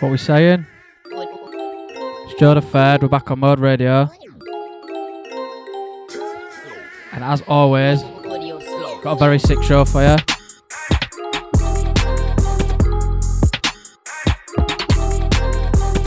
What 0.00 0.10
we 0.10 0.18
saying? 0.18 0.66
It's 1.06 2.40
Joe 2.40 2.54
the 2.54 2.60
Third. 2.60 3.02
We're 3.02 3.08
back 3.08 3.30
on 3.30 3.38
Mode 3.38 3.60
Radio. 3.60 4.10
And 7.12 7.22
as 7.22 7.42
always, 7.46 8.02
got 9.04 9.12
a 9.12 9.16
very 9.16 9.38
sick 9.38 9.62
show 9.62 9.84
for 9.84 10.02
you. 10.02 10.16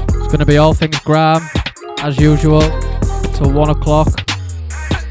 It's 0.09 0.27
going 0.27 0.39
to 0.39 0.45
be 0.45 0.57
all 0.57 0.73
things 0.73 0.99
grime, 0.99 1.41
as 1.99 2.19
usual, 2.19 2.59
till 3.33 3.49
one 3.53 3.69
o'clock. 3.69 4.09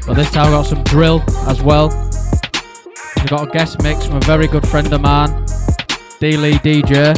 But 0.05 0.13
this 0.13 0.29
time 0.29 0.51
we 0.51 0.51
got 0.51 0.67
some 0.67 0.83
drill 0.83 1.23
as 1.47 1.63
well. 1.63 2.04
We 3.25 3.29
got 3.29 3.47
a 3.47 3.51
guest 3.51 3.81
mix 3.81 4.05
from 4.05 4.17
a 4.17 4.19
very 4.19 4.45
good 4.45 4.67
friend 4.67 4.93
of 4.93 5.01
mine, 5.01 5.31
D 6.19 6.37
Lee 6.37 6.59
DJ. 6.59 7.15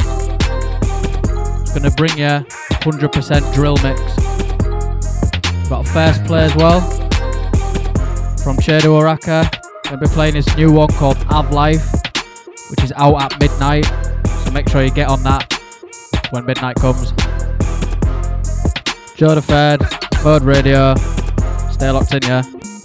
To 1.74 1.90
bring 1.98 2.16
you 2.16 2.46
100% 2.80 3.54
drill 3.54 3.76
mix. 3.82 4.00
Got 5.68 5.86
a 5.86 5.92
first 5.92 6.24
play 6.24 6.44
as 6.44 6.56
well 6.56 6.80
from 8.38 8.56
Chedo 8.56 8.96
Oraka. 8.98 9.52
Gonna 9.84 9.98
be 9.98 10.06
playing 10.06 10.36
his 10.36 10.56
new 10.56 10.72
one 10.72 10.88
called 10.88 11.18
Av 11.28 11.52
Life, 11.52 11.86
which 12.70 12.82
is 12.82 12.92
out 12.96 13.20
at 13.20 13.38
midnight. 13.38 13.84
So 14.44 14.50
make 14.50 14.66
sure 14.70 14.82
you 14.82 14.90
get 14.90 15.10
on 15.10 15.22
that 15.24 15.60
when 16.30 16.46
midnight 16.46 16.76
comes. 16.76 17.10
Joe 19.14 19.34
the 19.34 20.22
Mode 20.24 20.42
Radio. 20.42 20.94
Stay 21.70 21.90
locked 21.90 22.14
in, 22.14 22.22
yeah. 22.22 22.77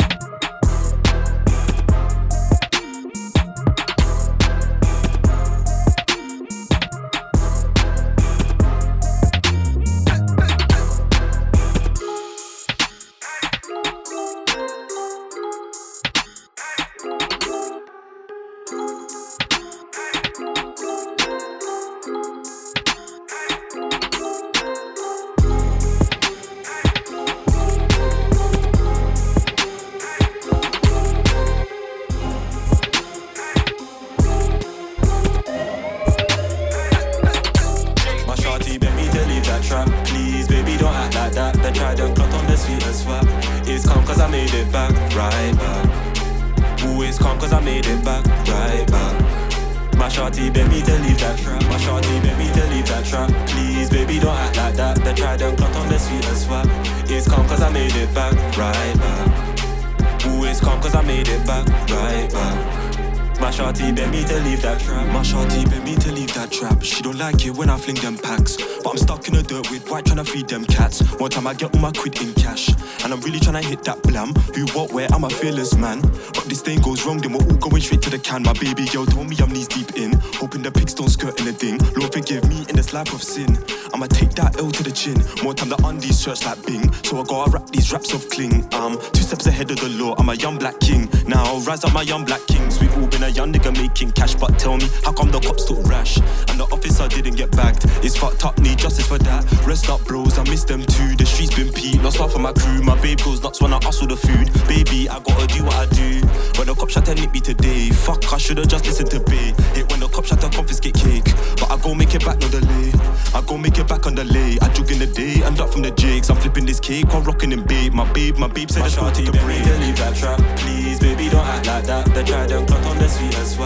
Time 71.44 71.48
I 71.48 71.54
get 71.54 71.76
all 71.76 71.82
my 71.82 71.92
quid 71.92 72.22
in 72.22 72.34
cash. 72.34 72.70
And 73.04 73.12
I'm 73.14 73.20
really 73.22 73.40
trying 73.40 73.62
to 73.62 73.68
hit 73.68 73.84
that 73.84 74.02
blam. 74.04 74.34
Who, 74.56 74.66
what, 74.78 74.92
where, 74.92 75.08
I'm 75.12 75.24
a 75.24 75.30
fearless 75.30 75.76
man. 75.76 76.02
But 76.02 76.46
this 76.46 76.62
thing 76.62 76.80
goes 76.82 77.06
wrong, 77.06 77.18
then 77.18 77.34
we're 77.34 77.44
all 77.44 77.58
going 77.58 77.82
straight 77.82 78.02
to 78.04 78.10
the 78.10 78.20
can. 78.20 78.44
My 78.44 78.54
baby 78.54 78.86
girl 78.86 79.06
told 79.06 79.30
me 79.30 79.36
I'm 79.40 79.52
knees 79.52 79.68
deep 79.68 79.96
in. 79.96 80.14
Hoping 80.40 80.62
the 80.62 80.72
pigs 80.72 80.94
don't 80.94 81.10
skirt 81.10 81.40
anything. 81.42 81.78
Lord 81.96 82.14
forgive 82.14 82.48
me 82.48 82.66
in 82.70 82.76
this 82.76 82.94
life 82.94 83.14
of 83.14 83.22
sin. 83.22 83.58
I'ma 83.94 84.08
take 84.08 84.32
that 84.36 84.58
L 84.58 84.72
to 84.72 84.84
the 84.84 84.92
chin. 84.92 85.22
More 85.44 85.54
time 85.54 85.70
the 85.70 85.80
undies 85.86 86.18
search 86.18 86.46
like 86.46 86.66
Bing. 86.66 86.92
So 87.04 87.20
I 87.20 87.24
gotta 87.24 87.52
rap 87.52 87.68
these 87.70 87.92
raps 87.92 88.14
of 88.14 88.30
cling. 88.30 88.68
Um, 88.74 89.00
two 89.12 89.24
steps 89.24 89.46
ahead 89.48 89.70
of 89.72 89.80
the 89.80 89.90
law. 89.90 90.16
I'm 90.18 90.30
a 90.30 90.36
young 90.36 90.58
black 90.58 90.80
king. 90.80 91.10
Now 91.28 91.44
I'll 91.44 91.62
rise 91.62 91.84
up 91.84 91.94
my 91.94 92.04
young 92.04 92.24
black 92.26 92.46
kings. 92.48 92.80
All 92.96 93.08
been 93.08 93.24
a 93.24 93.30
young 93.30 93.52
nigga 93.52 93.72
making 93.76 94.12
cash. 94.12 94.36
But 94.36 94.60
tell 94.60 94.78
me, 94.78 94.88
how 95.04 95.14
come 95.14 95.32
the 95.32 95.40
cops 95.40 95.66
took 95.66 95.86
rash? 95.88 96.18
And 96.50 96.60
the 96.60 96.68
officer 96.72 97.08
didn't 97.08 97.36
get 97.36 97.52
bagged. 97.52 97.86
It's 98.04 98.18
fucked 98.18 98.46
up, 98.46 98.58
need 98.60 98.78
justice 98.78 99.08
for 99.08 99.18
that. 99.20 99.44
Rest 99.66 99.90
up, 99.90 100.04
bros, 100.06 100.38
I 100.38 100.44
miss 100.44 100.64
them 100.64 100.82
too. 100.82 101.16
The 101.16 101.26
streets 101.26 101.56
been 101.56 101.72
peak, 101.72 102.02
lost 102.04 102.18
half 102.18 102.36
of 102.36 102.42
my 102.42 102.54
crew. 102.54 102.82
My 102.82 103.00
babe 103.02 103.20
goes 103.20 103.42
nuts 103.42 103.62
when 103.62 103.74
I 103.74 103.80
hustle 103.84 104.08
the 104.08 104.18
food. 104.18 104.52
Baby, 104.68 105.10
I 105.10 105.20
gotta 105.20 105.48
do 105.48 105.64
what 105.64 105.76
I 105.76 105.86
do. 105.88 106.22
When 106.58 106.68
the 106.68 106.76
cops 106.78 106.94
shot 106.94 107.06
to 107.06 107.16
nick 107.16 107.32
me 107.32 107.40
today, 107.40 107.90
fuck, 107.90 108.32
I 108.34 108.38
should've 108.38 108.68
just 108.68 108.86
listened 108.86 109.12
to 109.12 109.20
Bay. 109.20 109.54
Hate 109.74 109.90
when 109.90 110.00
the 110.00 110.08
cops 110.08 110.30
shot 110.30 110.42
to 110.42 110.50
confiscate 110.50 110.96
cake. 110.96 111.26
But 111.60 111.72
I 111.72 111.78
go 111.78 111.94
make 111.94 112.14
it 112.16 112.26
back, 112.26 112.40
no 112.40 112.50
delay. 112.50 112.92
I 113.34 113.42
go 113.42 113.58
make 113.58 113.78
it 113.78 113.88
back 113.88 114.06
on 114.06 114.16
the 114.16 114.24
lay. 114.26 114.58
I 114.62 114.70
jog 114.74 114.92
in 114.92 115.00
the 115.00 115.08
day, 115.08 115.42
and 115.44 115.60
up 115.60 115.72
from 115.72 115.82
the 115.82 115.92
jigs. 115.92 116.30
I'm 116.30 116.38
flipping 116.38 116.66
this 116.66 116.80
cake, 116.80 117.06
I'm 117.14 117.24
rocking 117.24 117.52
in 117.52 117.64
babe. 117.64 117.94
My 117.94 118.12
babe, 118.14 118.38
my 118.38 118.48
babe 118.48 118.70
said 118.70 118.84
cool, 118.94 119.10
shawty 119.10 119.26
take 119.26 119.30
a 119.30 119.32
break. 119.44 119.66
leave 119.80 119.98
that 119.98 120.16
trap. 120.16 120.40
Please, 120.58 120.93
baby, 121.04 121.30
don't 121.30 121.46
act 121.46 121.68
like 121.68 121.84
that. 121.84 122.06
They 122.16 122.24
tried 122.24 122.50
to 122.50 122.66
clock 122.66 122.86
on 122.86 122.98
the 122.98 123.10
sweet 123.10 123.36
as. 123.38 123.60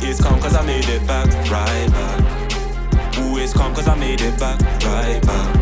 It's 0.00 0.22
calm 0.22 0.40
cause 0.40 0.54
I 0.54 0.64
made 0.64 0.88
it 0.88 1.04
back, 1.06 1.26
right 1.50 1.90
back. 1.90 3.18
Ooh, 3.18 3.36
it's 3.38 3.52
calm 3.52 3.74
cause 3.74 3.88
I 3.88 3.96
made 3.96 4.20
it 4.20 4.38
back, 4.38 4.60
right 4.86 5.20
back. 5.26 5.56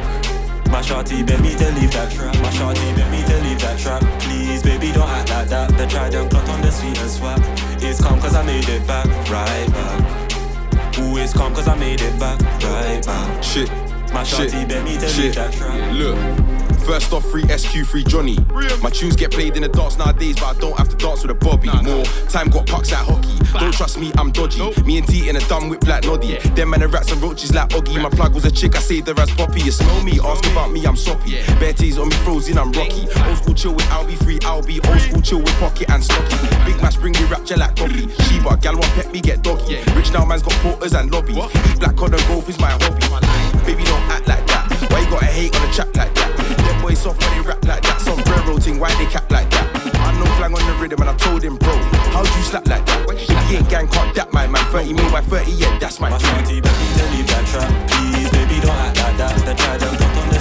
My 0.69 0.83
shawty 0.83 1.27
beg 1.27 1.41
me 1.41 1.55
to 1.57 1.71
leave 1.79 1.93
that 1.93 2.13
trap. 2.13 2.35
My 2.43 2.51
shawty 2.51 2.95
beg 2.95 3.11
me 3.11 3.23
to 3.25 3.37
leave 3.43 3.61
that 3.61 3.79
trap. 3.79 4.03
Please, 4.21 4.63
baby, 4.63 4.93
don't 4.93 5.09
act 5.09 5.31
like 5.31 5.49
that. 5.49 5.71
They 5.79 5.87
tried 5.87 6.13
to 6.13 6.29
clock 6.29 6.49
on 6.49 6.61
the 6.61 6.71
sweet 6.71 6.99
as 7.01 7.17
swap. 7.17 7.41
It's 7.81 8.03
calm 8.03 8.21
cause 8.21 8.35
I 8.35 8.43
made 8.43 8.69
it 8.69 8.87
back, 8.87 9.07
right 9.31 9.69
back. 9.73 10.99
Ooh, 10.99 11.17
it's 11.17 11.33
calm 11.33 11.55
cause 11.55 11.69
I 11.69 11.77
made 11.77 12.03
it 12.03 12.19
back, 12.21 12.39
right 12.63 13.05
back. 13.07 13.43
Shit. 13.43 13.71
My 14.13 14.23
shawty 14.23 14.69
beg 14.69 14.85
me 14.85 14.99
to 14.99 15.09
Shit. 15.09 15.25
leave 15.25 15.35
that 15.37 15.53
trap. 15.55 15.93
Look. 15.95 16.44
First 16.85 17.15
off, 17.15 17.25
free 17.31 17.49
SQ, 17.49 17.87
free 17.87 18.05
Johnny. 18.05 18.37
My 18.83 18.91
tunes 18.91 19.17
get 19.17 19.31
played 19.31 19.57
in 19.57 19.63
the 19.63 19.69
darts 19.69 19.97
nowadays, 19.97 20.37
but 20.37 20.57
I 20.57 20.61
don't 20.61 20.77
have 20.77 20.91
to 20.91 20.97
dance 20.97 21.23
with 21.23 21.31
a 21.31 21.35
Bobby. 21.35 21.69
More 21.83 22.05
time 22.29 22.49
got 22.49 22.67
pucks 22.67 22.93
at 22.93 23.07
hockey. 23.07 23.39
Don't 23.59 23.73
trust 23.73 23.99
me, 23.99 24.13
I'm 24.19 24.31
dodgy. 24.31 24.61
Me 24.83 24.99
and 24.99 25.09
T 25.09 25.29
in 25.31 25.37
a 25.37 25.41
dumb 25.49 25.71
whip 25.71 25.87
like 25.87 26.05
Noddy. 26.05 26.37
Them 26.55 26.71
man 26.71 26.83
and 26.83 26.93
rats 26.93 27.11
and 27.11 27.23
roaches 27.23 27.55
like 27.55 27.71
Oggy. 27.71 28.01
My 28.03 28.11
plug 28.11 28.35
was 28.35 28.45
a 28.45 28.51
chick, 28.51 28.77
I 28.77 28.81
saved 28.81 29.09
her 29.09 29.19
as 29.19 29.31
Poppy. 29.31 29.63
You 29.63 29.71
smell 29.71 30.03
me, 30.03 30.21
ask 30.23 30.45
about 30.53 30.73
me, 30.73 30.85
I'm 30.85 30.97
soppy. 30.97 31.41
Bare 31.59 31.73
tees 31.73 31.99
on 31.99 32.09
me 32.11 32.17
frozen, 32.17 32.59
I'm 32.59 32.71
rocky. 32.73 33.09
Old 33.29 33.39
school 33.39 33.55
chill 33.55 33.75
with 33.75 34.07
be 34.07 34.17
free, 34.17 34.39
I'll 34.43 34.63
be 34.63 34.81
old 34.81 35.01
school 35.01 35.23
chill 35.23 35.39
with 35.39 35.59
pocket 35.59 35.89
and 35.89 36.05
stocky. 36.05 36.37
Big 36.67 36.81
match 36.83 37.01
bring 37.01 37.15
me 37.15 37.25
rapture 37.25 37.57
like 37.57 37.77
coffee. 37.77 38.09
Sheba, 38.25 38.59
gal 38.59 38.75
want 38.75 38.93
pet 38.93 39.11
me, 39.11 39.23
get 39.23 39.43
doggy. 39.43 39.79
Rich 39.95 40.13
now 40.13 40.27
man's 40.27 40.43
got 40.43 40.53
porters 40.61 40.93
and 40.93 41.11
lobby. 41.11 41.33
Eat 41.33 41.81
black 41.81 41.97
the 41.97 42.25
golf 42.29 42.49
is 42.49 42.59
my 42.59 42.71
hobby. 42.71 43.65
Baby, 43.65 43.85
don't 43.85 44.03
act 44.11 44.29
like 44.29 44.47
that. 44.49 44.69
Why 44.91 45.01
you 45.01 45.11
gotta 45.11 45.27
hate 45.27 45.57
on 45.57 45.69
a 45.69 45.73
chap 45.73 45.97
like 45.97 46.15
that? 46.15 46.64
Them 46.95 47.03
boys 47.03 47.03
soft 47.03 47.21
when 47.23 47.43
they 47.43 47.49
rap 47.49 47.65
like 47.65 47.83
that. 47.83 48.01
Some 48.01 48.19
railroad 48.31 48.63
thing, 48.63 48.79
why 48.79 48.95
they 48.95 49.07
cap 49.07 49.31
like 49.31 49.51
that? 49.51 49.67
I 49.99 50.13
know 50.19 50.27
flang 50.39 50.55
on 50.55 50.63
the 50.67 50.75
rhythm 50.81 51.01
and 51.01 51.11
I 51.11 51.17
told 51.17 51.43
him, 51.43 51.57
bro, 51.57 51.75
how'd 52.15 52.27
you 52.27 52.43
slap 52.43 52.67
like 52.67 52.87
that? 52.87 53.07
If 53.11 53.51
he 53.51 53.57
ain't 53.57 53.69
gang, 53.69 53.89
can't 53.89 54.15
that 54.15 54.33
my 54.33 54.47
man. 54.47 54.65
30 54.71 54.93
mil 54.93 55.11
by 55.11 55.21
30, 55.21 55.51
yeah, 55.53 55.79
that's 55.79 56.01
my 56.01 56.11
My 56.11 56.19
beg 56.19 56.47
me 56.47 56.61
to 56.61 57.05
leave 57.11 57.27
that 57.27 57.45
trap. 57.51 57.71
Please, 57.91 58.31
baby, 58.31 58.61
don't 58.61 58.77
act 58.77 58.99
like 58.99 59.17
that. 59.19 59.35
They 59.47 59.55
tried 59.55 59.81
to 59.81 59.87
clock 59.97 60.17
on 60.23 60.29
the 60.31 60.41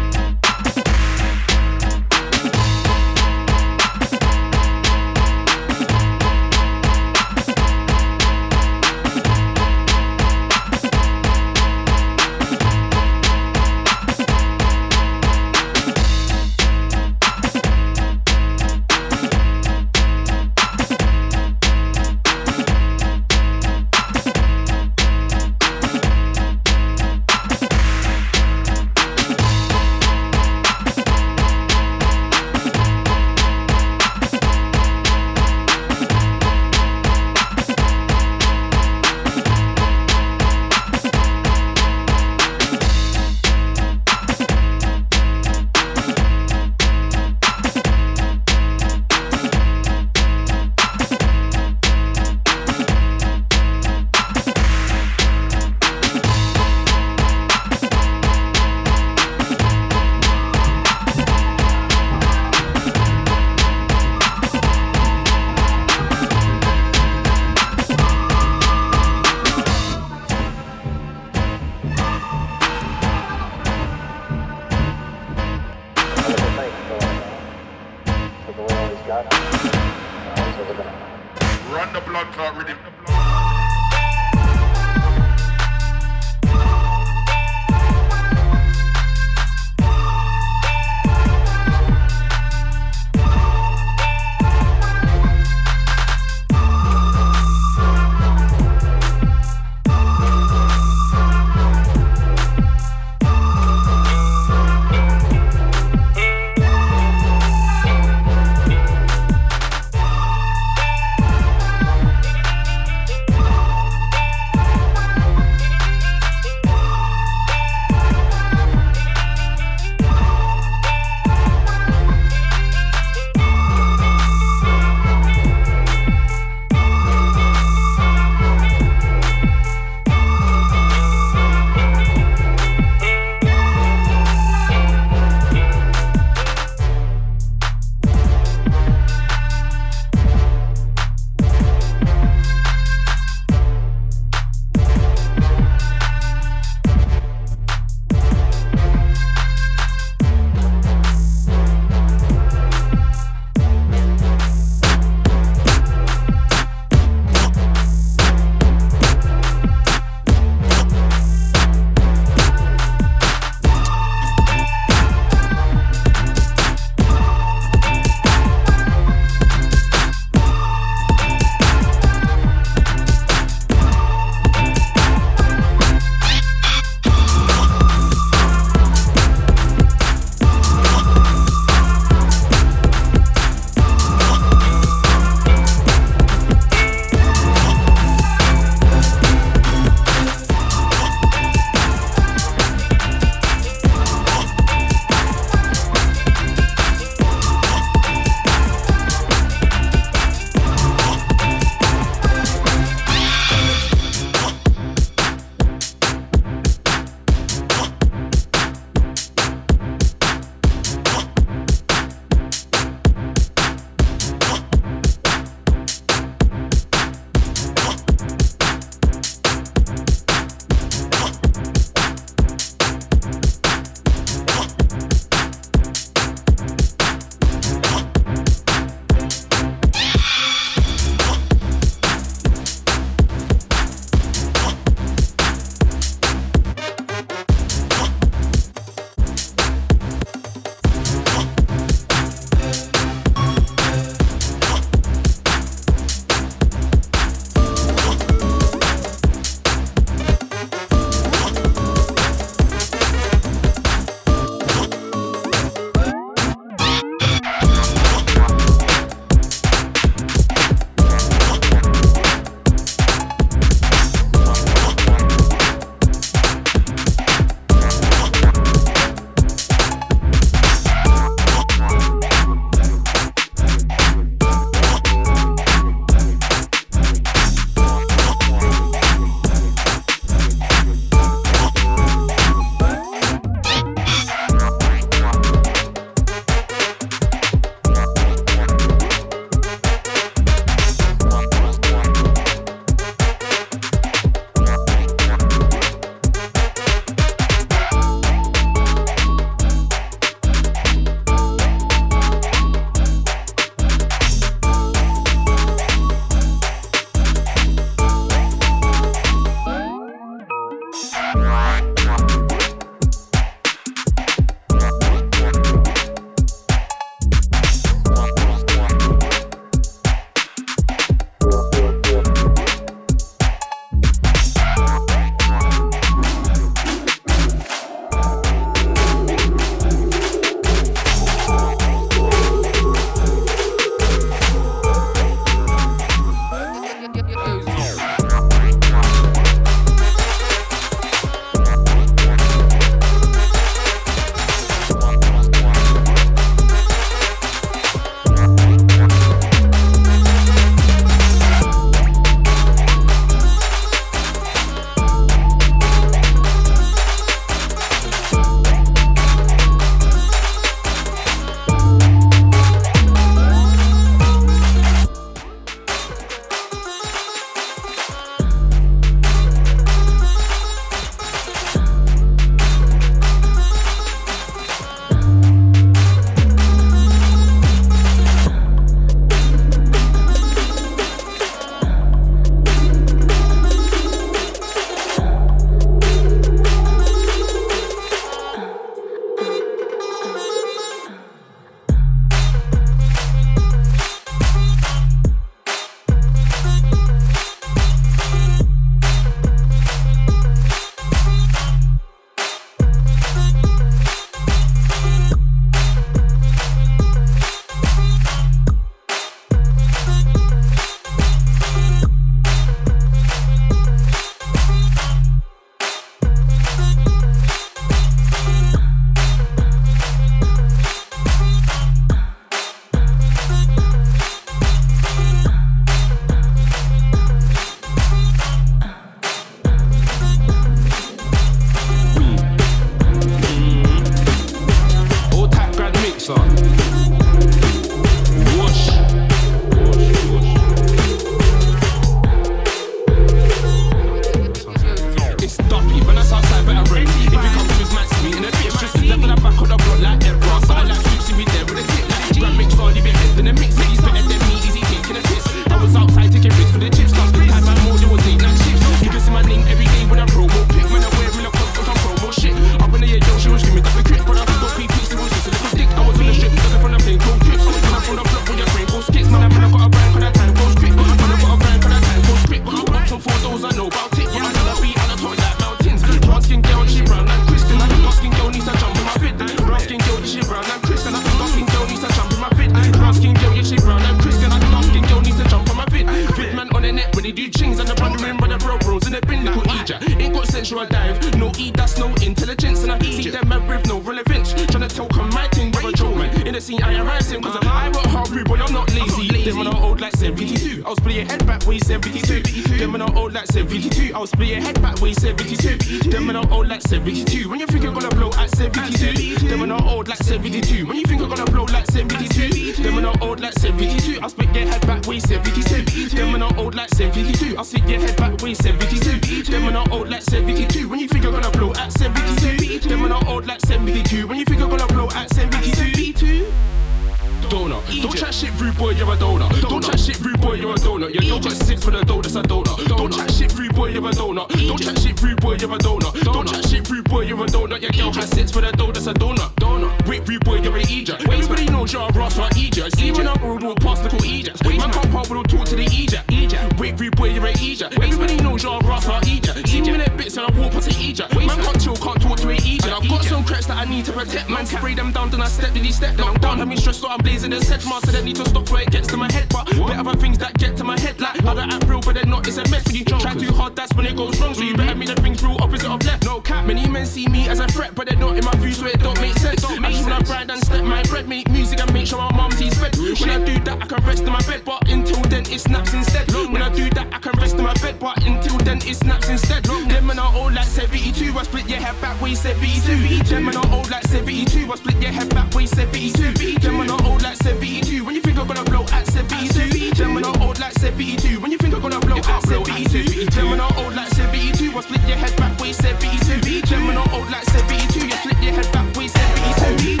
dead, 574.61 574.65
but 574.65 574.89
until 574.89 575.21
then 575.23 575.43
it 575.51 575.59
snaps 575.59 575.93
instead. 575.93 576.31
When 576.31 576.61
I 576.61 576.69
do 576.69 576.89
that, 576.91 577.07
I 577.13 577.19
can 577.19 577.33
rest 577.39 577.55
in 577.55 577.63
my 577.63 577.73
bed, 577.75 577.99
but 577.99 578.23
until 578.25 578.57
then 578.59 578.77
it 578.77 578.95
snaps 578.95 579.29
instead. 579.29 579.63
Them 579.63 580.09
and 580.09 580.19
I 580.19 580.35
old 580.35 580.53
like 580.53 580.65
72, 580.65 581.37
I 581.37 581.43
split 581.43 581.69
your 581.69 581.79
head 581.79 581.99
back 582.01 582.19
when 582.21 582.31
you 582.31 582.37
said 582.37 582.57
72. 582.57 583.23
Them 583.23 583.47
and 583.47 583.57
I 583.57 583.75
old 583.75 583.89
like 583.89 584.03
72, 584.07 584.71
I 584.71 584.75
split 584.75 585.01
your 585.01 585.11
head 585.11 585.29
back 585.29 585.53
when 585.53 585.61
you 585.63 585.67
said 585.67 585.91
72. 585.91 586.59
Them 586.59 586.81
and 586.81 586.91
I 586.91 587.07
old 587.07 587.21
like 587.21 587.37
72, 587.37 588.05
when 588.05 588.15
you 588.15 588.21
think 588.21 588.37
I'm 588.37 588.47
gonna 588.47 588.63
blow 588.63 588.85
at 588.91 589.07
72. 589.07 589.95
Them 589.95 590.17
and 590.17 590.25
I 590.25 590.45
old 590.45 590.59
like 590.59 590.73
72, 590.73 591.39
when 591.39 591.51
you 591.51 591.57
think 591.57 591.73
I'm 591.73 591.81
gonna 591.81 591.99
blow 591.99 592.17
at 592.17 592.43
72. 592.43 593.25
Them 593.31 593.53
and 593.53 593.61
I 593.61 593.83
old 593.83 593.95
like 593.95 594.09
72, 594.09 594.77
I 594.77 594.81
split 594.81 595.07
your 595.07 595.17
head 595.17 595.35
back 595.37 595.59
when 595.59 595.67
you 595.69 595.73
said 595.73 595.99
72. 596.01 596.67
Them 596.67 596.89
and 596.89 596.99
I 596.99 597.13
old 597.13 597.29
like 597.29 597.45
72, 597.45 598.05
you 598.05 598.11
split 598.11 598.43
your 598.43 598.53
head 598.53 598.71
back 598.71 598.95
when 598.95 599.03
you 599.03 599.09
said 599.09 599.55
72. 599.57 600.00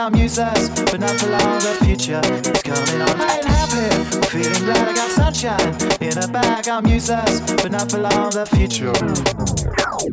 Got 0.00 0.12
music, 0.14 0.46
but 0.90 0.98
not 0.98 1.20
for 1.20 1.26
long. 1.26 1.58
The 1.60 1.76
future 1.84 2.22
is 2.24 2.62
coming 2.62 3.02
on. 3.02 3.20
I 3.20 3.36
ain't 3.36 3.44
happy, 3.44 4.28
feeling 4.28 4.64
glad 4.64 4.88
I 4.88 4.94
got 4.94 5.10
sunshine 5.10 5.76
in 6.00 6.16
a 6.16 6.26
bag. 6.26 6.64
Got 6.64 6.84
music, 6.84 7.18
but 7.60 7.70
not 7.70 7.90
for 7.90 7.98
long. 7.98 8.30
The 8.30 8.46
future. 8.46 8.96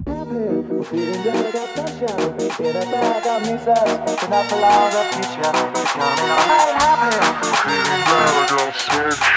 Happy, 0.05 0.43
Feeling 0.91 1.21
glad 1.23 1.45
I 1.45 1.51
got 1.53 1.69
sunshine 1.73 2.67
in 2.67 2.75
a 2.75 2.91
bag. 2.91 3.23
Got 3.23 3.41
music, 3.43 4.19
but 4.19 4.29
not 4.29 4.45
for 4.49 4.59
long. 4.59 4.91
The 4.91 5.03
future 5.15 5.55
is 5.79 5.91
coming 5.95 6.31
on. 6.35 6.43
I 6.43 6.67
ain't 6.67 6.81
happy, 6.83 7.15
feeling 7.63 8.03
glad 8.03 8.27
I 8.27 8.47
got 8.49 8.75
sunshine. 8.75 9.36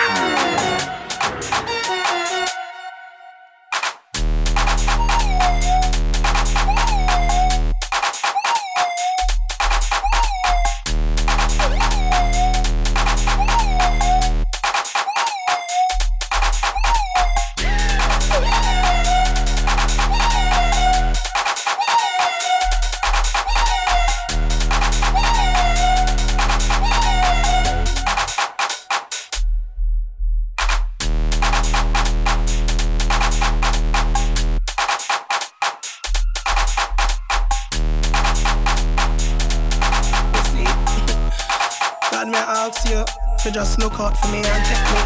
To 43.52 43.54
just 43.54 43.78
look 43.78 43.98
out 43.98 44.16
for 44.16 44.28
me 44.28 44.38
and 44.38 44.62
take 44.64 44.86
me 44.94 45.00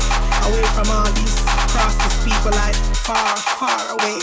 away 0.44 0.64
from 0.76 0.88
all 0.90 1.09
these 1.16 1.37
crosses 1.72 2.12
people 2.24 2.50
like 2.52 2.74
far, 3.00 3.37
far 3.57 3.80
away. 3.96 4.20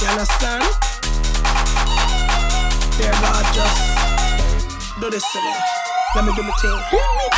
You 0.00 0.08
understand? 0.10 0.66
Dear 2.98 3.14
God, 3.22 3.44
just 3.54 3.78
do 5.00 5.10
this 5.10 5.24
to 5.32 5.38
me. 5.38 5.54
Let 6.16 6.24
me 6.24 6.32
do 6.34 6.42
my 6.42 6.54
thing. 6.62 6.80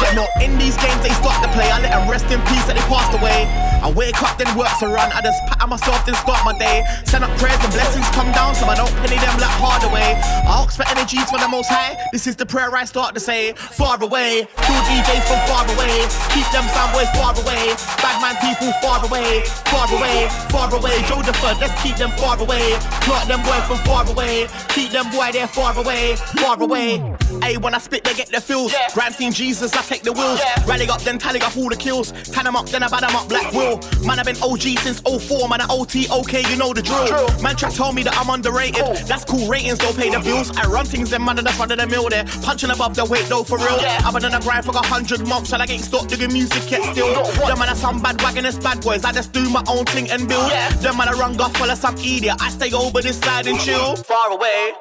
Yeah, 0.01 0.15
no, 0.15 0.27
in 0.41 0.57
these 0.59 0.77
games 0.77 1.03
they 1.03 1.11
start 1.11 1.43
to 1.45 1.51
play. 1.53 1.71
I 1.71 1.81
let 1.81 1.91
them 1.93 2.09
rest 2.09 2.27
in 2.27 2.41
peace 2.49 2.65
that 2.65 2.77
they 2.77 2.87
passed 2.89 3.13
away. 3.13 3.70
I 3.83 3.91
wake 3.91 4.23
up, 4.23 4.39
then 4.39 4.49
work 4.57 4.71
to 4.81 4.87
run. 4.87 5.11
I 5.13 5.21
just 5.21 5.43
pat 5.47 5.69
myself, 5.69 6.05
then 6.07 6.15
start 6.15 6.45
my 6.45 6.57
day. 6.57 6.85
Send 7.05 7.25
up 7.25 7.33
prayers 7.39 7.59
and 7.65 7.73
blessings 7.73 8.09
come 8.15 8.31
down, 8.33 8.55
so 8.55 8.67
I 8.67 8.77
don't 8.77 8.93
penny 9.03 9.19
them 9.19 9.37
like 9.43 9.57
hard 9.59 9.83
away. 9.85 10.15
I 10.47 10.63
ask 10.63 10.77
for 10.79 10.87
energies 10.89 11.29
from 11.31 11.41
the 11.41 11.49
most 11.49 11.69
high. 11.69 11.99
This 12.13 12.27
is 12.27 12.37
the 12.37 12.47
prayer 12.47 12.71
I 12.71 12.85
start 12.85 13.15
to 13.15 13.21
say. 13.21 13.53
Far 13.53 13.99
away, 14.03 14.47
cool 14.63 14.81
DJs 14.87 15.25
from 15.27 15.41
far 15.51 15.67
away. 15.67 16.07
Keep 16.31 16.47
them 16.55 16.65
sound 16.71 16.95
boys 16.95 17.11
far 17.19 17.35
away. 17.35 17.75
Bad 17.99 18.17
man 18.23 18.37
people 18.39 18.71
far 18.79 19.03
away, 19.03 19.43
far 19.67 19.89
away, 19.91 20.29
far 20.55 20.71
away. 20.71 20.97
Joe 21.09 21.23
the 21.23 21.41
Third, 21.41 21.57
let's 21.59 21.83
keep 21.83 21.97
them 21.97 22.11
far 22.19 22.39
away. 22.39 22.77
Clock 23.01 23.27
them 23.27 23.41
boys 23.41 23.65
from 23.65 23.79
far 23.89 24.07
away. 24.11 24.47
Keep 24.69 24.91
them 24.91 25.11
boy 25.11 25.31
there 25.33 25.47
far 25.47 25.73
away, 25.79 26.17
far 26.37 26.61
away. 26.63 26.99
Hey, 27.43 27.57
when 27.57 27.75
I 27.75 27.79
spit, 27.79 28.05
they 28.05 28.13
get 28.13 28.29
the 28.29 28.43
feels. 28.43 28.75
Grand 28.93 29.15
scene 29.15 29.33
Jesus, 29.33 29.73
I 29.73 29.81
take 29.81 30.03
the 30.03 30.13
wheels. 30.13 30.39
Rally 30.67 30.87
up, 30.91 31.01
then 31.01 31.19
tally 31.19 31.41
up 31.41 31.57
all 31.57 31.71
the 31.71 31.77
kills. 31.77 32.13
Tan 32.31 32.45
them 32.45 32.57
up, 32.57 32.67
then 32.67 32.83
I 32.83 32.89
bad 32.89 33.05
them 33.05 33.17
up, 33.17 33.27
Black 33.29 33.53
Will. 33.55 33.70
Man, 34.05 34.19
I've 34.19 34.27
been 34.27 34.41
OG 34.43 34.81
since 34.81 35.01
04, 35.01 35.49
man, 35.49 35.61
I 35.61 35.67
OT, 35.69 36.09
okay, 36.11 36.43
you 36.51 36.57
know 36.57 36.73
the 36.73 36.83
drill. 36.83 37.29
Man, 37.43 37.57
try 37.57 37.71
told 37.71 37.95
me 37.95 38.03
that 38.05 38.17
I'm 38.17 38.31
underrated. 38.31 38.85
That's 39.07 39.25
cool, 39.25 39.47
ratings 39.49 39.79
don't 39.79 39.97
pay 39.97 40.11
the 40.11 40.21
bills. 40.21 40.51
I 40.57 40.67
run 40.67 40.87
things, 40.87 41.11
them 41.11 41.25
man, 41.25 41.39
in 41.39 41.45
the 41.45 41.53
front 41.53 41.73
of 41.73 41.79
the 41.79 41.87
mill 41.87 42.09
there. 42.09 42.25
Punching 42.43 42.71
above 42.71 42.95
the 42.97 43.05
weight, 43.05 43.27
though, 43.29 43.45
for 43.45 43.59
real. 43.59 43.79
I've 43.81 44.15
been 44.15 44.25
on 44.25 44.33
the 44.33 44.41
grind 44.41 44.65
for 44.65 44.73
a 44.73 44.87
hundred 44.87 45.27
months, 45.27 45.53
and 45.53 45.63
I 45.63 45.67
ain't 45.67 45.83
stopped 45.83 46.09
doing 46.11 46.33
music 46.33 46.71
yet 46.71 46.83
still. 46.93 47.15
Them 47.47 47.59
man, 47.59 47.69
are 47.69 47.77
some 47.77 48.01
bad 48.03 48.21
wagoners, 48.23 48.59
bad 48.59 48.81
boys. 48.83 49.05
I 49.05 49.13
just 49.13 49.33
do 49.33 49.49
my 49.51 49.63
own 49.69 49.85
thing 49.87 50.11
and 50.11 50.29
build. 50.29 50.51
Them 50.81 50.97
man, 50.97 51.09
I 51.09 51.13
run 51.13 51.41
off 51.41 51.57
full 51.57 51.71
of 51.71 51.79
some 51.79 51.97
idiot. 51.99 52.37
I 52.41 52.51
stay 52.51 52.73
over 52.73 53.01
this 53.01 53.19
side 53.19 53.47
and 53.47 53.59
chill. 53.61 53.97
Far 53.97 54.33
away. 54.33 54.73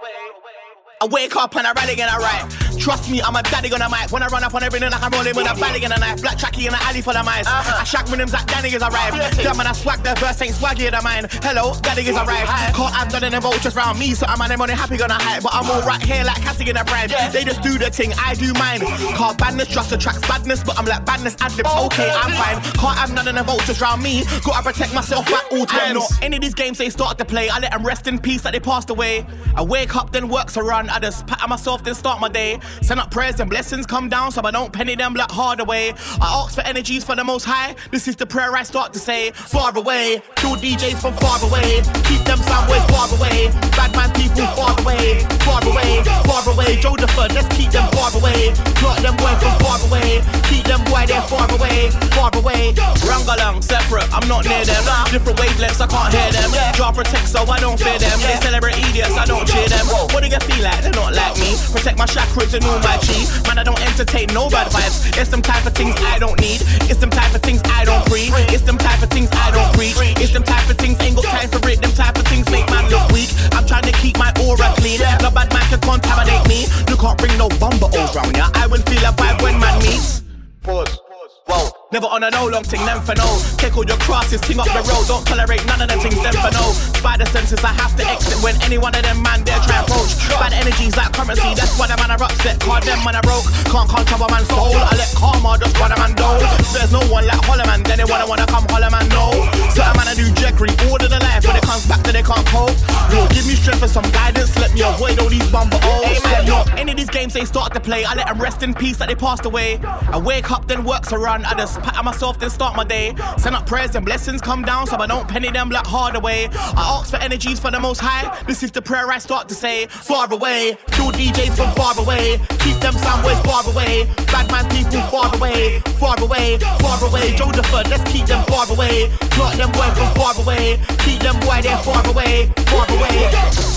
I 1.02 1.06
wake 1.06 1.36
up 1.38 1.56
and 1.56 1.66
I 1.66 1.72
rally 1.72 1.94
again, 1.94 2.10
I 2.12 2.18
write. 2.18 2.69
Trust 2.80 3.12
me, 3.12 3.22
I'm 3.22 3.36
a 3.36 3.44
daddy 3.44 3.72
on 3.74 3.82
a 3.82 3.90
mic. 3.90 4.12
When 4.12 4.24
I 4.24 4.28
run 4.28 4.44
up 4.44 4.54
on 4.56 4.64
everything, 4.64 4.90
like 4.90 5.04
I'm 5.04 5.12
rolling 5.12 5.36
with 5.36 5.52
a 5.52 5.54
bally 5.60 5.84
and 5.84 5.94
a 5.94 6.00
knife. 6.00 6.22
Black 6.22 6.38
tracky 6.38 6.66
in 6.66 6.72
the 6.72 6.82
alley 6.84 7.02
full 7.02 7.16
of 7.16 7.26
mice. 7.26 7.46
Uh-huh. 7.46 7.82
I 7.82 7.84
shack 7.84 8.10
rhythms 8.10 8.32
like 8.32 8.48
Danny 8.48 8.70
is 8.70 8.82
arrived. 8.82 9.18
Damn 9.38 9.58
man, 9.58 9.68
I 9.68 9.74
swag 9.74 10.02
the 10.02 10.16
verse 10.16 10.42
ain't 10.42 10.56
swaggier 10.56 10.92
than 10.92 11.04
mine. 11.04 11.28
Hello, 11.44 11.76
daddy 11.82 12.08
is 12.08 12.16
arrived. 12.16 12.48
Can't 12.76 12.96
have 12.96 13.12
none 13.12 13.24
of 13.24 13.32
them 13.32 13.42
vultures 13.42 13.76
round 13.76 14.00
me, 14.00 14.14
so 14.14 14.26
I'm 14.28 14.42
on 14.42 14.50
them 14.50 14.62
only 14.62 14.76
happy 14.76 14.98
gonna 14.98 15.20
hype. 15.20 15.44
But 15.44 15.54
I'm 15.54 15.70
all 15.70 15.82
right 15.84 16.02
here 16.02 16.24
like 16.24 16.42
Cassie 16.42 16.70
in 16.70 16.78
a 16.78 16.86
bride. 16.86 17.12
They 17.34 17.44
just 17.44 17.62
do 17.62 17.78
the 17.78 17.92
thing, 17.92 18.14
I 18.18 18.34
do 18.36 18.54
mine. 18.54 18.80
Can't 18.80 19.38
badness 19.38 19.68
just 19.68 19.92
attracts 19.92 20.26
badness, 20.28 20.64
but 20.64 20.80
I'm 20.80 20.86
like 20.86 21.06
badness 21.06 21.36
ad 21.42 21.56
libs. 21.58 21.70
Oh, 21.72 21.88
okay, 21.88 22.10
I'm 22.10 22.32
fine. 22.32 22.64
Can't 22.80 22.98
have 22.98 23.14
none 23.14 23.28
of 23.28 23.36
them 23.36 23.46
vultures 23.46 23.82
round 23.82 24.02
me. 24.02 24.24
Gotta 24.44 24.64
protect 24.64 24.94
myself 24.94 25.28
at 25.28 25.52
all 25.52 25.66
times. 25.66 25.96
Not 25.96 26.24
any 26.24 26.38
of 26.38 26.42
these 26.42 26.56
games 26.56 26.78
they 26.78 26.90
start 26.90 27.18
to 27.18 27.26
play, 27.26 27.50
I 27.50 27.60
let 27.60 27.72
them 27.72 27.86
rest 27.86 28.08
in 28.08 28.20
peace 28.20 28.42
that 28.44 28.54
they 28.54 28.60
passed 28.60 28.90
away. 28.90 29.26
I 29.56 29.64
wake 29.64 29.96
up, 29.96 30.12
then 30.12 30.30
works 30.30 30.56
a 30.56 30.64
run. 30.64 30.90
I 30.90 31.00
just 31.00 31.28
pat 31.28 31.48
myself, 31.50 31.84
then 31.84 31.94
start 31.94 32.22
my 32.22 32.30
day. 32.30 32.60
Send 32.82 33.00
up 33.00 33.12
prayers 33.12 33.40
and 33.40 33.50
blessings 33.50 33.86
come 33.86 34.10
down, 34.10 34.32
so 34.32 34.42
I 34.44 34.52
don't 34.52 34.72
penny 34.72 34.96
them 34.96 35.14
like 35.14 35.32
hard 35.32 35.60
away. 35.60 35.94
I 36.22 36.44
ask 36.44 36.56
for 36.56 36.62
energies 36.62 37.04
for 37.04 37.16
the 37.16 37.24
most 37.24 37.44
high. 37.44 37.76
This 37.92 38.08
is 38.08 38.16
the 38.16 38.26
prayer 38.26 38.56
I 38.56 38.64
start 38.64 38.94
to 38.94 39.00
say. 39.00 39.32
Far 39.32 39.78
away, 39.78 40.22
kill 40.36 40.56
DJs 40.56 41.02
from 41.02 41.14
far 41.18 41.38
away. 41.44 41.82
Keep 42.08 42.24
them 42.26 42.40
soundwaves 42.40 42.88
far 42.90 43.08
away. 43.18 43.50
Bad 43.78 43.96
man 43.96 44.12
people 44.14 44.48
far 44.56 44.74
away, 44.82 45.20
far 45.46 45.62
away, 45.68 46.04
far 46.26 46.54
away. 46.54 46.80
Joe 46.82 46.96
the 46.96 47.10
Third, 47.20 47.34
let's 47.34 47.50
keep 47.58 47.72
them 47.72 47.84
far 47.92 48.14
away. 48.16 48.54
Plot 48.80 49.02
them 49.04 49.18
boy 49.18 49.34
from 49.42 49.56
far 49.60 49.76
away. 49.90 50.22
Keep 50.48 50.64
them 50.72 50.80
boy 50.88 51.04
there 51.04 51.22
far 51.28 51.50
away, 51.52 51.90
far 52.16 52.32
away. 52.32 52.72
Rangalang, 53.04 53.60
separate, 53.64 54.08
I'm 54.14 54.28
not 54.28 54.46
near 54.46 54.64
them. 54.64 54.84
Different 55.12 55.38
wavelengths, 55.40 55.82
I 55.82 55.88
can't 55.92 56.14
hear 56.14 56.32
them. 56.32 56.50
Draw 56.80 56.92
protect, 56.94 57.28
so 57.28 57.44
I 57.44 57.60
don't 57.60 57.76
fear 57.80 57.98
them. 58.00 58.16
They 58.24 58.38
celebrate 58.40 58.78
idiots, 58.78 59.18
I 59.18 59.26
don't 59.26 59.48
cheer 59.48 59.68
them. 59.68 59.86
What 60.14 60.24
do 60.24 60.30
you 60.30 60.40
feel 60.48 60.64
like? 60.64 60.80
They're 60.80 60.96
not 60.96 61.12
like 61.14 61.36
me. 61.42 61.58
Protect 61.74 61.98
my 61.98 62.06
chakras 62.06 62.54
all 62.66 62.80
my 62.80 62.98
chi. 63.00 63.20
Man, 63.48 63.58
I 63.60 63.64
don't 63.64 63.80
entertain 63.82 64.28
no 64.34 64.50
bad 64.50 64.68
vibes. 64.72 65.06
It's 65.18 65.30
them 65.30 65.42
type 65.42 65.66
of 65.66 65.74
things 65.74 65.96
I 66.00 66.20
don't 66.20 66.40
need. 66.40 66.62
It's 66.90 67.00
them 67.00 67.10
type 67.10 67.34
of 67.34 67.42
things 67.42 67.62
I 67.66 67.86
don't 67.86 68.06
breathe. 68.08 68.34
It's 68.50 68.64
them 68.64 68.78
type 68.78 69.02
of 69.04 69.10
things 69.10 69.30
I 69.32 69.52
don't 69.52 69.72
preach. 69.76 69.96
It's 70.20 70.34
them 70.34 70.44
type 70.44 70.70
of 70.70 70.78
things 70.78 71.00
ain't 71.02 71.16
got 71.16 71.26
time 71.26 71.50
for 71.50 71.62
it. 71.70 71.82
Them 71.82 71.92
type 71.92 72.18
of 72.18 72.26
things 72.28 72.50
make 72.50 72.68
man 72.70 72.90
look 72.90 73.08
weak. 73.12 73.30
I'm 73.54 73.66
trying 73.66 73.84
to 73.84 73.94
keep 74.00 74.18
my 74.18 74.32
aura 74.44 74.74
clean. 74.78 75.00
No 75.22 75.32
bad 75.32 75.54
man 75.54 75.66
can 75.70 75.80
contaminate 75.80 76.48
me. 76.48 76.68
You 76.90 76.98
can't 76.98 77.18
bring 77.18 77.36
no 77.38 77.50
bumper 77.60 77.88
round 77.88 78.36
ya. 78.36 78.50
I 78.54 78.68
will 78.68 78.82
feel 78.84 79.04
a 79.06 79.12
vibe 79.14 79.42
when 79.42 79.60
man 79.60 79.80
meets. 79.80 80.24
Pause. 80.64 81.00
Whoa. 81.48 81.79
Never 81.92 82.06
on 82.06 82.22
a 82.22 82.30
no 82.30 82.46
long 82.46 82.62
thing, 82.62 82.86
them 82.86 83.02
for 83.02 83.18
no. 83.18 83.26
Take 83.58 83.74
all 83.74 83.82
your 83.82 83.98
crosses, 83.98 84.38
ting 84.46 84.62
up 84.62 84.70
the 84.70 84.86
road. 84.86 85.10
Don't 85.10 85.26
tolerate 85.26 85.66
none 85.66 85.82
of 85.82 85.90
them 85.90 85.98
things, 85.98 86.22
them 86.22 86.38
for 86.38 86.54
no. 86.54 86.70
Spider 86.94 87.26
senses, 87.34 87.66
I 87.66 87.74
have 87.74 87.98
to 87.98 88.06
exit 88.06 88.38
when 88.46 88.62
any 88.62 88.78
one 88.78 88.94
of 88.94 89.02
them 89.02 89.18
man 89.26 89.42
dare 89.42 89.58
try 89.66 89.82
approach. 89.82 90.14
Bad 90.38 90.54
energies 90.54 90.94
like 90.94 91.10
currency, 91.18 91.50
that's 91.58 91.74
why 91.82 91.90
the 91.90 91.98
man 91.98 92.14
are 92.14 92.22
upset. 92.22 92.62
Card 92.62 92.86
them 92.86 93.02
man 93.02 93.18
I 93.18 93.26
broke. 93.26 93.50
Can't 93.74 93.90
control 93.90 94.22
a 94.22 94.30
man's 94.30 94.46
soul. 94.54 94.70
I 94.70 94.94
let 95.02 95.10
karma 95.18 95.58
just 95.58 95.74
run 95.82 95.90
a 95.90 95.98
man 95.98 96.14
dole. 96.14 96.38
There's 96.78 96.94
no 96.94 97.02
one 97.10 97.26
like 97.26 97.42
Holler 97.50 97.66
man, 97.66 97.82
then 97.82 97.98
they 97.98 98.06
wanna 98.06 98.30
wanna 98.30 98.46
come 98.46 98.70
Holler 98.70 98.94
man, 98.94 99.10
no. 99.10 99.34
So 99.74 99.82
a 99.82 99.90
man 99.98 100.06
I 100.06 100.14
do 100.14 100.30
Jackery, 100.38 100.70
order 100.94 101.10
the 101.10 101.18
life 101.18 101.42
when 101.42 101.58
it 101.58 101.66
comes 101.66 101.90
back 101.90 102.06
to 102.06 102.14
they 102.14 102.22
can't 102.22 102.46
cope. 102.54 102.78
Lord, 103.10 103.34
give 103.34 103.50
me 103.50 103.58
strength 103.58 103.82
and 103.82 103.90
some 103.90 104.06
guidance, 104.14 104.54
let 104.62 104.78
me 104.78 104.86
avoid 104.86 105.18
all 105.18 105.30
these 105.34 105.50
O's. 105.50 106.22
Yo, 106.46 106.62
any 106.78 106.94
of 106.94 106.98
these 107.02 107.10
games 107.10 107.34
they 107.34 107.46
start 107.46 107.74
to 107.74 107.80
play, 107.82 108.06
I 108.06 108.14
let 108.14 108.28
them 108.30 108.38
rest 108.38 108.62
in 108.62 108.78
peace 108.78 108.98
that 109.02 109.10
they 109.10 109.18
passed 109.18 109.46
away. 109.50 109.82
I 109.82 110.22
wake 110.22 110.52
up, 110.52 110.68
then 110.68 110.86
works 110.86 111.12
a 111.12 111.18
run. 111.18 111.46
I 111.46 111.58
just 111.58 111.79
pat 111.80 112.04
myself, 112.04 112.40
then 112.40 112.50
start 112.50 112.76
my 112.76 112.84
day. 112.84 113.16
Send 113.38 113.56
up 113.56 113.66
prayers 113.66 113.96
and 113.96 114.06
blessings 114.06 114.42
come 114.42 114.64
down, 114.64 114.88
so 114.88 114.98
I 114.98 115.08
don't 115.08 115.28
penny 115.28 115.50
them 115.52 115.70
like 115.70 115.88
hard 115.88 116.16
away. 116.16 116.50
I 116.52 117.00
ask 117.00 117.12
for 117.12 117.18
energies 117.18 117.60
for 117.60 117.72
the 117.72 117.80
most 117.80 118.00
high. 118.00 118.44
This 118.46 118.64
is 118.64 118.72
the 118.72 118.82
prayer 118.82 119.10
I 119.10 119.20
start 119.20 119.48
to 119.50 119.56
say. 119.56 119.88
Far 119.88 120.32
away, 120.32 120.78
kill 120.92 121.12
DJs 121.12 121.56
from 121.56 121.72
far 121.76 121.98
away. 121.98 122.40
Keep 122.60 122.78
them 122.82 122.94
soundwaves 122.96 123.44
far 123.46 123.64
away. 123.72 124.06
Bad 124.28 124.52
man 124.52 124.70
people 124.70 125.02
far 125.10 125.34
away, 125.36 125.80
far 126.00 126.20
away, 126.20 126.58
far 126.80 127.04
away. 127.08 127.36
Joe 127.36 127.52
the 127.52 127.64
Third, 127.70 127.88
let's 127.90 128.12
keep 128.12 128.26
them 128.26 128.44
far 128.46 128.68
away. 128.72 129.10
Plot 129.30 129.56
them 129.58 129.72
boy 129.72 129.90
from 129.94 130.10
far 130.16 130.34
away. 130.42 130.80
Keep 131.06 131.20
them 131.22 131.40
boy 131.42 131.62
there 131.62 131.78
far 131.78 132.06
away, 132.10 132.52
far 132.66 132.90
away. 132.90 133.69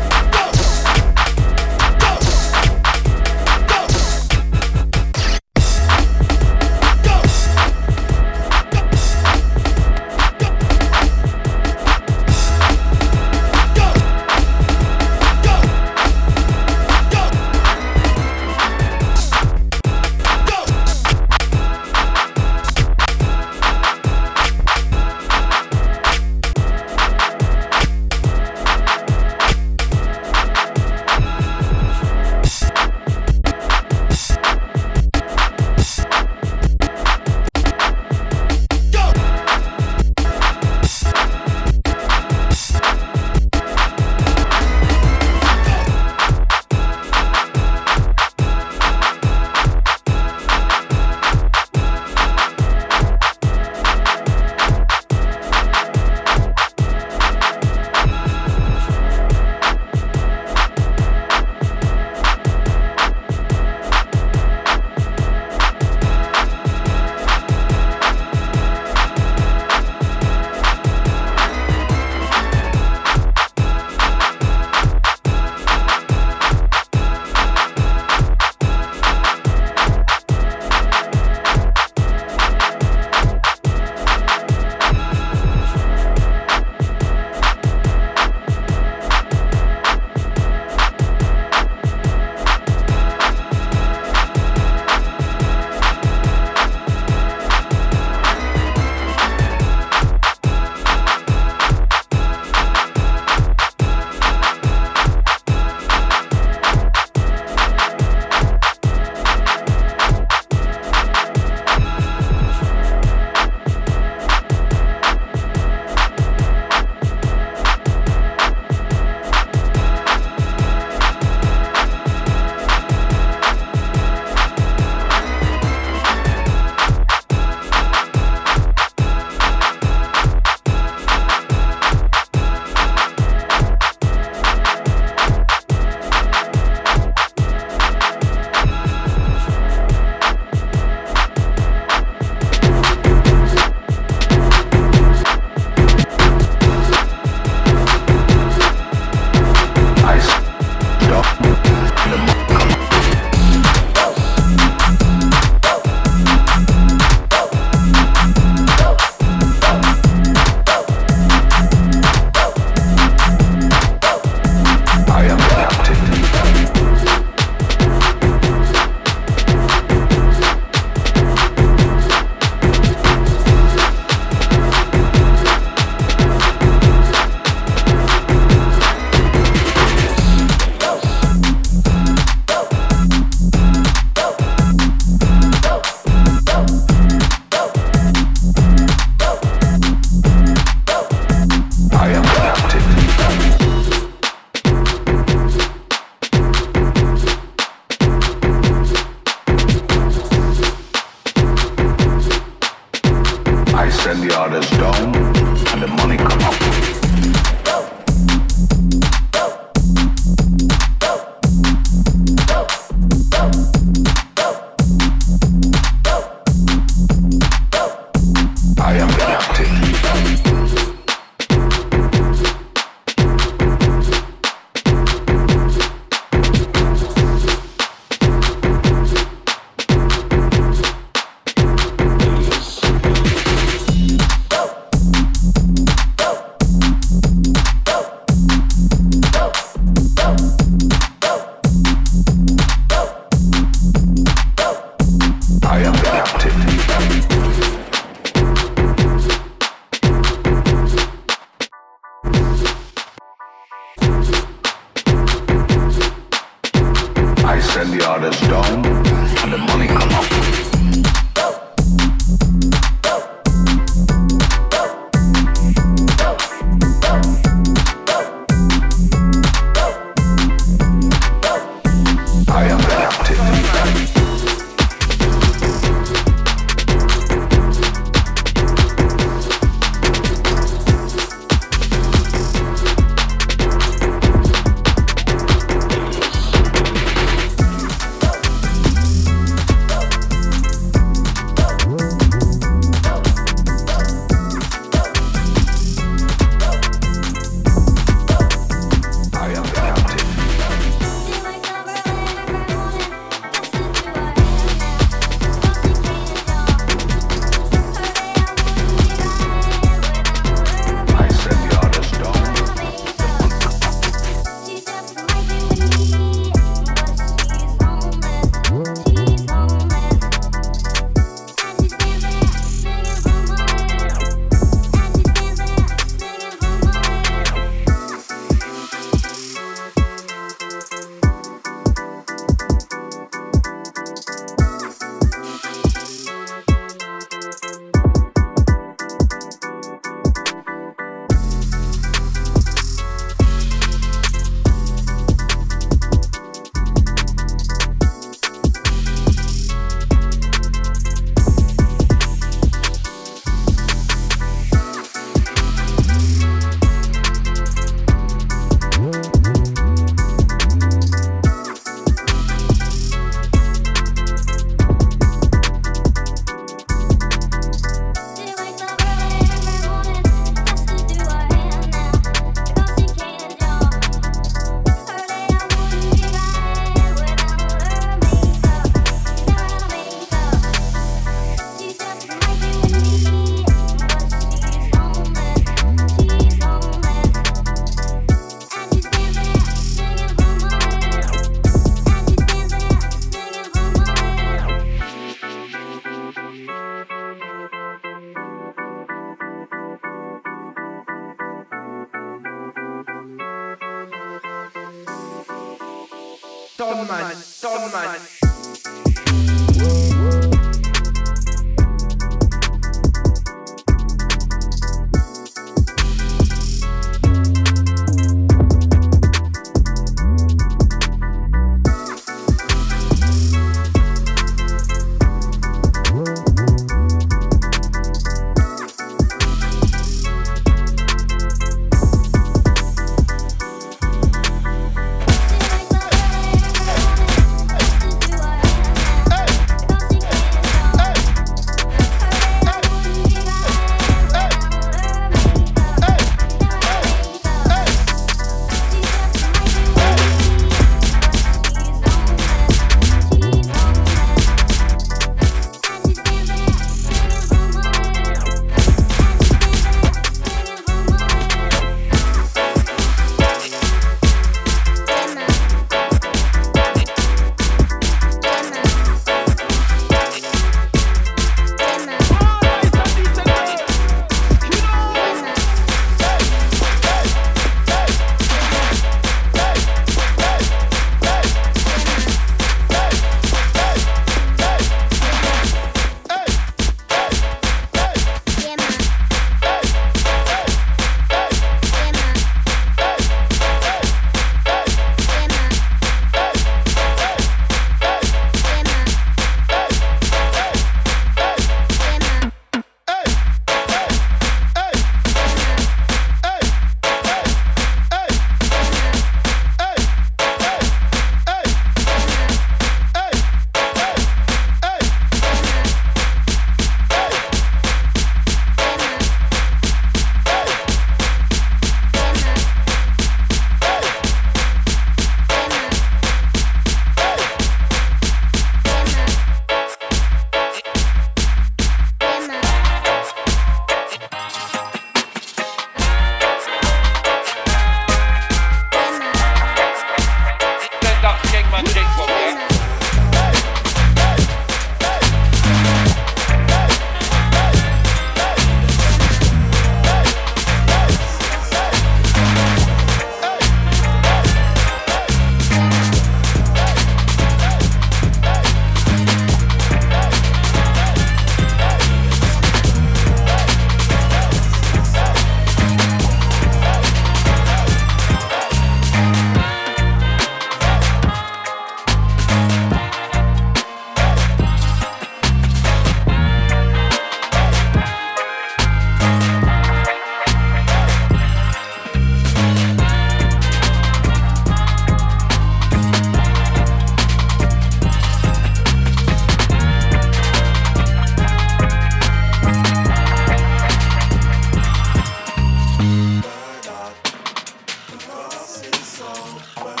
lost 598.29 598.85
its 598.85 599.21
own. 599.21 600.00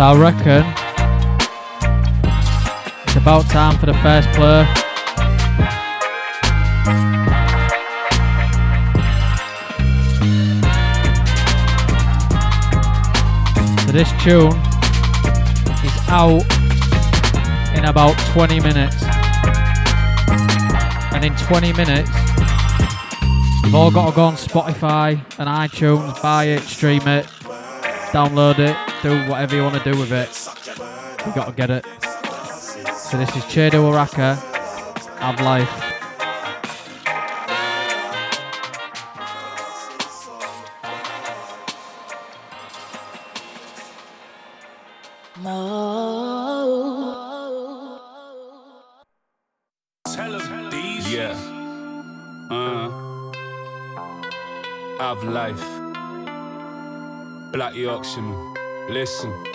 So 0.00 0.06
I 0.06 0.16
reckon 0.16 0.64
it's 3.04 3.16
about 3.16 3.44
time 3.50 3.78
for 3.78 3.84
the 3.84 3.92
first 4.00 4.30
player. 4.30 4.64
So 13.84 13.92
this 13.92 14.10
tune 14.22 14.56
is 15.84 16.08
out 16.08 16.46
in 17.76 17.84
about 17.84 18.16
20 18.32 18.58
minutes. 18.60 19.02
And 21.12 21.26
in 21.26 21.36
20 21.36 21.74
minutes, 21.74 22.10
you've 23.64 23.74
all 23.74 23.90
got 23.90 24.08
to 24.08 24.16
go 24.16 24.24
on 24.24 24.36
Spotify 24.36 25.22
and 25.38 25.46
iTunes, 25.46 26.22
buy 26.22 26.44
it, 26.44 26.62
stream 26.62 27.06
it, 27.06 27.26
download 28.14 28.60
it, 28.60 28.89
do 29.02 29.30
whatever 29.30 29.56
you 29.56 29.62
want 29.62 29.82
to 29.82 29.92
do 29.92 29.98
with 29.98 30.12
it. 30.12 30.28
You 31.26 31.32
got 31.34 31.46
to 31.46 31.52
get 31.52 31.70
it. 31.70 31.84
So 32.96 33.16
this 33.18 33.34
is 33.36 33.42
Chedo 33.44 33.90
Araka, 33.90 34.36
Have 35.18 35.40
Life. 35.40 35.90
Tell 50.04 50.38
them 50.38 50.70
these. 50.70 51.12
Yeah. 51.12 51.34
Uh. 52.50 52.90
Have 54.98 55.24
life. 55.24 55.64
Black 57.52 57.74
Yorkshireman. 57.74 58.39
Listen. 59.00 59.49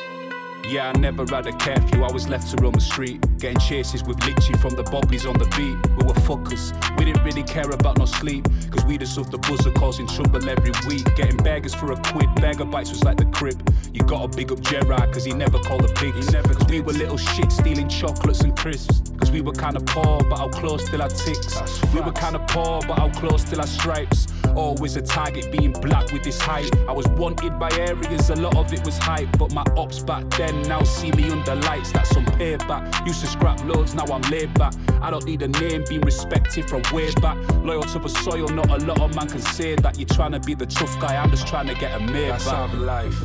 Yeah, 0.67 0.91
I 0.93 0.97
never 0.97 1.25
had 1.29 1.45
a 1.45 1.51
curfew, 1.51 2.03
I 2.03 2.11
was 2.11 2.27
left 2.27 2.49
to 2.51 2.61
roam 2.61 2.73
the 2.73 2.81
street. 2.81 3.21
Getting 3.37 3.59
chases 3.59 4.03
with 4.03 4.17
Litchi 4.17 4.59
from 4.59 4.75
the 4.75 4.83
bobbies 4.83 5.25
on 5.25 5.37
the 5.37 5.45
beat. 5.55 5.77
We 5.97 6.05
were 6.07 6.19
fuckers, 6.25 6.73
we 6.97 7.05
didn't 7.05 7.23
really 7.23 7.43
care 7.43 7.69
about 7.69 7.99
no 7.99 8.05
sleep. 8.05 8.45
Cause 8.71 8.83
we 8.85 8.97
just 8.97 9.17
off 9.19 9.29
the 9.29 9.37
buzzer 9.37 9.71
causing 9.71 10.07
trouble 10.07 10.49
every 10.49 10.71
week. 10.87 11.05
Getting 11.15 11.37
beggars 11.37 11.75
for 11.75 11.91
a 11.91 11.95
quid, 11.95 12.33
beggar 12.35 12.65
bites 12.65 12.89
was 12.89 13.03
like 13.03 13.17
the 13.17 13.25
crib. 13.25 13.61
You 13.93 14.01
gotta 14.01 14.27
big 14.35 14.51
up 14.51 14.59
Gerard, 14.61 15.13
cause 15.13 15.23
he 15.23 15.33
never 15.33 15.59
called 15.59 15.83
the 15.83 15.93
pigs. 15.93 16.25
He 16.25 16.33
never 16.33 16.55
cause 16.55 16.67
we 16.67 16.81
were 16.81 16.93
little 16.93 17.17
shit 17.17 17.51
stealing 17.51 17.87
chocolates 17.87 18.41
and 18.41 18.57
crisps. 18.57 19.03
Cause 19.17 19.31
we 19.31 19.41
were 19.41 19.53
kinda 19.53 19.81
poor, 19.81 20.19
but 20.29 20.39
how 20.39 20.49
close 20.49 20.89
till 20.89 21.01
our 21.01 21.09
ticks. 21.09 21.55
We 21.93 22.01
were 22.01 22.11
kinda 22.11 22.39
poor, 22.49 22.81
but 22.87 22.97
how 22.97 23.09
close 23.09 23.43
till 23.43 23.61
our 23.61 23.67
stripes. 23.67 24.27
Always 24.55 24.95
a 24.95 25.01
target 25.01 25.51
being 25.51 25.73
black 25.73 26.11
with 26.11 26.23
this 26.23 26.39
height. 26.39 26.71
I 26.87 26.91
was 26.93 27.07
wanted 27.09 27.59
by 27.59 27.69
areas, 27.77 28.29
a 28.29 28.35
lot 28.35 28.55
of 28.55 28.73
it 28.73 28.83
was 28.85 28.97
hype. 28.97 29.27
But 29.37 29.53
my 29.53 29.65
ops 29.77 29.99
back 29.99 30.29
then 30.31 30.54
now 30.63 30.83
see 30.83 31.11
me 31.11 31.29
under 31.29 31.55
lights, 31.55 31.91
that's 31.91 32.09
some 32.09 32.25
payback. 32.25 33.05
Used 33.05 33.21
to 33.21 33.27
scrap 33.27 33.63
loads, 33.65 33.93
now 33.93 34.05
I'm 34.05 34.21
laid 34.23 34.53
back. 34.55 34.73
I 35.01 35.09
don't 35.11 35.25
need 35.25 35.41
a 35.41 35.47
name, 35.47 35.83
being 35.87 36.01
respected 36.01 36.69
from 36.69 36.81
way 36.93 37.11
back. 37.15 37.37
Loyal 37.63 37.83
to 37.83 37.99
the 37.99 38.09
soil, 38.09 38.47
not 38.49 38.69
a 38.69 38.85
lot 38.85 38.99
of 39.01 39.15
man 39.15 39.27
can 39.27 39.41
say 39.41 39.75
that. 39.75 39.97
You're 39.97 40.07
trying 40.07 40.31
to 40.33 40.39
be 40.39 40.53
the 40.53 40.65
tough 40.65 40.99
guy, 40.99 41.15
I'm 41.15 41.31
just 41.31 41.47
trying 41.47 41.67
to 41.67 41.75
get 41.75 41.99
a 41.99 41.99
made 41.99 42.29
back. 42.29 42.47
our 42.47 42.73
life. 42.75 43.23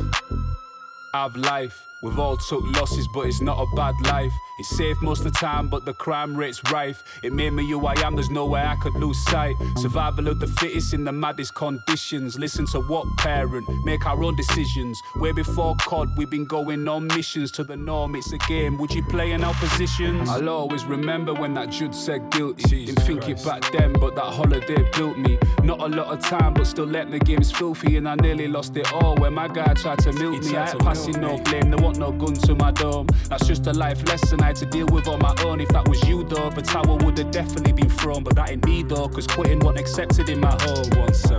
I've 1.13 1.35
life. 1.35 1.90
We've 2.03 2.17
all 2.17 2.35
took 2.37 2.63
losses, 2.75 3.07
but 3.07 3.27
it's 3.27 3.41
not 3.41 3.59
a 3.61 3.75
bad 3.75 3.93
life. 4.05 4.33
It's 4.59 4.69
safe 4.75 4.99
most 5.01 5.19
of 5.25 5.31
the 5.33 5.39
time, 5.39 5.69
but 5.69 5.85
the 5.85 5.93
crime 5.93 6.35
rate's 6.35 6.61
rife. 6.71 7.03
It 7.23 7.31
made 7.31 7.53
me 7.53 7.67
who 7.69 7.85
I 7.85 7.93
am, 8.01 8.15
there's 8.15 8.29
no 8.29 8.45
way 8.45 8.61
I 8.61 8.75
could 8.75 8.93
lose 8.95 9.23
sight. 9.25 9.55
Survival 9.77 10.27
of 10.27 10.39
the 10.39 10.47
fittest 10.47 10.93
in 10.93 11.03
the 11.03 11.11
maddest 11.11 11.53
conditions. 11.55 12.39
Listen 12.39 12.65
to 12.67 12.79
what 12.81 13.05
parent, 13.17 13.67
make 13.85 14.05
our 14.07 14.23
own 14.23 14.35
decisions. 14.35 14.99
Way 15.17 15.31
before 15.31 15.75
COD, 15.81 16.09
we've 16.17 16.29
been 16.29 16.45
going 16.45 16.87
on 16.87 17.07
missions 17.07 17.51
to 17.51 17.63
the 17.63 17.75
norm. 17.77 18.15
It's 18.15 18.31
a 18.31 18.37
game, 18.39 18.77
would 18.77 18.93
you 18.93 19.03
play 19.03 19.31
in 19.31 19.43
our 19.43 19.53
positions? 19.55 20.29
I'll 20.29 20.49
always 20.49 20.85
remember 20.85 21.33
when 21.33 21.53
that 21.53 21.69
Jude 21.69 21.93
said 21.93 22.31
guilty. 22.31 22.85
Didn't 22.85 23.03
think 23.03 23.29
it 23.29 23.43
back 23.43 23.71
then, 23.71 23.93
but 23.93 24.15
that 24.15 24.25
holiday 24.25 24.89
built 24.95 25.17
me. 25.17 25.37
Not 25.63 25.79
a 25.79 25.87
lot 25.87 26.07
of 26.07 26.19
time, 26.19 26.53
but 26.55 26.65
still 26.65 26.85
let 26.85 27.11
the 27.11 27.19
games 27.19 27.51
filthy, 27.51 27.97
and 27.97 28.09
I 28.09 28.15
nearly 28.15 28.47
lost 28.47 28.75
it 28.75 28.91
all 28.91 29.15
when 29.17 29.33
my 29.33 29.47
guy 29.47 29.73
tried 29.75 29.99
to 29.99 30.13
milk 30.13 30.43
He 30.43 30.51
me. 30.51 30.57
I 30.57 30.69
ain't 30.69 30.79
passing 30.79 31.19
no 31.21 31.37
me. 31.37 31.43
blame, 31.43 31.69
they 31.69 31.77
want 31.91 32.19
no 32.19 32.25
gun 32.25 32.33
to 32.33 32.55
my 32.55 32.71
dome. 32.71 33.07
That's 33.29 33.47
just 33.47 33.67
a 33.67 33.73
life 33.73 34.05
lesson 34.07 34.41
I 34.41 34.47
had 34.47 34.55
to 34.57 34.65
deal 34.65 34.87
with 34.87 35.07
on 35.07 35.19
my 35.19 35.35
own. 35.43 35.59
If 35.59 35.69
that 35.69 35.87
was 35.87 36.01
you 36.07 36.23
though, 36.23 36.49
the 36.49 36.61
tower 36.61 36.97
would 36.97 37.17
have 37.17 37.31
definitely 37.31 37.73
been 37.73 37.89
thrown. 37.89 38.23
But 38.23 38.35
that 38.35 38.51
ain't 38.51 38.65
me 38.65 38.83
though, 38.83 39.07
cause 39.07 39.27
quitting 39.27 39.59
wasn't 39.59 39.79
accepted 39.79 40.29
in 40.29 40.39
my 40.39 40.51
home. 40.61 40.85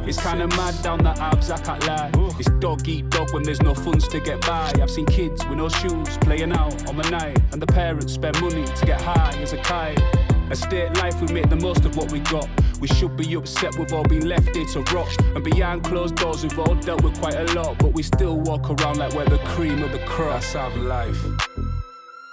It's 0.06 0.22
kinda 0.22 0.48
mad 0.48 0.82
down 0.82 0.98
the 0.98 1.10
abs, 1.20 1.50
I 1.50 1.58
can't 1.58 1.86
lie. 1.86 2.10
It's 2.38 2.50
dog 2.60 2.86
eat 2.88 3.08
dog 3.10 3.32
when 3.32 3.42
there's 3.42 3.62
no 3.62 3.74
funds 3.74 4.08
to 4.08 4.20
get 4.20 4.40
by. 4.42 4.72
I've 4.80 4.90
seen 4.90 5.06
kids 5.06 5.44
with 5.46 5.58
no 5.58 5.68
shoes 5.68 6.18
playing 6.18 6.52
out 6.52 6.88
on 6.88 6.96
the 6.96 7.08
night, 7.10 7.38
and 7.52 7.60
the 7.60 7.66
parents 7.66 8.12
spend 8.12 8.40
money 8.40 8.64
to 8.64 8.86
get 8.86 9.00
high 9.00 9.36
as 9.40 9.52
a 9.52 9.58
kite. 9.58 10.00
Estate 10.50 10.94
life, 10.96 11.20
we 11.20 11.32
make 11.32 11.48
the 11.48 11.56
most 11.56 11.84
of 11.84 11.96
what 11.96 12.10
we 12.12 12.20
got. 12.20 12.48
We 12.80 12.88
should 12.88 13.16
be 13.16 13.34
upset 13.34 13.76
we've 13.78 13.92
all 13.92 14.04
been 14.04 14.28
left 14.28 14.54
here 14.54 14.66
to 14.66 14.80
rot. 14.94 15.08
And 15.34 15.44
behind 15.44 15.84
closed 15.84 16.16
doors, 16.16 16.42
we've 16.42 16.58
all 16.58 16.74
dealt 16.74 17.02
with 17.02 17.18
quite 17.20 17.34
a 17.34 17.52
lot. 17.54 17.78
But 17.78 17.92
we 17.92 18.02
still 18.02 18.40
walk 18.40 18.70
around 18.70 18.98
like 18.98 19.14
we're 19.14 19.28
the 19.28 19.38
cream 19.54 19.82
of 19.82 19.92
the 19.92 20.00
crop. 20.00 20.40
That's 20.40 20.54
our 20.54 20.76
life. 20.76 21.22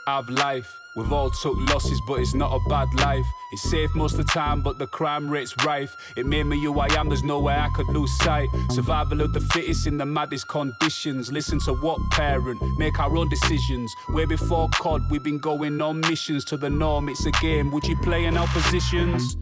Have 0.08 0.30
life. 0.30 0.79
We've 0.96 1.12
all 1.14 1.30
took 1.30 1.56
losses, 1.72 2.02
but 2.08 2.20
it's 2.20 2.34
not 2.34 2.52
a 2.52 2.60
bad 2.68 2.94
life. 2.96 3.26
It's 3.52 3.62
safe 3.62 3.94
most 3.96 4.14
of 4.14 4.26
the 4.26 4.32
time, 4.32 4.62
but 4.62 4.78
the 4.78 4.88
crime 4.88 5.30
rate's 5.30 5.56
rife. 5.66 5.96
It 6.18 6.26
made 6.26 6.44
me 6.46 6.62
who 6.62 6.80
I 6.80 6.88
am, 6.98 7.10
there's 7.10 7.24
no 7.24 7.40
way 7.40 7.56
I 7.56 7.70
could 7.70 7.88
lose 7.88 8.12
sight. 8.20 8.50
Survival 8.72 9.22
of 9.22 9.34
the 9.34 9.40
fittest 9.40 9.88
in 9.88 9.98
the 9.98 10.06
maddest 10.06 10.48
conditions. 10.48 11.32
Listen 11.32 11.60
to 11.62 11.74
what 11.74 12.00
parent, 12.12 12.60
make 12.78 13.00
our 13.00 13.16
own 13.16 13.30
decisions. 13.30 13.94
Way 14.10 14.26
before 14.26 14.70
COD, 14.70 15.02
we've 15.10 15.24
been 15.24 15.40
going 15.40 15.82
on 15.82 16.00
missions 16.02 16.44
to 16.46 16.58
the 16.58 16.70
norm. 16.70 17.10
It's 17.10 17.26
a 17.26 17.32
game, 17.32 17.72
would 17.72 17.88
you 17.88 17.96
play 17.98 18.26
in 18.26 18.38
our 18.38 18.48
positions? 18.48 19.38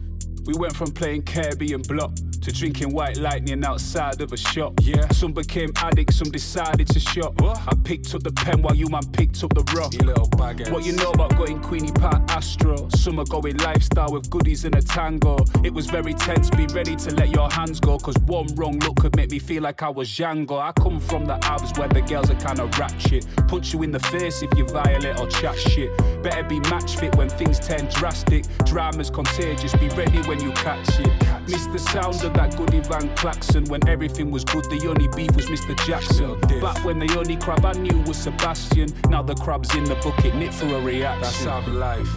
We 0.48 0.54
went 0.54 0.74
from 0.74 0.92
playing 0.92 1.24
Kirby 1.24 1.74
and 1.74 1.86
Block 1.86 2.14
to 2.40 2.50
drinking 2.50 2.94
White 2.94 3.18
Lightning 3.18 3.62
outside 3.64 4.22
of 4.22 4.32
a 4.32 4.36
shop. 4.38 4.72
Yeah. 4.80 5.06
Some 5.10 5.32
became 5.34 5.70
addicts, 5.76 6.16
some 6.16 6.30
decided 6.30 6.88
to 6.88 6.98
shop. 6.98 7.34
I 7.42 7.74
picked 7.84 8.14
up 8.14 8.22
the 8.22 8.32
pen 8.32 8.62
while 8.62 8.74
you 8.74 8.88
man 8.88 9.04
picked 9.12 9.44
up 9.44 9.52
the 9.52 9.62
rock. 9.76 9.92
You 9.92 10.06
little 10.06 10.28
baggers. 10.28 10.70
What 10.70 10.86
you 10.86 10.92
know 10.92 11.10
about 11.10 11.36
going 11.36 11.60
Queenie 11.60 11.92
Park 11.92 12.22
Astro? 12.30 12.88
Some 12.96 13.18
are 13.18 13.26
going 13.26 13.58
lifestyle 13.58 14.10
with 14.10 14.30
goodies 14.30 14.64
and 14.64 14.74
a 14.74 14.80
tango. 14.80 15.36
It 15.62 15.74
was 15.74 15.84
very 15.84 16.14
tense, 16.14 16.48
be 16.48 16.66
ready 16.68 16.96
to 16.96 17.14
let 17.16 17.28
your 17.28 17.50
hands 17.50 17.78
go. 17.78 17.98
Cause 17.98 18.16
one 18.24 18.46
wrong 18.54 18.78
look 18.78 18.96
could 18.96 19.16
make 19.16 19.30
me 19.30 19.38
feel 19.38 19.62
like 19.62 19.82
I 19.82 19.90
was 19.90 20.08
Django. 20.08 20.58
I 20.58 20.72
come 20.72 20.98
from 20.98 21.26
the 21.26 21.34
Alps 21.44 21.78
where 21.78 21.88
the 21.88 22.00
girls 22.00 22.30
are 22.30 22.36
kinda 22.36 22.64
ratchet. 22.78 23.26
Punch 23.48 23.74
you 23.74 23.82
in 23.82 23.90
the 23.90 24.00
face 24.00 24.42
if 24.42 24.50
you 24.56 24.64
violate 24.64 25.20
or 25.20 25.28
chat 25.28 25.58
shit. 25.58 25.94
Better 26.22 26.44
be 26.44 26.60
match 26.70 26.96
fit 26.96 27.14
when 27.16 27.28
things 27.28 27.60
turn 27.60 27.86
drastic. 27.90 28.46
Drama's 28.64 29.10
contagious, 29.10 29.74
be 29.76 29.88
ready 29.90 30.20
when 30.22 30.37
you 30.40 30.52
catch 30.52 31.00
it. 31.00 31.12
Miss 31.48 31.66
the 31.66 31.78
sound 31.78 32.22
of 32.24 32.34
that 32.34 32.56
goodie 32.56 32.80
Van 32.80 33.14
Klaxon. 33.16 33.64
When 33.66 33.86
everything 33.88 34.30
was 34.30 34.44
good, 34.44 34.64
the 34.64 34.86
only 34.88 35.08
beef 35.08 35.34
was 35.34 35.46
Mr. 35.46 35.76
Jackson. 35.86 36.38
Back 36.60 36.84
when 36.84 36.98
the 36.98 37.14
only 37.18 37.36
crab 37.36 37.64
I 37.64 37.72
knew 37.72 37.98
was 38.02 38.16
Sebastian. 38.16 38.88
Now 39.08 39.22
the 39.22 39.34
crab's 39.34 39.74
in 39.74 39.84
the 39.84 39.94
bucket, 39.96 40.34
knit 40.34 40.54
for 40.54 40.66
a 40.66 40.80
reaction. 40.80 41.22
That's 41.22 41.46
our 41.46 41.66
life. 41.68 42.16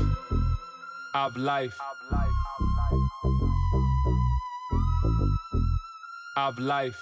Have 1.13 1.37
life. 1.37 1.77
Have 6.35 6.59
life. 6.59 7.01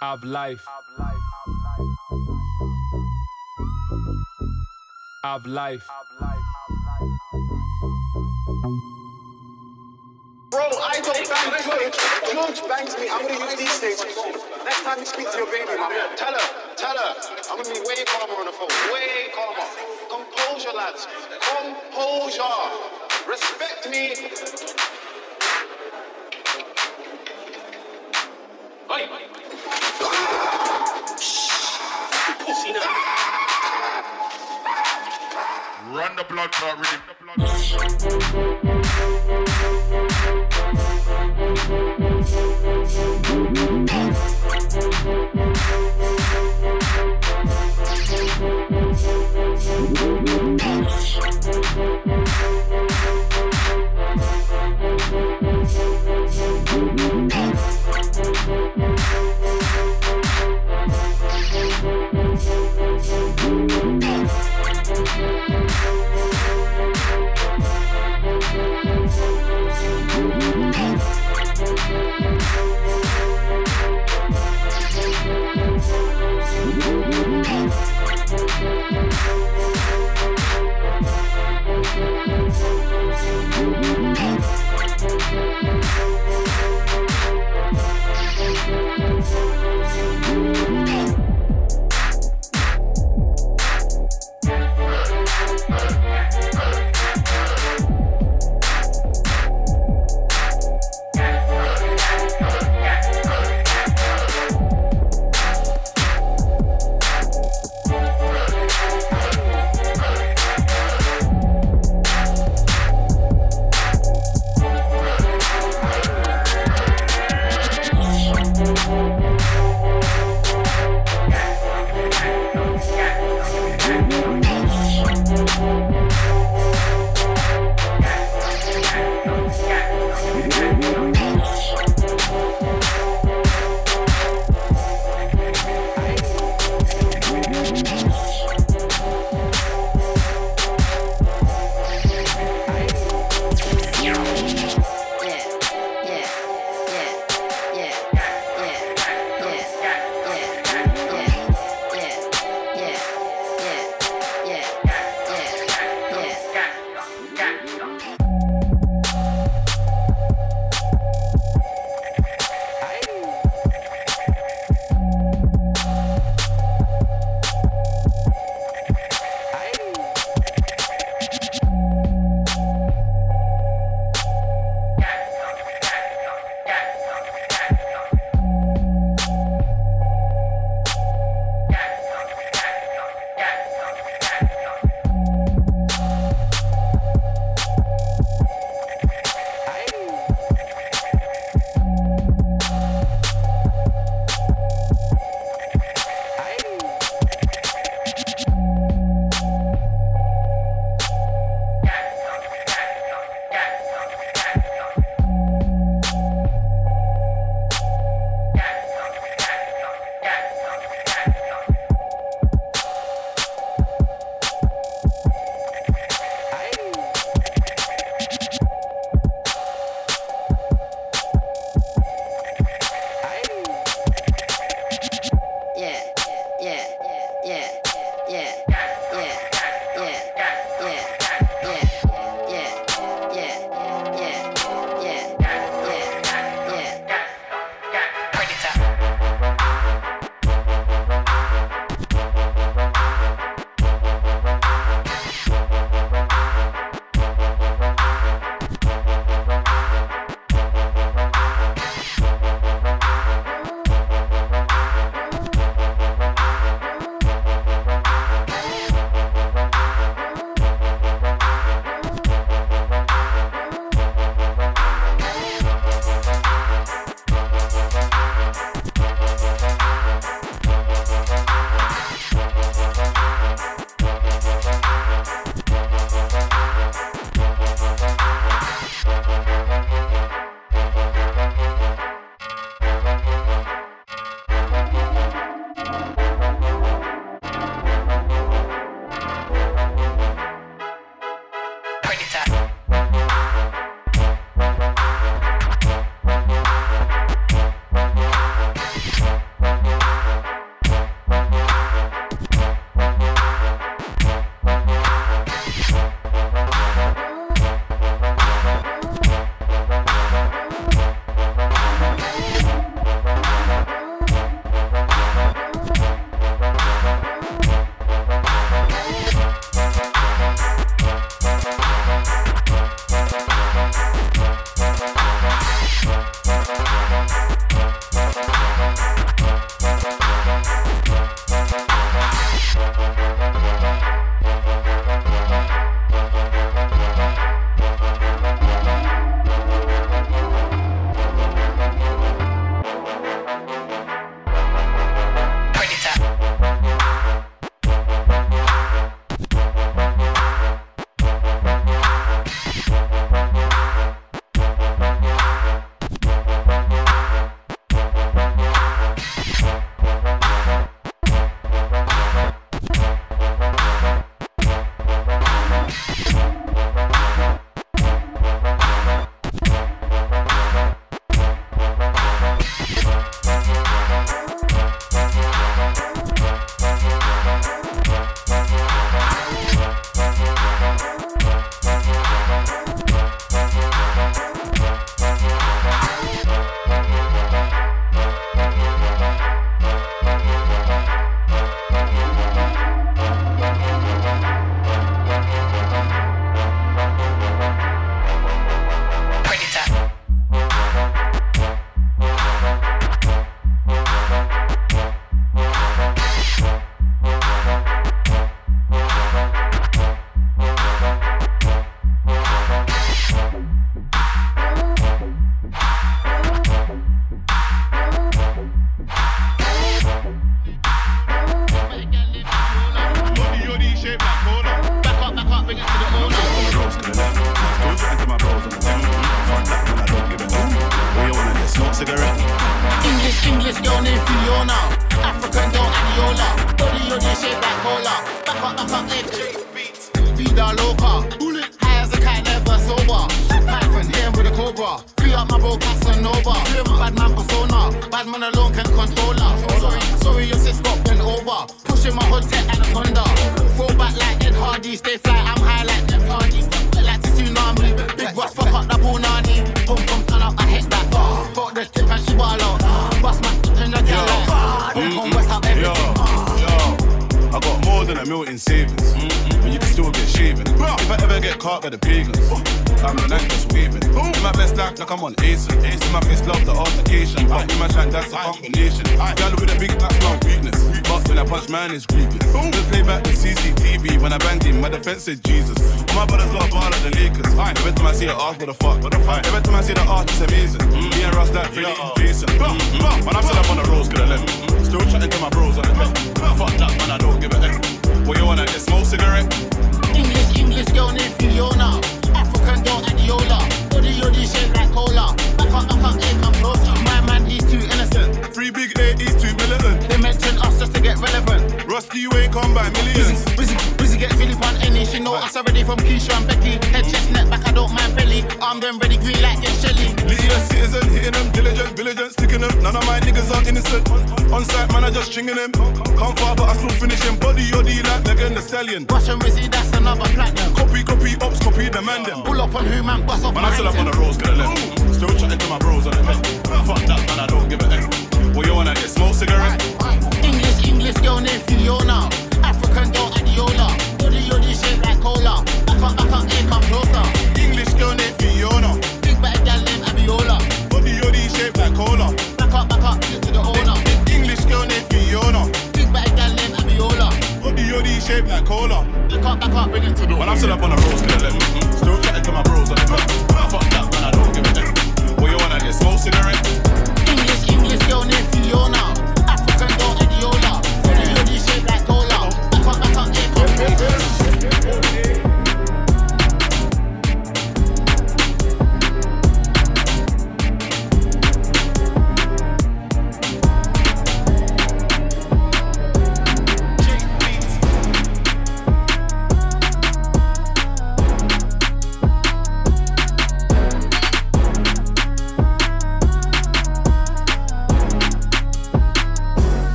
Have 0.00 0.24
life. 0.24 0.66
of 5.24 5.46
life. 5.46 5.88
Bro, 10.54 10.70
I 10.70 11.02
don't 11.02 11.18
bang 11.26 11.50
George. 11.66 11.98
George 12.30 12.62
bangs 12.70 12.94
me. 12.94 13.10
I'm 13.10 13.26
gonna 13.26 13.42
use 13.42 13.58
these 13.58 13.74
stages. 13.74 14.14
Next 14.62 14.84
time 14.84 15.00
you 15.00 15.04
speak 15.04 15.28
to 15.32 15.38
your 15.38 15.48
baby, 15.50 15.66
man, 15.66 15.90
tell 16.14 16.30
her, 16.30 16.38
tell 16.76 16.94
her. 16.94 17.14
I'm 17.50 17.56
gonna 17.58 17.74
be 17.74 17.80
way 17.82 18.06
calmer 18.06 18.38
on 18.38 18.46
the 18.46 18.52
phone. 18.52 18.70
Way 18.94 19.34
calmer. 19.34 19.66
Composure, 20.06 20.70
lads. 20.70 21.10
Composure. 21.42 22.70
Respect 23.26 23.90
me. 23.90 24.14
Run 35.90 36.14
the 36.14 36.22
blood 36.30 36.52
clot. 36.52 36.78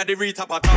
At 0.00 0.06
the 0.06 0.14
rate 0.14 0.40
up 0.40 0.69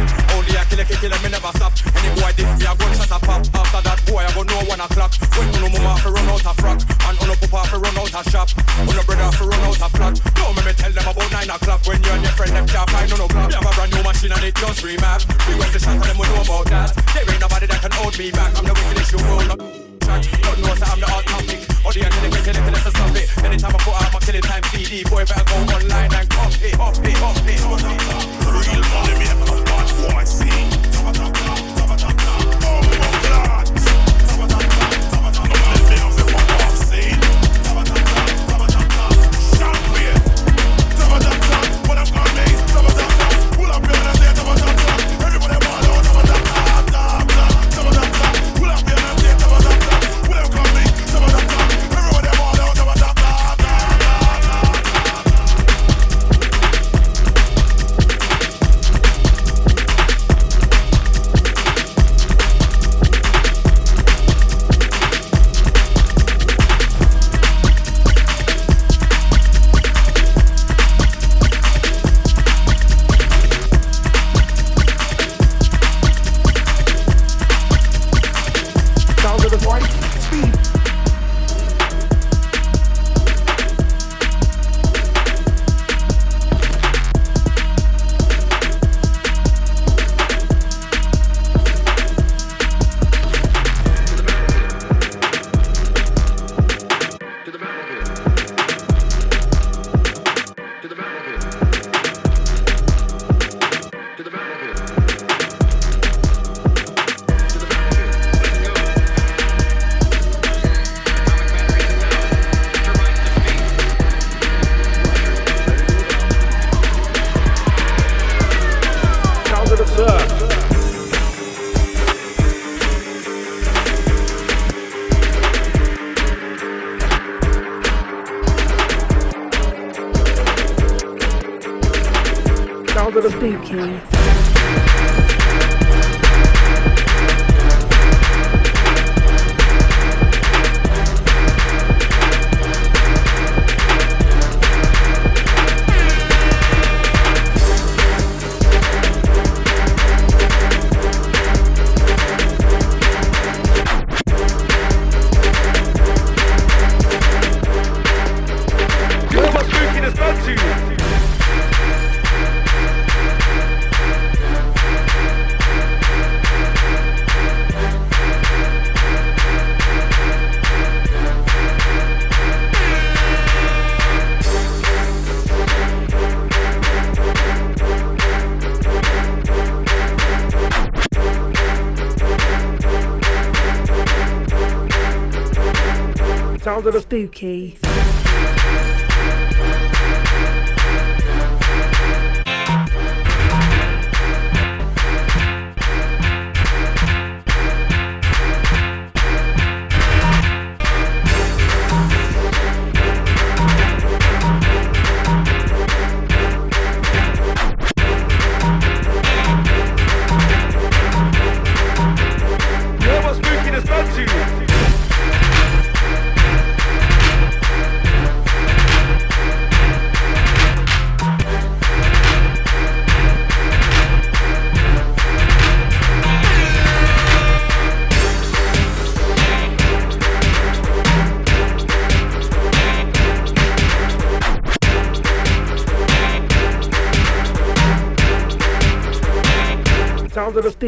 spooky. 187.14 187.93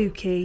Spooky. 0.06 0.45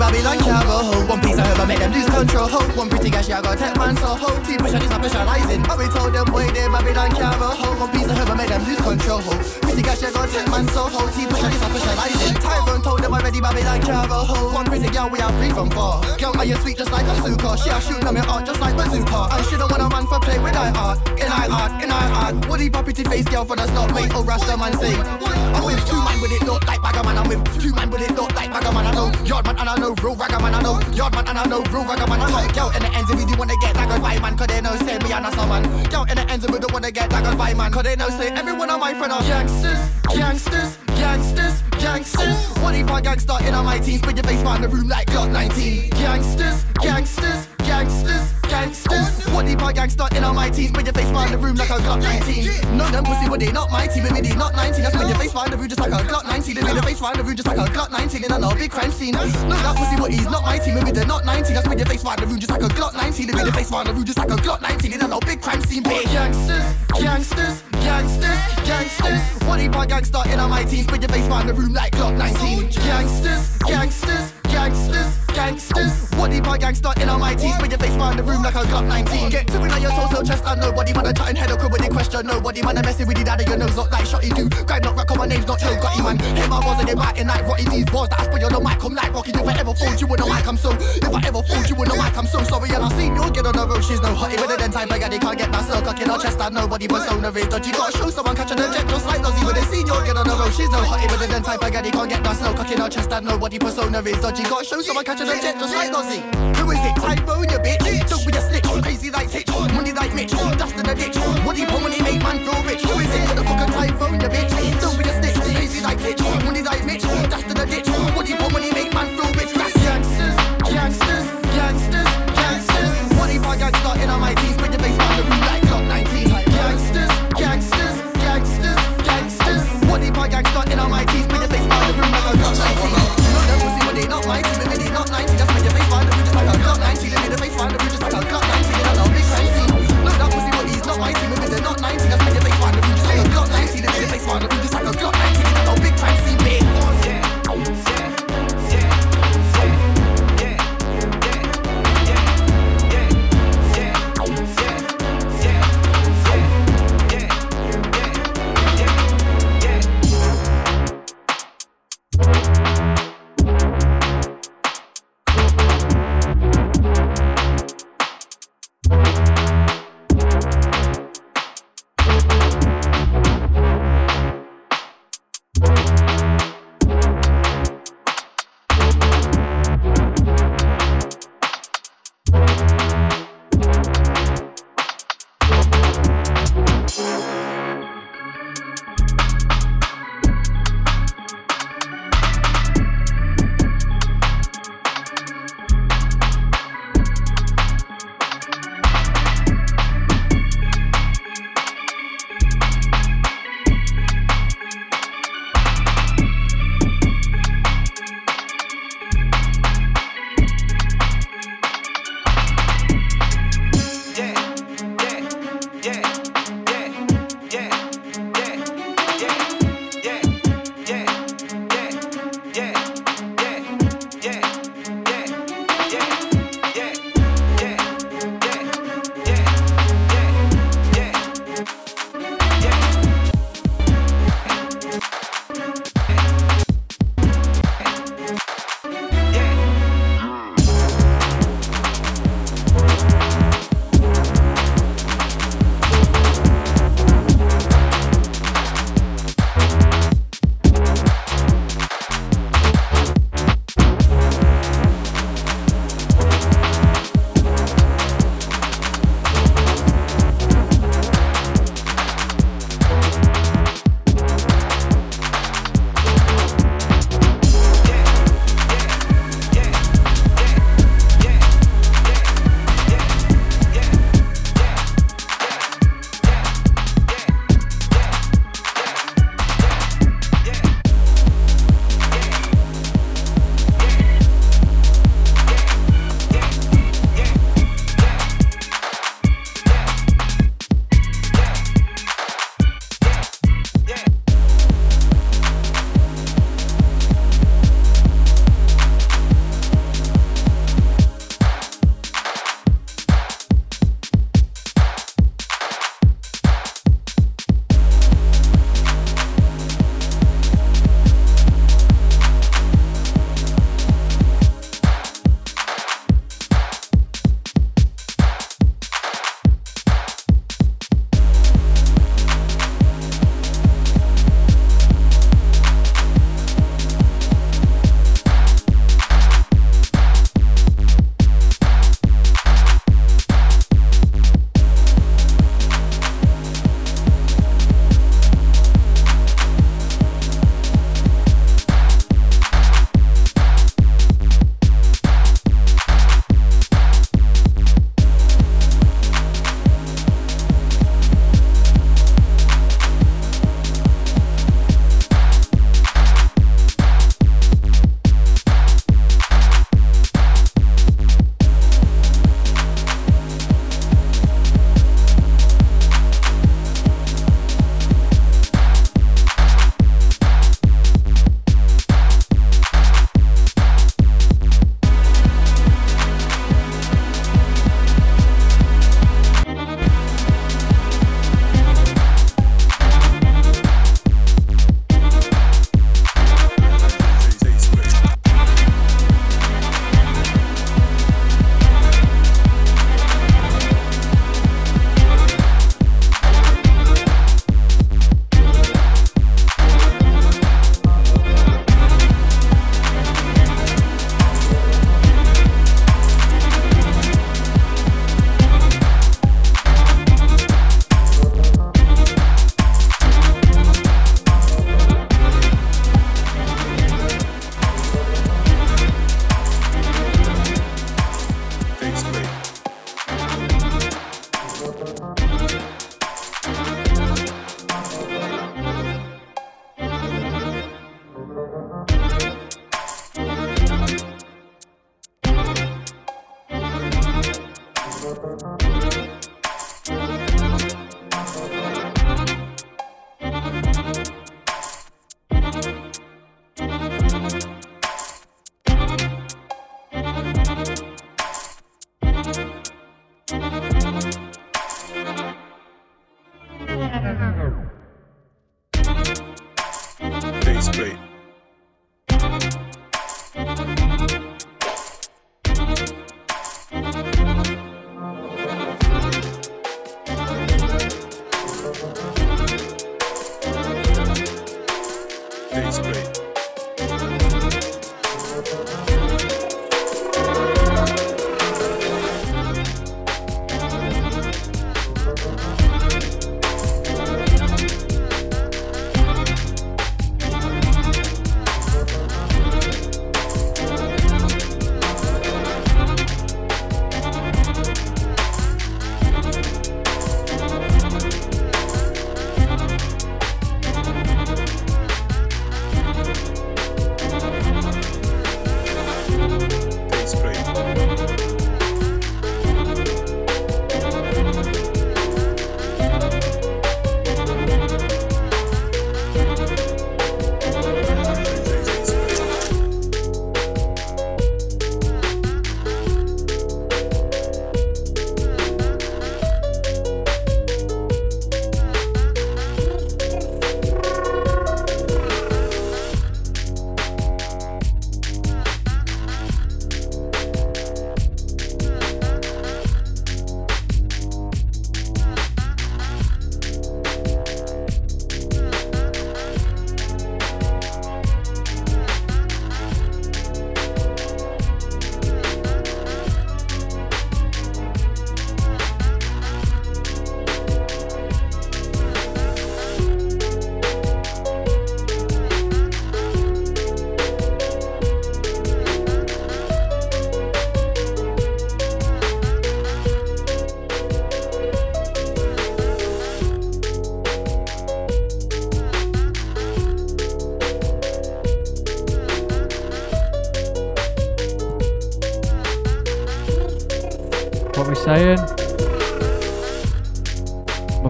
Control. 0.00 0.82
Ho, 0.82 1.06
one 1.06 1.20
piece 1.20 1.38
of 1.38 1.44
herb, 1.44 1.60
I 1.60 1.64
make 1.66 1.78
them 1.78 1.92
lose 1.92 2.08
control. 2.08 2.48
One 2.76 2.88
pretty 2.88 3.10
guy, 3.10 3.22
she 3.22 3.32
I 3.32 3.42
got 3.42 3.58
tech 3.58 3.76
man, 3.76 3.96
so 3.96 4.16
ho. 4.16 4.28
Team 4.44 4.58
pressure, 4.58 4.78
this 4.78 4.90
I 4.90 4.96
specializing. 4.96 5.62
But 5.62 5.78
we 5.78 5.86
told 5.88 6.12
them, 6.14 6.26
boy, 6.26 6.46
they 6.48 6.68
Babylon 6.68 7.10
ho. 7.12 7.68
One 7.78 7.90
piece 7.92 8.08
of 8.08 8.16
her, 8.16 8.24
but 8.24 8.36
made 8.36 8.48
them 8.48 8.64
lose 8.64 8.80
control. 8.80 9.20
Pretty 9.60 9.82
guy, 9.82 9.94
she 9.94 10.06
I 10.06 10.12
got 10.12 10.28
tech 10.30 10.48
man, 10.48 10.66
so 10.68 10.88
ho. 10.88 11.00
Team 11.12 11.28
pressure, 11.28 11.50
this 11.52 11.62
I 11.62 11.68
specializing. 11.68 12.34
Tyrone 12.40 12.82
told 12.82 13.00
them 13.02 13.12
already, 13.12 13.40
Babylon 13.40 13.80
ho. 13.84 14.54
One 14.54 14.66
pretty 14.66 14.88
girl, 14.88 15.08
we 15.10 15.20
are 15.20 15.32
free 15.36 15.50
from 15.50 15.70
far. 15.70 16.00
Girl, 16.16 16.32
are 16.36 16.44
you 16.44 16.56
sweet 16.56 16.78
just 16.78 16.92
like 16.92 17.06
a 17.06 17.14
suka? 17.20 17.58
She 17.58 17.68
a 17.68 17.80
shooting 17.80 18.06
on 18.06 18.14
me 18.14 18.20
art 18.24 18.46
just 18.46 18.60
like 18.60 18.76
bazooka. 18.76 19.36
And 19.36 19.44
she 19.46 19.56
don't 19.56 19.70
want 19.70 19.82
a 19.82 19.88
man 19.88 20.06
for 20.06 20.20
play 20.20 20.38
with 20.38 20.56
I 20.56 20.70
art. 20.72 20.98
In 21.20 21.28
I 21.28 21.46
art, 21.48 21.82
in 21.82 21.90
I 21.90 22.04
art. 22.24 22.48
Woody 22.48 22.70
pretty 22.70 23.04
face 23.04 23.28
girl 23.28 23.44
for 23.44 23.56
the 23.56 23.66
stop, 23.66 23.92
mate. 23.92 24.10
Oh, 24.14 24.24
Rasta 24.24 24.56
man 24.56 24.72
say. 24.78 24.96
I'm 24.96 25.64
with 25.64 25.84
two 25.84 25.99
with 26.20 26.32
it, 26.32 26.42
look 26.44 26.66
like 26.66 26.82
bagger. 26.82 27.00
I'm 27.00 27.28
with 27.28 27.42
two 27.60 27.74
man 27.74 27.90
with 27.90 28.02
it, 28.02 28.14
look 28.14 28.34
like 28.34 28.52
bagger 28.52 28.72
man. 28.72 28.86
I 28.86 28.92
know 28.92 29.12
yard 29.24 29.46
man 29.46 29.58
and 29.58 29.68
I 29.68 29.76
know 29.76 29.94
real 30.02 30.14
ragger 30.14 30.40
man. 30.40 30.54
I 30.54 30.62
know 30.62 30.80
yard 30.92 31.14
man 31.14 31.28
and 31.28 31.38
I 31.38 31.44
know 31.46 31.62
real 31.72 31.84
ragger 31.84 32.06
man. 32.06 32.20
I 32.20 32.28
know 32.30 32.52
girl 32.52 32.70
in 32.70 32.82
the 32.82 32.90
ends 32.94 33.10
if 33.10 33.20
you 33.20 33.26
do 33.26 33.34
wanna 33.38 33.56
get 33.60 33.74
good 33.74 34.00
vibe 34.00 34.22
man. 34.22 34.36
Cause 34.36 34.46
they 34.48 34.60
know 34.60 34.76
say 34.76 34.98
me 34.98 35.12
and 35.12 35.26
a 35.26 35.46
man. 35.46 35.62
Girl 35.90 36.04
in 36.04 36.16
the 36.16 36.24
ends 36.30 36.44
if 36.44 36.50
you 36.50 36.58
don't 36.58 36.72
wanna 36.72 36.90
get 36.90 37.10
good 37.10 37.24
vibe 37.24 37.56
man. 37.56 37.72
Cause 37.72 37.84
they 37.84 37.96
know 37.96 38.08
say 38.10 38.28
everyone 38.30 38.70
of 38.70 38.80
my 38.80 38.92
friend 38.94 39.12
are 39.12 39.22
gangsters, 39.22 39.80
gangsters, 40.14 40.76
gangsters, 40.98 41.62
gangsters. 41.78 42.36
What 42.62 42.74
if 42.74 42.90
I 42.90 43.00
gangster 43.00 43.36
in 43.46 43.54
on 43.54 43.64
my 43.64 43.78
team? 43.78 43.98
Spin 43.98 44.16
your 44.16 44.24
face 44.24 44.42
round 44.42 44.64
the 44.64 44.68
room 44.68 44.88
like 44.88 45.08
Glock 45.08 45.30
19. 45.32 45.90
Gangsters, 45.90 46.64
gangsters, 46.80 47.46
gangsters, 47.70 48.32
gangsters. 48.50 49.30
What 49.30 49.46
if 49.46 49.62
I 49.62 49.72
gangster 49.72 50.06
in 50.16 50.24
on 50.24 50.34
my 50.34 50.50
team? 50.50 50.68
Spin 50.68 50.84
your 50.84 50.92
face 50.92 51.10
round 51.14 51.32
the 51.32 51.38
room 51.38 51.54
like 51.54 51.70
a 51.70 51.78
Glock 51.78 52.02
19. 52.02 52.76
No, 52.76 52.84
them 52.90 53.04
pussy, 53.04 53.28
but 53.28 53.38
they 53.38 53.52
not 53.52 53.70
my 53.70 53.86
team. 53.86 54.02
Maybe 54.04 54.28
they 54.28 54.34
not 54.34 54.54
19. 54.54 54.82
That's 54.82 54.96
when 54.96 55.08
your 55.08 55.16
face 55.16 55.34
round 55.34 55.52
the 55.52 55.56
room 55.56 55.68
just 55.68 55.80
like 55.80 55.92
a 55.92 56.02
Glock 56.04 56.24
19. 56.24 56.54
They 56.54 56.74
the 56.74 56.82
face 56.82 57.00
round 57.00 57.16
the 57.16 57.22
room 57.22 57.36
just 57.36 57.46
like 57.46 57.58
a 57.58 57.70
Glock 57.70 57.90
19. 57.90 58.24
In 58.24 58.32
a 58.32 58.38
no 58.38 58.50
big 58.54 58.70
crime 58.70 58.90
scene. 58.90 59.14
No, 59.14 59.24
that 59.24 59.76
pussy, 59.76 59.96
but 59.96 60.10
he's 60.10 60.28
not 60.28 60.42
my 60.42 60.58
team. 60.58 60.74
Maybe 60.74 60.90
they're 60.90 61.06
not 61.06 61.24
19. 61.24 61.54
That's 61.54 61.68
when 61.68 61.78
your 61.78 61.86
face 61.86 62.04
round 62.04 62.18
the 62.18 62.26
room 62.26 62.40
just 62.40 62.50
like 62.50 62.62
a 62.62 62.68
Glock 62.74 62.94
19. 62.94 63.26
They 63.26 63.44
the 63.44 63.52
face 63.52 63.70
round 63.70 63.88
the 63.88 63.94
room 63.94 64.04
just 64.04 64.18
like 64.18 64.30
a 64.30 64.36
Glock 64.36 64.60
19. 64.62 64.92
In 64.92 65.00
a 65.00 65.08
no 65.08 65.20
big 65.20 65.40
crime 65.40 65.62
scene. 65.62 65.84
Bitch. 65.84 66.10
Gangsters, 66.10 66.66
gangsters, 66.98 67.62
gangsters, 67.86 68.40
gangsters. 68.66 69.22
What 69.46 69.60
if 69.60 69.74
I 69.74 69.86
gangster 69.86 70.22
in 70.26 70.40
on 70.40 70.50
my 70.50 70.64
team? 70.64 70.84
Spin 70.84 71.00
your 71.00 71.10
face 71.10 71.26
round 71.28 71.48
the 71.48 71.54
room 71.54 71.72
like 71.72 71.92
Glock 71.92 72.16
19. 72.18 72.70
Gangsters, 72.70 73.56
gangsters, 73.58 74.32
gangsters, 74.50 75.16
gangsters. 75.34 76.10
What 76.20 76.32
I 76.32 76.58
gangster 76.58 76.92
in 77.00 77.08
my 77.08 77.34
team? 77.34 77.52
Spin 77.54 77.70
your 77.70 77.78
face 77.78 77.96
round 77.96 78.18
the 78.18 78.22
room 78.22 78.42
like 78.42 78.54
a 78.54 78.64
got 78.68 78.84
19. 78.84 79.30
Get 79.30 79.46
to 79.48 79.64
it 79.64 79.72
on 79.72 79.80
your 79.80 79.90
toes, 79.90 80.12
no 80.12 80.22
chest, 80.22 80.44
and 80.44 80.60
nobody 80.60 80.92
man 80.92 81.06
a 81.06 81.12
chatting 81.12 81.36
head 81.36 81.50
or 81.50 81.56
with 81.68 81.80
the 81.80 81.88
question. 81.88 82.26
Nobody 82.26 82.62
man 82.62 82.76
a 82.76 82.82
messing 82.82 83.06
with 83.06 83.18
it 83.18 83.28
out 83.28 83.40
of 83.40 83.48
your 83.48 83.56
nose, 83.56 83.76
not 83.76 83.90
like 83.90 84.04
shotty 84.04 84.34
do. 84.34 84.48
Grime 84.64 84.82
not 84.82 84.96
rock 84.96 85.10
on 85.10 85.18
my 85.18 85.26
name's 85.26 85.46
not 85.46 85.58
Joe 85.60 85.72
Gutty 85.80 86.02
man. 86.02 86.18
Hit 86.18 86.48
my 86.50 86.60
balls 86.60 86.78
and 86.80 86.88
they 86.88 86.94
biting 86.94 87.26
like 87.26 87.46
Rotty. 87.46 87.64
These 87.70 87.86
balls 87.86 88.08
that 88.10 88.20
I 88.20 88.24
spit 88.24 88.44
on 88.44 88.52
the 88.52 88.60
mic, 88.60 88.84
I'm 88.84 88.94
like 88.94 89.14
Rocky. 89.14 89.30
If 89.30 89.48
I 89.48 89.52
ever 89.60 89.74
fooled 89.74 90.00
you 90.00 90.06
with 90.06 90.20
the 90.20 90.26
mic, 90.26 90.46
I'm 90.46 90.56
so. 90.56 90.70
If 90.76 91.08
I 91.08 91.20
ever 91.24 91.42
fooled 91.42 91.68
you 91.70 91.76
with 91.76 91.88
the 91.88 91.96
mic, 91.96 92.16
I'm 92.16 92.26
so 92.26 92.42
sorry. 92.44 92.68
And 92.70 92.84
I 92.84 92.88
seen 92.92 93.16
you 93.16 93.24
get 93.30 93.46
on 93.46 93.56
the 93.56 93.64
road, 93.64 93.84
she's 93.84 94.02
no 94.02 94.12
hottie. 94.12 94.36
With 94.36 94.50
it 94.52 94.58
then 94.60 94.70
type 94.70 94.90
again, 94.90 95.10
they 95.10 95.18
can't 95.18 95.38
get 95.38 95.50
my 95.50 95.62
circle. 95.62 95.96
In 96.00 96.08
her 96.08 96.18
chest, 96.18 96.40
and 96.40 96.54
nobody 96.54 96.86
persona 96.86 97.30
is. 97.32 97.48
You 97.48 97.72
gotta 97.72 97.96
show 97.96 98.10
someone 98.10 98.36
catching 98.36 98.56
the 98.56 98.68
jet 98.72 98.88
just 98.88 99.06
like 99.06 99.22
Ozzy. 99.24 99.44
When 99.44 99.54
they 99.54 99.64
seen 99.72 99.86
you 99.86 99.96
get 100.04 100.16
on 100.16 100.26
the 100.28 100.36
road, 100.36 100.52
she's 100.52 100.70
no 100.70 100.84
hottie. 100.84 101.08
With 101.10 101.22
it 101.22 101.30
then 101.30 101.42
type 101.42 101.62
again, 101.62 101.82
they 101.84 101.90
can't 101.90 102.08
get 102.08 102.20
snow. 102.36 102.52
Cock 102.54 102.70
in 102.70 102.78
her 102.78 102.88
chest, 102.88 103.12
and 103.12 103.26
nobody 103.26 103.58
persona 103.58 104.00
is 104.00 104.20
dodgy. 104.20 104.39
Gotta 104.48 104.64
show 104.64 104.80
someone 104.82 105.04
catching 105.04 105.26
the 105.26 105.34
jet 105.40 105.58
just 105.58 105.74
like 105.74 105.90
Ozzy. 105.90 106.20
Who 106.56 106.70
is 106.70 106.78
it? 106.78 106.94
Tyrone, 106.96 107.48
you 107.48 107.58
bitch. 107.58 108.08
Don't 108.10 108.26
be 108.26 108.36
a 108.36 108.40
snitch. 108.40 108.64
Crazy 108.82 109.10
like 109.10 109.30
Titch. 109.30 109.46
Oh. 109.48 109.66
Money 109.72 109.92
like 109.92 110.12
Mitch. 110.12 110.32
Oh. 110.34 110.52
Dust 110.54 110.76
in 110.76 110.84
the 110.84 110.94
ditch. 110.94 111.16
Woody 111.44 111.64
pull 111.64 111.80
when 111.80 111.92
he 111.92 112.02
make 112.02 112.20
man 112.22 112.44
feel 112.44 112.60
rich. 112.68 112.82
Who 112.82 113.00
is 113.00 113.08
it? 113.08 113.26
What 113.28 113.36
the 113.36 113.44
fuck 113.44 113.68
a 113.68 113.72
Tyrone, 113.72 114.20
you 114.20 114.28
bitch. 114.28 114.80
Don't 114.80 114.98
be 114.98 115.08
a 115.08 115.12
snitch. 115.16 115.40
Crazy 115.56 115.80
like 115.80 115.98
Titch. 115.98 116.20
Money 116.44 116.60
like 116.62 116.84
Mitch. 116.84 117.04
Oh. 117.04 117.26
Dust 117.26 117.46
in 117.46 117.54
the 117.56 117.64
ditch. 117.64 117.88
Woody 118.14 118.34
pull 118.36 118.50
when 118.50 118.59
he 118.59 118.59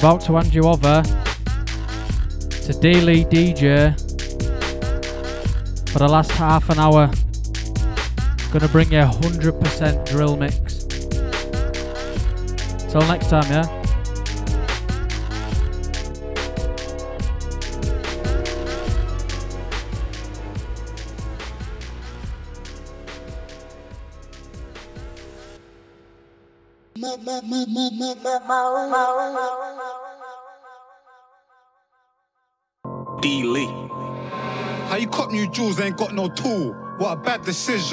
about 0.01 0.23
to 0.23 0.33
hand 0.33 0.55
you 0.55 0.63
over 0.63 1.03
to 1.03 2.73
Daily 2.81 3.27
DJ 3.27 3.93
for 5.91 5.99
the 5.99 6.09
last 6.09 6.31
half 6.31 6.71
an 6.71 6.79
hour. 6.79 7.11
Gonna 8.51 8.69
bring 8.69 8.91
you 8.91 9.01
a 9.01 9.05
100% 9.05 10.07
drill 10.07 10.39
mix. 10.39 10.85
Till 12.91 13.03
next 13.03 13.29
time, 13.29 13.53
yeah? 13.53 13.80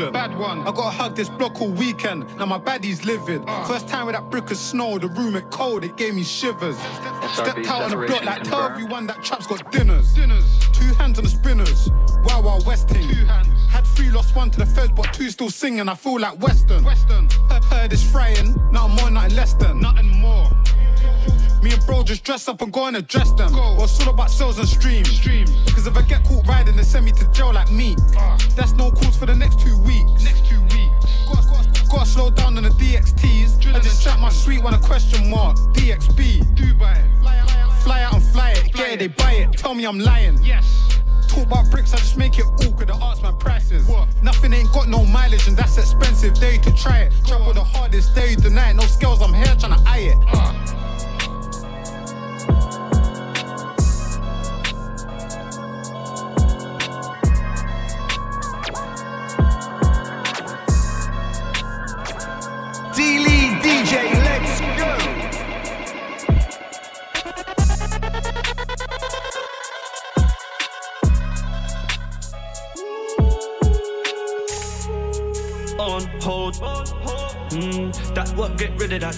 Bad. 0.05 0.13
Bad 0.13 0.37
one. 0.37 0.59
I 0.61 0.71
gotta 0.71 0.95
hug 0.95 1.15
this 1.15 1.29
block 1.29 1.61
all 1.61 1.69
weekend. 1.71 2.25
Now 2.37 2.45
my 2.45 2.57
baddie's 2.57 3.05
livid. 3.05 3.43
Uh. 3.47 3.63
First 3.65 3.87
time 3.87 4.05
with 4.05 4.15
that 4.15 4.29
brick 4.29 4.49
of 4.51 4.57
snow, 4.57 4.97
the 4.97 5.07
room 5.07 5.35
it 5.35 5.49
cold, 5.51 5.83
it 5.83 5.97
gave 5.97 6.15
me 6.15 6.23
shivers. 6.23 6.77
Stepped 7.33 7.67
out 7.67 7.83
on 7.83 7.91
the 7.91 8.07
block 8.07 8.23
like 8.23 8.43
tell 8.43 8.63
everyone 8.63 9.07
that 9.07 9.23
trap's 9.23 9.47
got 9.47 9.71
dinners. 9.71 10.13
Two 10.73 10.93
hands 10.95 11.17
on 11.17 11.23
the 11.23 11.29
spinners. 11.29 11.89
Wow, 12.23 12.41
wow, 12.41 12.59
Westing. 12.65 13.07
Had 13.69 13.85
three, 13.85 14.09
lost 14.09 14.35
one 14.35 14.49
to 14.51 14.59
the 14.59 14.65
feds, 14.65 14.91
but 14.95 15.13
two 15.13 15.29
still 15.29 15.49
singing. 15.49 15.89
I 15.89 15.95
feel 15.95 16.19
like 16.19 16.39
Western. 16.41 16.83
Western. 16.83 17.29
Heard, 17.49 17.63
heard 17.65 17.93
it's 17.93 18.03
frying. 18.03 18.55
Nothing 18.71 18.95
more, 18.95 19.11
nothing 19.11 19.35
less 19.35 19.53
than. 19.53 19.81
Nothing 19.81 20.19
more. 20.19 20.49
Me 21.67 21.73
and 21.73 21.85
bro 21.85 22.01
just 22.01 22.23
dress 22.23 22.47
up 22.47 22.61
and 22.61 22.71
go 22.71 22.85
and 22.85 22.95
address 22.95 23.33
them. 23.33 23.51
Well, 23.51 23.83
it's 23.83 23.99
all 23.99 24.13
about 24.13 24.31
sales 24.31 24.57
and 24.57 24.65
streams. 24.65 25.09
Streams. 25.09 25.51
Cause 25.73 25.85
if 25.85 25.97
I 25.97 26.01
get 26.03 26.23
caught 26.23 26.47
riding, 26.47 26.77
they 26.77 26.83
send 26.83 27.03
me 27.03 27.11
to 27.11 27.29
jail 27.33 27.51
like 27.51 27.69
me. 27.69 27.93
Ah. 28.15 28.37
That's 28.55 28.71
no 28.71 28.89
calls 28.89 29.17
for 29.17 29.25
the 29.25 29.35
next 29.35 29.59
two 29.59 29.77
weeks. 29.79 30.23
Next 30.23 30.45
two 30.47 30.61
weeks. 30.61 31.27
Gotta, 31.27 31.45
gotta, 31.45 31.87
gotta 31.91 32.05
slow 32.05 32.29
down 32.29 32.55
on 32.55 32.63
the 32.63 32.69
DXTs. 32.69 33.75
I 33.75 33.79
just 33.81 34.01
chat 34.01 34.17
my 34.17 34.29
sweet 34.29 34.63
one 34.63 34.75
a 34.75 34.79
question 34.79 35.29
mark. 35.29 35.57
DXB. 35.73 36.39
Dubai. 36.55 37.03
Fly 37.83 38.01
out 38.01 38.13
and 38.13 38.23
fly 38.23 38.51
it. 38.51 38.71
Yeah, 38.73 38.93
it, 38.93 38.99
they 38.99 39.07
buy 39.07 39.33
it. 39.33 39.51
Tell 39.57 39.73
me 39.73 39.85
I'm 39.85 39.99
lying. 39.99 40.41
Yes. 40.41 40.63
Talk 41.27 41.47
about 41.47 41.69
bricks, 41.69 41.93
I 41.93 41.97
just 41.97 42.15
make 42.15 42.39
it 42.39 42.45
awkward. 42.45 42.87
The 42.87 42.93
arts 42.93 43.21
man 43.21 43.35
prices. 43.35 43.85
What? 43.89 44.07
Nothing 44.23 44.53
ain't 44.53 44.71
got 44.71 44.87
no 44.87 45.05
mileage 45.05 45.49
and 45.49 45.57
that's 45.57 45.77
expensive. 45.77 46.39
Day 46.39 46.59
to 46.59 46.73
try 46.77 46.99
it. 46.99 47.13
With 47.45 47.55
the 47.55 47.63
hardest 47.63 48.15
day 48.15 48.35
the 48.35 48.49
night. 48.49 48.77
No 48.77 48.83
skills, 48.83 49.21
I'm 49.21 49.33
here 49.33 49.53
trying 49.59 49.77
to 49.77 49.89
eye 49.89 50.15
it. 50.15 50.27
D-Lead 50.27 50.66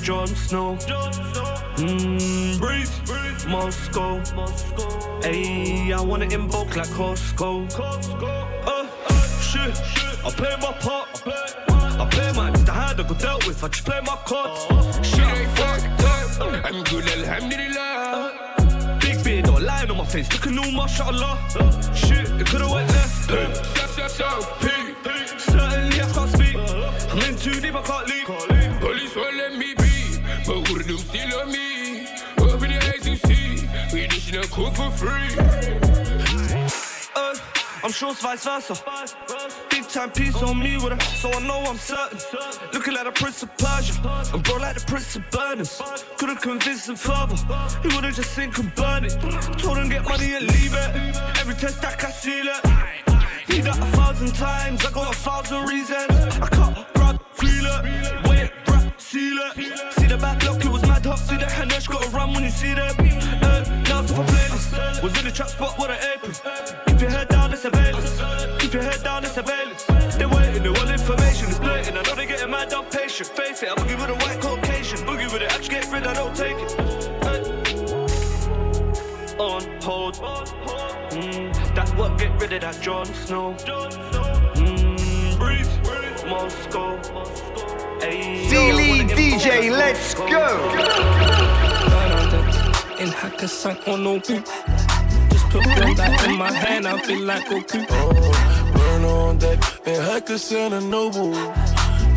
Jon 0.09 0.25
Snow. 0.25 0.75
Mm, 1.77 2.57
breathe, 2.57 2.89
Moscow. 3.47 4.19
Ayy, 5.21 5.93
I 5.93 6.01
wanna 6.01 6.25
invoke 6.25 6.75
like 6.75 6.87
Costco. 6.97 7.69
Uh, 8.65 8.87
shit, 9.39 9.77
I 10.25 10.31
play 10.31 10.55
my 10.59 10.73
part. 10.81 11.09
I 11.27 12.07
play 12.09 12.31
my 12.35 12.49
it's 12.49 12.63
the 12.63 12.71
hand 12.73 12.99
I 12.99 13.03
got 13.03 13.19
dealt 13.19 13.45
with. 13.45 13.63
I 13.63 13.67
just 13.67 13.85
play 13.85 13.99
my 14.01 14.17
cards. 14.25 14.65
Shit 15.07 15.19
ain't 15.19 15.51
fucked 15.55 16.03
up. 16.41 16.65
I'm 16.65 16.83
good, 16.85 17.07
alhamdulillah. 17.07 18.97
Big 19.01 19.23
beard, 19.23 19.45
not 19.45 19.61
lying 19.61 19.91
on 19.91 19.97
my 19.97 20.05
face. 20.05 20.27
Look 20.33 20.47
at 20.47 20.53
no 20.53 20.71
mashallah. 20.71 21.37
Shit, 21.93 22.31
it 22.41 22.47
could've 22.47 22.71
went 22.71 22.89
left. 22.89 23.29
Certainly 25.39 26.01
I 26.01 26.11
can't 26.15 26.31
speak. 26.31 26.55
I'm 27.11 27.19
in 27.29 27.37
too 27.37 27.61
deep, 27.61 27.75
I 27.75 27.81
can't 27.83 28.07
leave. 28.07 28.48
For 34.67 34.91
free. 34.91 35.29
Uh, 37.15 37.35
I'm 37.83 37.91
sure 37.91 38.11
it's 38.11 38.21
vice 38.21 38.43
versa. 38.43 38.75
Big 39.69 39.87
time 39.87 40.11
piece 40.11 40.35
on 40.43 40.59
me 40.59 40.77
with 40.77 41.01
so 41.01 41.31
I 41.31 41.39
know 41.47 41.59
I'm 41.59 41.77
certain. 41.77 42.19
Looking 42.73 42.93
like 42.93 43.05
the 43.05 43.11
Prince 43.11 43.43
of 43.43 43.57
Persia, 43.57 43.93
and 44.33 44.43
bro 44.43 44.57
like 44.57 44.75
the 44.75 44.85
Prince 44.85 45.15
of 45.15 45.29
Burners. 45.31 45.81
Couldn't 46.17 46.41
convince 46.41 46.89
him 46.89 46.95
further, 46.95 47.35
he 47.81 47.95
would've 47.95 48.13
just 48.13 48.33
sink 48.33 48.57
and 48.57 48.73
burn 48.75 49.05
it. 49.05 49.17
Told 49.57 49.77
him 49.77 49.89
get 49.89 50.03
money 50.03 50.33
and 50.35 50.45
leave 50.47 50.73
it. 50.73 51.15
Every 51.39 51.55
test 51.55 51.83
I 51.85 51.93
can 51.93 52.11
seal 52.11 52.47
it. 52.47 52.65
Need 53.49 53.63
that 53.63 53.77
a 53.77 53.85
thousand 53.97 54.35
times, 54.35 54.85
I 54.85 54.91
got 54.91 55.13
a 55.13 55.17
thousand 55.17 55.65
reasons. 55.67 56.11
I 56.11 56.47
can't 56.49 56.93
grab, 56.93 57.19
feel 57.33 57.65
it, 57.65 58.27
wait, 58.27 58.51
bruh, 58.65 58.91
seal 58.99 59.37
it. 59.37 59.93
See 59.93 60.05
the 60.05 60.17
back 60.17 60.45
lock, 60.45 60.58
mad 60.99 61.09
hot, 61.09 61.19
see 61.19 61.37
the 61.37 61.45
Hanesh, 61.45 61.87
gotta 61.87 62.09
run 62.09 62.33
when 62.33 62.43
you 62.43 62.49
see 62.49 62.73
them. 62.73 62.93
Uh, 62.99 63.63
now 63.87 64.01
to 64.01 64.13
my 64.13 64.25
playlist, 64.25 65.03
was 65.03 65.17
in 65.17 65.23
the 65.25 65.31
trap 65.31 65.49
spot 65.49 65.77
with 65.77 65.89
an 65.89 65.97
apron. 66.13 66.33
Keep 66.87 67.01
your 67.01 67.09
head 67.09 67.27
down, 67.29 67.53
it's 67.53 67.61
surveillance. 67.61 68.19
Keep 68.59 68.73
your 68.73 68.83
head 68.83 69.01
down, 69.03 69.23
it's 69.23 69.33
surveillance. 69.33 69.85
They're 70.17 70.27
waiting, 70.27 70.63
they 70.63 70.69
want 70.69 70.91
information, 70.91 71.47
it's 71.49 71.59
blatant. 71.59 71.97
I 71.97 72.01
know 72.01 72.15
they 72.15 72.25
getting 72.25 72.51
mad, 72.51 72.73
I'm 72.73 72.85
patient. 72.85 73.29
Face 73.29 73.63
it, 73.63 73.69
I 73.69 73.75
boogie 73.75 73.97
with 73.99 74.09
a 74.09 74.15
white 74.25 74.41
Caucasian. 74.41 74.99
Boogie 74.99 75.31
with 75.31 75.41
it, 75.41 75.51
I 75.51 75.57
get 75.59 75.89
rid, 75.91 76.05
I 76.05 76.13
don't 76.13 76.35
take 76.35 76.57
it. 76.57 76.79
Uh, 77.23 77.39
on 79.41 79.63
hold. 79.81 80.15
Mm, 80.15 81.53
that 81.75 81.89
what 81.97 82.17
get 82.17 82.31
rid 82.41 82.51
of 82.53 82.61
that 82.61 82.81
Jon 82.81 83.05
Snow. 83.05 83.55
Mm, 84.55 85.37
breathe, 85.39 85.69
Moscow. 86.27 86.99
Ayy, 88.01 88.47
Sealy 88.49 89.03
DJ, 89.15 89.71
let's 89.71 90.13
go. 90.13 90.25
In 92.99 93.09
Hakkasan 93.09 93.87
on 93.87 94.03
no 94.03 94.19
boot. 94.19 94.45
Just 95.29 95.49
put 95.49 95.65
one 95.65 95.95
back 95.95 96.27
in 96.27 96.37
my 96.37 96.51
hand, 96.51 96.87
I 96.87 97.01
feel 97.01 97.21
like 97.25 97.45
Goku. 97.45 97.85
Oh, 97.89 98.71
burn 98.73 99.05
on 99.05 99.37
deck 99.37 99.59
and 99.85 100.01
Hakkasan 100.01 100.73
and 100.73 100.89
Noble. 100.89 101.33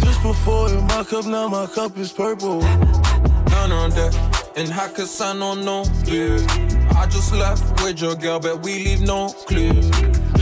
Just 0.05 0.23
before 0.23 0.69
in 0.69 0.85
my 0.87 1.05
cup, 1.05 1.27
now 1.27 1.49
my 1.49 1.67
cup 1.67 1.97
is 1.99 2.13
purple. 2.13 2.61
None 2.61 3.73
on 3.73 3.91
deck 3.91 4.15
and 4.57 4.69
Hakkasan 4.69 5.43
on 5.43 5.65
no 5.65 5.85
yeah. 6.05 6.39
I 6.97 7.07
just 7.07 7.33
left 7.33 7.83
with 7.83 8.01
your 8.01 8.15
girl, 8.15 8.39
but 8.39 8.63
we 8.63 8.85
leave 8.85 9.01
no 9.01 9.31
clue. 9.47 9.73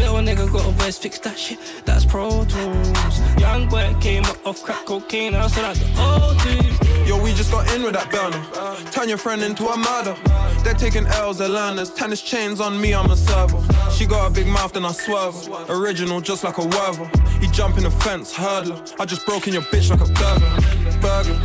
Little 0.01 0.17
nigga 0.17 0.51
got 0.51 0.67
a 0.67 0.71
verse, 0.73 0.99
fix 0.99 1.19
that 1.21 1.39
shit, 1.39 1.59
that's 1.85 2.07
Pro 2.07 2.45
Tools. 2.47 3.21
Young 3.39 3.69
boy 3.69 3.95
came 4.01 4.25
up 4.25 4.47
off 4.47 4.63
crack 4.63 4.87
cocaine, 4.87 5.35
I 5.35 5.47
still 5.49 5.63
like 5.63 5.77
the 5.77 5.89
old 6.01 6.39
dude. 6.43 7.07
Yo, 7.07 7.23
we 7.23 7.33
just 7.35 7.51
got 7.53 7.71
in 7.75 7.83
with 7.83 7.93
that 7.93 8.11
burner. 8.11 8.43
Turn 8.91 9.09
your 9.11 9.19
friend 9.19 9.43
into 9.43 9.67
a 9.67 9.77
murder. 9.77 10.17
They're 10.65 10.75
taking 10.75 11.07
L's, 11.07 11.39
they're 11.39 11.49
learners. 11.49 11.93
Tennis 11.93 12.23
chains 12.23 12.61
on 12.61 12.81
me, 12.81 12.95
I'm 12.95 13.11
a 13.11 13.17
server. 13.17 13.61
She 13.91 14.07
got 14.07 14.31
a 14.31 14.33
big 14.33 14.47
mouth, 14.47 14.73
then 14.73 14.87
I 14.87 14.93
swerve. 14.93 15.37
Original, 15.69 16.21
just 16.21 16.45
like 16.45 16.57
a 16.59 16.65
werver. 16.65 17.11
He 17.41 17.49
jump 17.49 17.77
in 17.77 17.85
the 17.85 17.91
fence, 17.91 18.33
hurdler. 18.33 18.79
I 18.99 19.05
just 19.05 19.27
broke 19.27 19.49
in 19.49 19.53
your 19.53 19.63
bitch 19.63 19.91
like 19.91 20.01
a 20.01 20.13
burglar. 20.13 20.61
Burglar, 21.01 21.37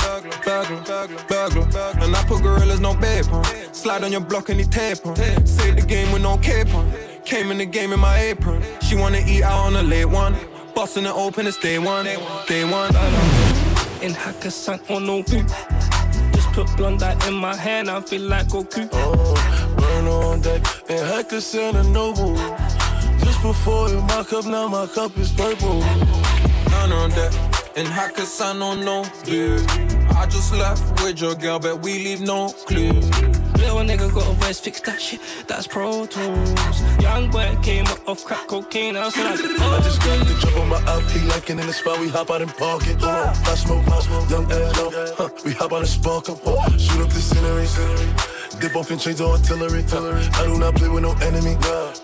burglar, 0.45 1.25
burglar. 1.27 2.03
And 2.03 2.15
I 2.15 2.23
put 2.25 2.41
gorillas, 2.41 2.79
no 2.79 2.95
babe. 2.95 3.25
Slide 3.73 4.03
on 4.03 4.11
your 4.11 4.21
block 4.21 4.49
and 4.49 4.59
he 4.59 4.65
tape 4.65 5.05
on. 5.05 5.15
Say 5.45 5.71
the 5.71 5.81
game 5.81 6.11
with 6.13 6.21
no 6.21 6.37
cape 6.37 6.73
on. 6.73 6.93
Came 7.25 7.49
in 7.49 7.57
the 7.57 7.65
game 7.65 7.91
in 7.91 7.99
my 7.99 8.19
apron. 8.19 8.61
She 8.81 8.95
wanna 8.95 9.19
eat 9.25 9.41
out 9.41 9.65
on 9.65 9.75
a 9.75 9.81
late 9.81 10.05
one. 10.05 10.35
Busting 10.75 11.05
it 11.05 11.15
open, 11.15 11.47
it's 11.47 11.57
day 11.57 11.79
one. 11.79 12.05
Day 12.47 12.63
one. 12.63 12.89
In 14.03 14.13
Hakkasan 14.13 14.79
on 14.91 15.07
no 15.07 15.23
boot. 15.23 15.47
Just 16.33 16.51
put 16.53 16.67
Blondie 16.77 17.27
in 17.27 17.33
my 17.33 17.55
hand, 17.55 17.89
I 17.89 17.99
feel 18.01 18.21
like 18.21 18.47
Goku. 18.47 18.87
Oh, 18.93 19.75
burn 19.75 20.07
on 20.07 20.41
deck 20.41 20.61
and 20.87 21.01
Hakkasan 21.11 21.75
and 21.75 21.91
Noble. 21.91 22.35
Just 23.25 23.41
before 23.41 23.89
in 23.89 24.03
my 24.05 24.23
cup, 24.23 24.45
now 24.45 24.67
my 24.67 24.85
cup 24.85 25.17
is 25.17 25.31
purple. 25.31 25.79
None 26.69 26.91
on 26.91 27.09
deck 27.09 27.33
and 27.75 27.87
Hakkasan 27.87 28.61
on 28.61 28.85
no 28.85 29.03
yeah. 29.25 29.57
I 30.15 30.27
just 30.27 30.53
left 30.53 31.01
with 31.01 31.19
your 31.19 31.33
girl, 31.33 31.57
but 31.57 31.81
we 31.81 32.03
leave 32.03 32.21
no 32.21 32.49
clue. 32.67 33.01
Little 33.65 33.79
nigga 33.79 34.13
got 34.13 34.29
a 34.29 34.33
verse, 34.35 34.59
fix 34.59 34.79
that 34.81 35.01
shit, 35.01 35.19
that's 35.47 35.65
Pro 35.65 36.05
Tools. 36.05 36.81
Young 37.01 37.31
boy 37.31 37.57
came 37.63 37.87
up 37.87 38.07
off 38.07 38.23
crack 38.23 38.45
cocaine, 38.45 38.95
I 38.95 39.05
was 39.05 39.17
like, 39.17 39.39
oh. 39.41 39.77
I 39.79 39.81
just 39.81 39.99
got 40.01 40.27
the 40.27 40.35
drop 40.39 40.57
on 40.57 40.69
my 40.69 40.79
LP, 40.85 41.25
like 41.25 41.49
in 41.49 41.57
the 41.57 41.73
spot, 41.73 41.99
we 41.99 42.07
hop 42.07 42.29
out 42.29 42.43
and 42.43 42.55
park 42.57 42.85
it. 42.85 43.01
Uh, 43.01 43.33
I 43.33 43.55
smoke, 43.55 43.87
I 43.87 43.99
smoke, 44.01 44.29
young 44.29 44.51
L, 44.51 44.91
huh, 45.17 45.29
we 45.43 45.51
hop 45.53 45.73
out 45.73 45.79
and 45.79 45.87
spark 45.87 46.29
up, 46.29 46.45
uh, 46.45 46.77
shoot 46.77 47.01
up 47.01 47.09
the 47.09 47.19
scenery, 47.19 47.65
scenery. 47.65 48.59
Dip 48.59 48.75
off 48.75 48.91
and 48.91 49.01
change 49.01 49.17
the 49.17 49.25
artillery. 49.27 49.83
Uh, 49.91 50.39
I 50.39 50.45
do 50.45 50.59
not 50.59 50.75
play 50.75 50.87
with 50.87 51.01
no 51.01 51.13
enemy, 51.25 51.55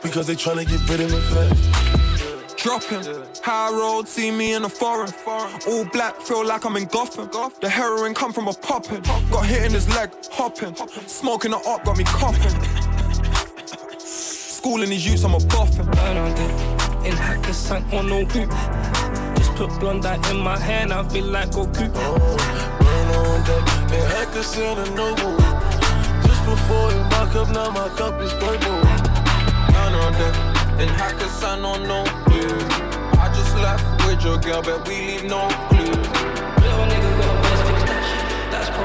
because 0.01 0.25
they 0.25 0.35
tryna 0.35 0.67
get 0.67 0.81
rid 0.89 1.01
of 1.01 1.11
me. 1.11 2.10
Dropping, 2.61 3.03
high 3.41 3.71
road, 3.71 4.07
see 4.07 4.29
me 4.29 4.53
in 4.53 4.61
the 4.61 4.69
foreign. 4.69 5.11
All 5.67 5.83
black, 5.85 6.21
feel 6.21 6.45
like 6.45 6.63
I'm 6.63 6.77
in 6.77 6.85
Gotham. 6.85 7.27
The 7.59 7.67
heroin 7.67 8.13
come 8.13 8.31
from 8.31 8.47
a 8.47 8.53
poppin'. 8.53 9.01
Got 9.31 9.47
hit 9.47 9.63
in 9.63 9.71
his 9.71 9.89
leg, 9.95 10.11
hopping. 10.31 10.75
Smoking 11.07 11.51
the 11.51 11.57
up 11.57 11.83
got 11.83 11.97
me 11.97 12.03
coughing. 12.03 12.53
Schooling 13.97 14.91
these 14.91 15.07
youths, 15.07 15.23
I'm 15.23 15.33
a 15.33 15.39
boffin. 15.39 15.87
Burn 15.87 16.17
on 16.17 16.35
deck, 16.35 16.51
in 17.03 17.13
Hakkasan 17.13 17.91
on 17.93 18.07
no 18.07 18.25
boot. 18.25 18.49
Just 19.37 19.55
put 19.55 19.71
Blondie 19.79 20.29
in 20.29 20.37
my 20.37 20.55
hand, 20.55 20.93
I 20.93 21.01
feel 21.09 21.25
like 21.25 21.49
Goku. 21.49 21.89
Oh, 21.95 22.37
burn 22.79 23.09
on 23.15 23.41
deck, 23.43 23.63
in 23.91 24.05
Hakkasan 24.13 24.85
and 24.85 24.95
Noble. 24.95 25.35
Just 26.27 26.45
before 26.45 26.91
in 26.91 27.01
my 27.09 27.27
cup, 27.33 27.49
now 27.49 27.71
my 27.71 27.89
cup 27.97 28.21
is 28.21 28.31
purple. 28.33 28.81
Burn 29.73 29.95
on 29.95 30.13
deck, 30.13 30.79
in 30.79 30.89
Hakkasan 30.89 31.65
on 31.65 31.87
no 31.87 32.03
yeah. 32.03 32.30
I 34.11 34.15
just 34.15 34.25
left 34.25 34.43
with 34.43 34.45
your 34.45 34.53
girl, 34.53 34.61
but 34.61 34.87
we 34.87 34.95
leave 35.07 35.23
no 35.23 35.47
clue. 35.69 35.87
Little 35.87 36.85
nigga 36.91 37.11
got 37.15 37.31
a 37.31 37.35
verse, 37.39 37.61
fix 37.63 37.79
that 37.87 38.03
shit, 38.11 38.27
that's 38.51 38.69
Pro 38.75 38.83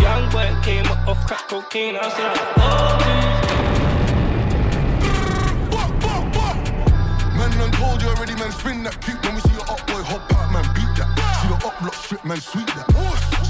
Young 0.00 0.24
boy 0.32 0.48
came 0.64 0.86
up 0.86 1.06
off 1.06 1.26
crack 1.26 1.46
cocaine, 1.48 1.96
I 1.96 2.06
was 2.08 2.16
like, 2.16 2.40
oh, 2.56 2.96
dude. 3.04 3.48
Man 7.36 7.50
done 7.58 7.72
told 7.72 8.00
you 8.00 8.08
already, 8.08 8.34
man, 8.34 8.50
spin 8.50 8.82
that 8.82 8.98
cute 9.00 9.22
When 9.24 9.34
we 9.34 9.40
see 9.42 9.52
your 9.52 9.68
up 9.68 9.86
boy 9.86 10.00
hop 10.00 10.32
out, 10.32 10.52
man, 10.52 10.64
beat 10.72 10.88
that. 10.96 11.08
See 11.42 11.48
the 11.48 11.56
up 11.68 11.78
block 11.80 11.94
strip, 11.94 12.24
man, 12.24 12.40
sweet 12.40 12.66
that. 12.68 12.88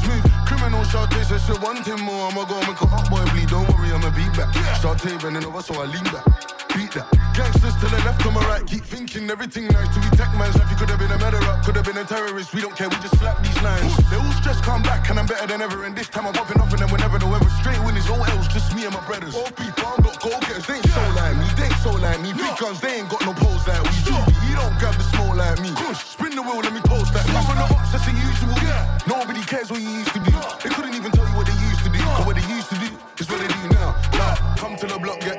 Smooth, 0.03 0.27
criminal 0.47 0.83
shot 0.85 1.11
taste, 1.13 1.31
I 1.31 1.39
said 1.39 1.63
one 1.63 1.85
thing 1.85 2.01
more. 2.03 2.31
I'ma 2.31 2.45
go 2.45 2.59
make 2.67 2.81
a 2.83 2.87
up 2.91 3.09
boy 3.09 3.23
bleed, 3.31 3.49
don't 3.49 3.69
worry, 3.71 3.93
I'ma 3.95 4.11
beat 4.11 4.35
back. 4.35 4.51
Start 4.77 5.03
bending 5.23 5.45
over, 5.45 5.63
so 5.63 5.81
I 5.81 5.87
lean 5.87 6.05
back 6.11 6.58
Beat 6.79 6.95
that 6.95 7.11
Gangsters 7.35 7.75
to 7.83 7.91
the 7.91 7.99
left, 8.07 8.23
on 8.23 8.39
my 8.39 8.45
right 8.47 8.63
Keep 8.63 8.87
thinking 8.87 9.27
everything 9.27 9.67
nice. 9.67 9.91
To 9.91 9.99
be 9.99 10.07
tech 10.15 10.31
man's 10.39 10.55
life, 10.55 10.71
you 10.71 10.79
could 10.79 10.87
have 10.95 11.03
been 11.03 11.11
a 11.11 11.19
murderer 11.19 11.59
Could 11.67 11.75
have 11.75 11.83
been 11.83 11.99
a 11.99 12.07
terrorist, 12.07 12.55
we 12.55 12.63
don't 12.63 12.77
care, 12.79 12.89
we 12.89 12.95
just 13.03 13.19
slap 13.19 13.43
these 13.43 13.61
lines 13.67 13.91
They 14.07 14.15
all 14.15 14.31
stress 14.39 14.61
come 14.63 14.83
back, 14.87 15.11
and 15.11 15.19
I'm 15.19 15.27
better 15.27 15.49
than 15.51 15.61
ever. 15.61 15.83
And 15.83 15.99
this 15.99 16.07
time 16.09 16.31
I'm 16.31 16.35
popping 16.35 16.63
off 16.63 16.71
and 16.71 16.79
then 16.79 16.91
whenever, 16.95 17.19
the 17.19 17.27
ever 17.27 17.51
Straight 17.59 17.83
winners, 17.83 18.07
all 18.09 18.23
else, 18.23 18.47
just 18.47 18.71
me 18.77 18.87
and 18.87 18.95
my 18.95 19.03
brothers. 19.11 19.35
All 19.35 19.51
people, 19.59 19.91
I'm 19.91 20.07
not 20.07 20.23
go-getters, 20.23 20.67
they 20.71 20.79
ain't 20.79 20.87
so 20.87 21.03
like 21.19 21.35
me 21.35 21.47
They 21.59 21.67
ain't 21.67 21.83
so 21.83 21.91
like 21.99 22.21
me, 22.23 22.31
big 22.31 22.55
guns, 22.63 22.79
they 22.79 23.03
ain't 23.03 23.11
got 23.11 23.27
no 23.27 23.35
pose 23.35 23.67
like 23.67 23.83
we 23.83 23.99
do. 24.07 24.15
You 24.47 24.55
don't 24.55 24.79
grab 24.79 24.95
the 24.95 25.07
smoke 25.11 25.35
like 25.35 25.59
me. 25.59 25.75
Spin 25.99 26.31
the 26.39 26.43
wheel, 26.47 26.63
let 26.63 26.71
me 26.71 26.83
post 26.87 27.11
that. 27.11 27.27
Up 27.35 27.43
on 27.51 27.59
the 27.59 27.67
ups, 27.75 27.91
that's 27.91 28.07
the 28.07 28.15
usual. 28.15 28.55
Yeah. 28.63 28.99
Nobody 29.07 29.43
cares 29.43 29.71
what 29.71 29.83
you 29.83 29.91
used 29.91 30.15
to 30.15 30.21
be. 30.23 30.31
They 30.63 30.71
couldn't 30.71 30.95
even 30.95 31.11
tell 31.11 31.27
you 31.27 31.35
what 31.35 31.47
they 31.47 31.59
used 31.59 31.83
to 31.83 31.91
do 31.91 31.99
But 31.99 32.27
what 32.27 32.37
they 32.39 32.47
used 32.47 32.71
to 32.71 32.79
do. 32.79 32.89
Is 33.19 33.29
what 33.29 33.41
they 33.43 33.49
do 33.51 33.63
now. 33.75 33.99
Like, 34.15 34.39
come 34.57 34.77
to 34.77 34.87
the 34.87 34.99
block, 34.99 35.21
get 35.21 35.38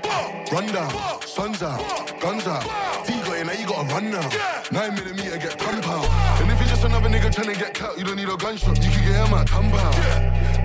run 0.51 0.65
down 0.67 1.21
Sun's 1.21 1.61
out, 1.61 1.79
guns 2.19 2.47
out 2.47 2.63
T 3.05 3.13
got 3.21 3.37
in, 3.37 3.47
now 3.47 3.53
you 3.53 3.65
gotta 3.65 3.87
run 3.93 4.11
now. 4.11 4.29
Nine 4.71 4.95
millimeter, 4.95 5.37
get 5.37 5.57
compound 5.57 6.07
And 6.41 6.51
if 6.51 6.59
you're 6.59 6.69
just 6.69 6.83
another 6.83 7.09
nigga 7.09 7.33
trying 7.33 7.53
to 7.53 7.59
get 7.59 7.73
cut 7.73 7.97
You 7.97 8.03
don't 8.03 8.15
need 8.15 8.29
a 8.29 8.37
gunshot, 8.37 8.77
you 8.83 8.91
can 8.91 9.03
get 9.03 9.27
him 9.27 9.33
at 9.33 9.47
compound 9.47 9.95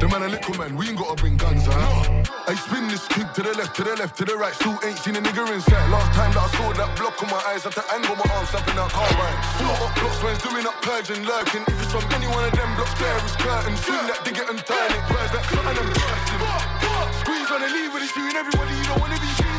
The 0.00 0.08
man 0.08 0.22
a 0.22 0.28
little 0.28 0.56
man, 0.58 0.76
we 0.76 0.88
ain't 0.88 0.98
gotta 0.98 1.16
bring 1.16 1.36
guns 1.36 1.68
out. 1.68 2.24
I 2.46 2.54
spin 2.54 2.88
this 2.88 3.06
kick 3.08 3.32
to 3.34 3.42
the 3.42 3.56
left, 3.56 3.74
to 3.76 3.84
the 3.84 3.96
left, 3.96 4.16
to 4.18 4.24
the 4.24 4.36
right. 4.36 4.52
Still 4.52 4.76
ain't 4.84 4.98
seen 4.98 5.16
a 5.16 5.20
nigga 5.20 5.48
inside 5.52 5.88
Last 5.90 6.12
time 6.12 6.32
that 6.36 6.44
I 6.44 6.48
saw 6.56 6.72
that 6.72 6.90
block 6.96 7.16
on 7.22 7.30
my 7.30 7.40
eyes 7.48 7.62
to 7.64 7.82
angle 7.92 8.16
my 8.16 8.28
arms 8.36 8.52
up 8.52 8.68
in 8.68 8.76
that 8.76 8.90
car 8.92 9.08
ride 9.16 9.40
Full 9.56 9.80
up 9.80 9.92
blocks, 9.96 10.20
man's 10.20 10.42
doing 10.44 10.66
up 10.66 10.76
purging, 10.84 11.24
lurking. 11.24 11.64
If 11.64 11.80
it's 11.80 11.92
from 11.92 12.04
any 12.12 12.28
one 12.28 12.44
of 12.44 12.52
them 12.52 12.70
blocks, 12.76 12.94
there 13.00 13.16
is 13.24 13.36
curtain 13.40 13.76
Swing 13.80 14.06
that, 14.12 14.20
dig 14.24 14.36
it 14.36 14.48
and 14.48 14.60
turn 14.60 14.90
it 14.92 15.02
Where's 15.08 15.32
that 15.32 15.44
and 15.48 15.72
I'm 15.72 17.14
Squeeze 17.24 17.48
on 17.48 17.60
the 17.64 17.68
lead 17.72 17.88
with 17.94 18.04
it, 18.04 18.10
shooting 18.12 18.36
everybody 18.36 18.72
You 18.76 18.84
don't 18.92 19.00
wanna 19.00 19.16
be 19.16 19.53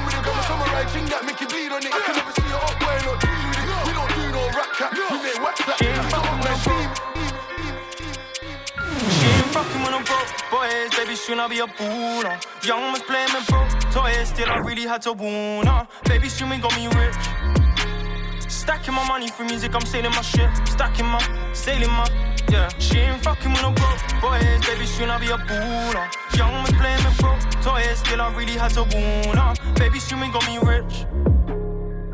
samurai 0.48 0.86
thing 0.94 1.06
that 1.10 1.26
make 1.26 1.40
you 1.42 1.48
bleed 1.48 1.72
on 1.72 1.82
it 1.82 1.94
I 1.94 2.00
can 2.06 2.16
never 2.16 2.34
see 2.38 2.48
you 2.48 2.58
up, 2.58 2.76
boy, 2.80 2.98
not 3.06 3.18
deal 3.22 3.42
with 3.50 3.60
it 3.62 3.68
We 3.86 3.92
don't 3.98 4.12
do 4.14 4.24
no 4.32 4.44
rap 4.54 4.72
cap, 4.78 4.92
we 4.94 5.18
make 5.26 5.40
wax 5.42 5.58
that 5.66 5.78
That's 5.82 6.12
not 6.14 6.24
on 6.26 6.38
my 6.46 6.54
team 6.66 6.90
She 9.18 9.28
ain't 9.28 9.52
fucking 9.54 9.82
when 9.82 9.94
I'm 9.94 10.06
broke, 10.06 10.32
boys. 10.54 10.90
Baby, 10.98 11.16
soon 11.16 11.40
I'll 11.40 11.50
be 11.50 11.60
a 11.60 11.68
booner. 11.68 12.36
Young 12.66 12.92
was 12.92 13.02
playing 13.04 13.32
me 13.34 13.42
broke 13.50 13.76
toys, 13.96 14.30
still 14.30 14.50
I 14.50 14.58
really 14.58 14.84
had 14.84 15.02
to 15.04 15.14
wound 15.14 15.68
her. 15.68 15.88
Baby, 16.06 16.30
soon 16.30 16.50
we 16.50 16.58
got 16.58 16.76
me 16.76 16.88
rich. 16.88 17.65
Stacking 18.66 18.96
my 18.96 19.08
money 19.08 19.28
for 19.28 19.44
music, 19.44 19.76
I'm 19.76 19.86
sailing 19.86 20.10
my 20.10 20.22
shit. 20.22 20.50
Stacking 20.68 21.06
my, 21.06 21.22
sailing 21.54 21.92
my, 21.92 22.08
yeah. 22.50 22.68
She 22.80 22.98
ain't 22.98 23.22
fucking 23.22 23.54
when 23.54 23.64
I'm 23.64 23.76
broke, 23.76 24.02
boys. 24.20 24.66
Baby, 24.66 24.88
soon 24.88 25.12
I'll 25.12 25.20
be 25.20 25.28
a 25.28 25.38
baller. 25.38 26.10
Young 26.36 26.64
was 26.64 26.72
playing 26.72 27.04
with 27.06 27.16
broke 27.20 27.40
toys, 27.62 28.00
still 28.00 28.22
I 28.22 28.34
really 28.34 28.54
had 28.54 28.72
to 28.72 28.82
warn 28.82 29.38
her. 29.38 29.54
Baby, 29.76 30.00
soon 30.00 30.20
we 30.22 30.30
got 30.30 30.48
me 30.48 30.58
rich. 30.58 31.06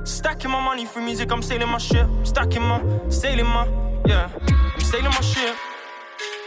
Stacking 0.04 0.52
my 0.52 0.62
money 0.62 0.86
for 0.86 1.00
music, 1.00 1.32
I'm 1.32 1.42
sailing 1.42 1.70
my 1.70 1.78
ship. 1.78 2.10
Stacking 2.24 2.64
my, 2.64 2.84
sailing 3.08 3.46
my, 3.46 3.66
yeah, 4.06 4.30
I'm 4.50 4.82
sailing 4.82 5.06
my 5.06 5.22
ship. 5.22 5.56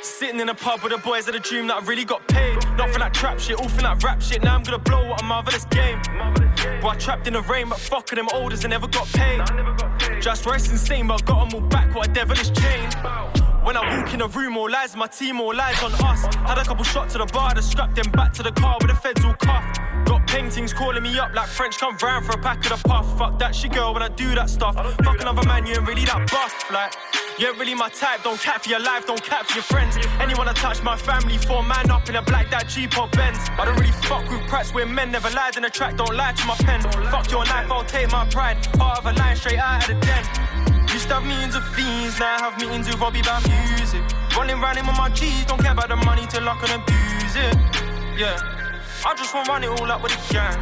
Sitting 0.04 0.38
in 0.38 0.50
a 0.50 0.54
pub 0.54 0.82
with 0.82 0.92
the 0.92 0.98
boys 0.98 1.28
of 1.28 1.32
the 1.32 1.40
dream 1.40 1.66
that 1.68 1.76
I 1.76 1.80
really 1.86 2.04
got 2.04 2.28
paid. 2.28 2.56
Not 2.76 2.90
for 2.90 2.98
that 2.98 3.14
trap 3.14 3.40
shit, 3.40 3.58
all 3.58 3.70
for 3.70 3.80
that 3.80 4.04
rap 4.04 4.20
shit. 4.20 4.42
Now 4.44 4.54
I'm 4.54 4.62
gonna 4.62 4.78
blow 4.78 5.08
what 5.08 5.22
a 5.22 5.24
marvelous 5.24 5.64
game. 5.64 5.98
Boy, 6.82 6.88
I 6.88 6.96
trapped 6.98 7.26
in 7.26 7.32
the 7.32 7.40
rain, 7.40 7.70
but 7.70 7.78
fuck 7.78 8.06
them 8.08 8.28
olders 8.34 8.64
and 8.64 8.70
never 8.70 8.86
got 8.86 9.06
paid. 9.08 9.40
Just 10.20 10.44
rest 10.44 10.70
insane, 10.70 11.06
but 11.06 11.22
I 11.22 11.24
got 11.24 11.50
them 11.50 11.62
all 11.62 11.68
back, 11.70 11.94
what 11.94 12.10
a 12.10 12.12
devilish 12.12 12.50
chain. 12.52 13.53
When 13.64 13.78
I 13.78 13.96
walk 13.96 14.12
in 14.12 14.20
a 14.20 14.28
room, 14.28 14.58
all 14.58 14.70
lies, 14.70 14.94
my 14.94 15.06
team, 15.06 15.40
all 15.40 15.54
lies 15.54 15.82
on 15.82 15.92
us. 15.94 16.34
Had 16.36 16.58
a 16.58 16.64
couple 16.64 16.84
shots 16.84 17.14
to 17.14 17.18
the 17.18 17.24
bar, 17.24 17.54
to 17.54 17.62
scrap 17.62 17.94
them 17.94 18.12
back 18.12 18.34
to 18.34 18.42
the 18.42 18.52
car 18.52 18.76
with 18.78 18.90
the 18.90 18.96
feds 18.96 19.24
all 19.24 19.32
cuffed. 19.34 19.80
Got 20.04 20.26
paintings 20.26 20.74
calling 20.74 21.02
me 21.02 21.18
up 21.18 21.34
like 21.34 21.48
French 21.48 21.78
come 21.78 21.96
round 22.02 22.26
for 22.26 22.32
a 22.32 22.38
pack 22.38 22.58
of 22.58 22.78
the 22.78 22.88
puff. 22.88 23.16
Fuck 23.16 23.38
that 23.38 23.54
shit, 23.54 23.72
girl, 23.72 23.94
when 23.94 24.02
I 24.02 24.08
do 24.08 24.34
that 24.34 24.50
stuff. 24.50 24.74
Fuck 25.02 25.20
another 25.22 25.48
man, 25.48 25.64
you 25.64 25.72
ain't 25.76 25.88
really 25.88 26.04
that 26.04 26.30
buff. 26.30 26.70
Like, 26.70 26.92
you 27.38 27.48
ain't 27.48 27.58
really 27.58 27.74
my 27.74 27.88
type, 27.88 28.22
don't 28.22 28.38
cap 28.38 28.64
for 28.64 28.68
your 28.68 28.80
life, 28.80 29.06
don't 29.06 29.22
cap 29.22 29.46
for 29.46 29.54
your 29.54 29.64
friends. 29.64 29.96
Anyone 30.20 30.44
that 30.44 30.56
touch 30.56 30.82
my 30.82 30.96
family, 30.98 31.38
four 31.38 31.62
man 31.62 31.90
up 31.90 32.06
in 32.10 32.16
a 32.16 32.22
black 32.22 32.50
that 32.50 32.68
or 32.76 33.08
Benz. 33.08 33.38
I 33.58 33.64
don't 33.64 33.80
really 33.80 33.92
fuck 33.92 34.28
with 34.28 34.42
prats 34.42 34.74
where 34.74 34.84
men 34.84 35.10
never 35.10 35.30
lied 35.30 35.56
in 35.56 35.62
the 35.62 35.70
track, 35.70 35.96
don't 35.96 36.14
lie 36.14 36.32
to 36.32 36.46
my 36.46 36.54
pen. 36.56 36.82
Fuck 37.10 37.30
your 37.30 37.46
knife, 37.46 37.70
I'll 37.70 37.84
take 37.84 38.12
my 38.12 38.26
pride. 38.26 38.62
Part 38.74 38.98
of 38.98 39.06
a 39.06 39.12
line 39.14 39.36
straight 39.36 39.58
out 39.58 39.88
of 39.88 39.94
the 39.94 40.06
den. 40.06 40.74
Used 40.94 41.08
to 41.08 41.14
have 41.14 41.24
meetings 41.24 41.56
with 41.56 41.64
fiends, 41.74 42.20
now 42.20 42.36
I 42.36 42.38
have 42.38 42.60
meetings 42.60 42.86
with 42.86 43.00
Robbie 43.00 43.18
about 43.18 43.42
music. 43.54 44.02
Running 44.36 44.60
round 44.60 44.78
him 44.78 44.88
on 44.88 44.96
my 44.96 45.08
G's, 45.10 45.44
don't 45.46 45.60
care 45.60 45.72
about 45.72 45.88
the 45.88 45.96
money 45.96 46.26
till 46.26 46.48
I 46.48 46.54
can 46.58 46.80
abuse 46.80 47.36
it. 47.36 47.54
Yeah, 48.18 48.38
I 49.04 49.14
just 49.16 49.34
wanna 49.34 49.48
run 49.50 49.64
it 49.64 49.70
all 49.70 49.90
up 49.90 50.02
with 50.02 50.12
a 50.12 50.32
gang. 50.32 50.58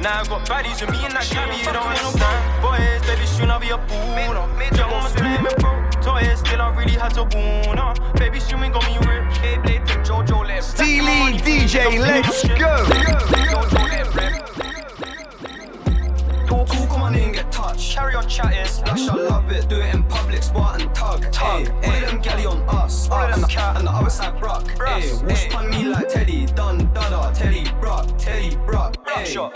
Now 0.00 0.20
I 0.20 0.24
got 0.28 0.46
baddies 0.46 0.80
with 0.80 0.90
me 0.90 1.04
and 1.04 1.14
that 1.14 1.24
camera, 1.24 1.56
you 1.56 1.64
don't 1.64 1.86
understand. 1.86 2.62
Boys, 2.62 3.02
baby, 3.06 3.26
soon 3.26 3.50
I'll 3.50 3.58
be 3.58 3.70
a 3.70 3.78
baller. 3.78 4.46
Young 4.76 4.90
woman's 4.90 5.12
playing 5.14 5.42
with 5.42 5.56
broke 5.58 5.90
toys, 6.00 6.38
still 6.38 6.60
I 6.60 6.74
really 6.74 6.92
had 6.92 7.14
to 7.14 7.24
warn 7.24 7.78
her. 7.78 7.94
Baby, 8.14 8.38
soon 8.38 8.60
we 8.60 8.68
got 8.68 8.86
me 8.86 8.96
rich. 9.08 9.34
Keyblade 9.42 9.86
thing, 9.88 10.04
Jojo 10.04 10.46
left. 10.46 10.78
D-Lee 10.78 11.38
DJ, 11.38 11.98
let's 11.98 12.46
go. 12.46 13.08
Jojo 17.08 17.14
left, 17.14 17.14
Talk, 17.14 17.14
talk, 17.14 17.14
come 17.14 17.14
on 17.14 17.14
in, 17.14 17.32
get 17.32 17.52
touched. 17.52 17.96
Carry 17.96 18.14
on 18.14 18.28
chatting. 18.28 18.64
Splash, 18.66 19.08
I 19.08 19.14
love 19.14 19.50
it. 19.50 19.68
Do 19.68 19.76
it 19.76 19.94
in 19.94 20.02
public, 20.04 20.42
spot 20.42 20.80
and 20.82 20.94
tug. 20.94 21.22
Tug. 21.32 21.68
All 21.84 21.94
of 21.94 22.00
them 22.00 22.20
galley 22.20 22.46
on 22.46 22.60
us. 22.68 23.08
All 23.08 23.22
of 23.22 23.40
them 23.40 23.48
cat 23.48 23.76
and 23.78 23.86
the 23.86 23.90
other 23.90 24.10
side 24.10 24.38
bruck. 24.38 24.68
Hey, 24.78 25.10
whoosh 25.24 25.54
on 25.54 25.70
me 25.70 25.84
like 25.84 26.08
Teddy. 26.08 26.46
Dun, 26.46 26.92
dada, 26.92 27.32
Teddy, 27.34 27.64
bruck, 27.80 28.06
Teddy, 28.18 28.56
bruck. 28.66 28.96
Hey, 29.08 29.34
talk, 29.34 29.54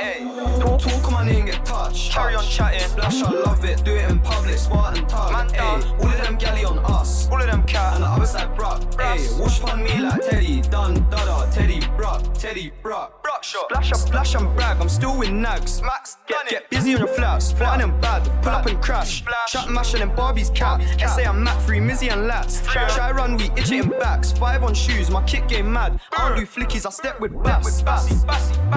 talk, 0.81 1.03
come 1.03 1.15
on 1.15 1.29
in, 1.29 1.47
get 1.47 1.65
touched. 1.65 2.13
Carry 2.13 2.35
on 2.35 2.45
chatting. 2.45 2.89
Splash, 2.89 3.23
I 3.23 3.31
love 3.31 3.65
it. 3.65 3.85
Do 3.85 3.95
it 3.97 4.11
in 4.11 4.19
public, 4.21 4.59
spot 4.59 4.97
and 4.97 5.09
tug. 5.09 5.33
Man, 5.53 5.83
all 6.01 6.09
of 6.09 6.23
them 6.23 6.37
galley 6.37 6.65
on 6.65 6.79
us. 6.79 7.29
All 7.31 7.41
of 7.41 7.47
them 7.47 7.63
cat 7.65 7.95
and 7.95 8.05
the 8.05 8.09
other 8.09 8.27
side 8.27 8.55
bruck. 8.57 8.83
Hey, 8.99 9.19
whoosh 9.39 9.61
on 9.63 9.83
me 9.83 10.01
like 10.01 10.23
Teddy. 10.23 10.63
Dun, 10.63 10.95
dada, 11.11 11.51
Teddy, 11.53 11.81
bruck, 11.97 12.23
Teddy, 12.35 12.73
bruck. 12.83 13.23
Bruck 13.23 13.45
shot. 13.45 13.67
Splash, 13.71 13.91
splash 13.93 14.35
and 14.35 14.55
brag. 14.57 14.81
I'm 14.81 14.89
still 14.89 15.19
with 15.19 15.31
nags. 15.31 15.83
Max, 15.83 16.17
get, 16.27 16.49
get 16.49 16.71
busy 16.71 16.95
on 16.95 17.01
your 17.01 17.09
flats. 17.09 17.42
Flying 17.51 17.81
in 17.81 18.01
bad. 18.01 18.23
Pull 18.43 18.53
up 18.53 18.67
and 18.67 18.81
crash. 18.81 19.25
Chat 19.49 19.71
mashing 19.71 20.03
in 20.03 20.15
Barbie's 20.15 20.51
cat. 20.51 20.81
I'm 21.27 21.43
Mac 21.43 21.59
free, 21.61 21.79
Mizzy 21.79 22.13
and 22.13 22.31
Lats. 22.31 22.65
Try 22.67 23.11
run, 23.11 23.37
we 23.37 23.45
itch 23.57 23.71
it 23.71 23.85
in 23.85 23.91
backs. 23.91 24.33
Five 24.33 24.63
on 24.63 24.75
shoes, 24.75 25.11
my 25.11 25.23
kick 25.25 25.49
game 25.49 25.73
mad. 25.73 26.01
I 26.13 26.29
don't 26.29 26.39
do 26.39 26.47
flickies, 26.47 26.87
I 26.87 26.91
step 26.91 27.21
with 27.21 27.33
bass. 27.43 27.83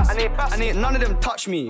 And 0.10 0.20
ain't, 0.20 0.32
and 0.54 0.62
ain't 0.62 0.78
none 0.78 0.96
of 0.96 1.02
them 1.02 1.20
touch 1.20 1.48
me. 1.48 1.70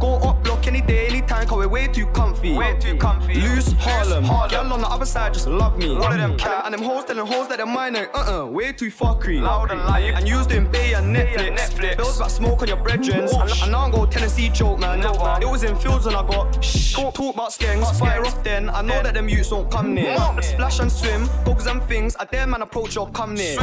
Go 0.00 0.14
up 0.16 0.42
block 0.42 0.66
any 0.66 0.80
day, 0.80 1.06
any 1.06 1.22
time, 1.22 1.46
cause 1.46 1.58
we're 1.58 1.68
way 1.68 1.86
too 1.86 2.06
comfy. 2.06 2.54
Way 2.54 2.76
too 2.80 2.96
comfy. 2.96 3.34
Loose 3.34 3.72
Harlem. 3.78 4.24
Girl 4.50 4.72
on 4.72 4.80
the 4.80 4.88
other 4.88 5.06
side 5.06 5.34
just 5.34 5.46
love 5.46 5.78
me. 5.78 5.94
All 5.94 6.12
of 6.12 6.18
them 6.18 6.36
cat. 6.36 6.64
And 6.64 6.74
them 6.74 6.82
hoes 6.82 7.04
telling 7.04 7.26
hoes 7.26 7.48
that 7.48 7.58
they're 7.58 7.66
mine, 7.66 7.94
uh 7.96 8.06
uh, 8.14 8.46
way 8.46 8.72
too 8.72 8.90
fuckery. 8.90 9.40
Loud 9.40 9.70
and 9.70 9.80
lying. 9.84 10.14
And 10.14 10.26
you 10.26 10.42
doing 10.44 10.70
Bay 10.70 10.94
and 10.94 11.14
Netflix. 11.14 11.56
Netflix. 11.56 11.96
Bills 11.96 12.16
about 12.16 12.30
smoke 12.30 12.62
on 12.62 12.68
your 12.68 12.78
brethren. 12.78 13.28
And, 13.28 13.50
and 13.62 13.72
now 13.72 13.84
I'm 13.84 13.90
go 13.90 14.06
Tennessee 14.06 14.48
joke, 14.48 14.80
man. 14.80 15.00
It 15.42 15.48
was 15.48 15.62
in 15.62 15.76
fields 15.76 16.01
when 16.06 16.14
I 16.14 16.26
got 16.26 16.62
shh. 16.64 16.94
Talk, 16.94 17.14
talk 17.14 17.34
about 17.34 17.50
skanks, 17.50 17.98
fire 17.98 18.20
off 18.24 18.42
then. 18.44 18.68
I 18.70 18.82
know 18.82 19.02
that 19.02 19.14
them 19.14 19.28
youths 19.28 19.50
won't 19.50 19.70
come 19.70 19.94
near. 19.94 20.16
Splash 20.42 20.80
and 20.80 20.90
swim, 20.90 21.28
dogs 21.44 21.66
and 21.66 21.82
things. 21.84 22.16
I 22.18 22.24
dare 22.24 22.46
man 22.46 22.62
approach 22.62 22.96
or 22.96 23.08
come 23.10 23.34
near. 23.34 23.58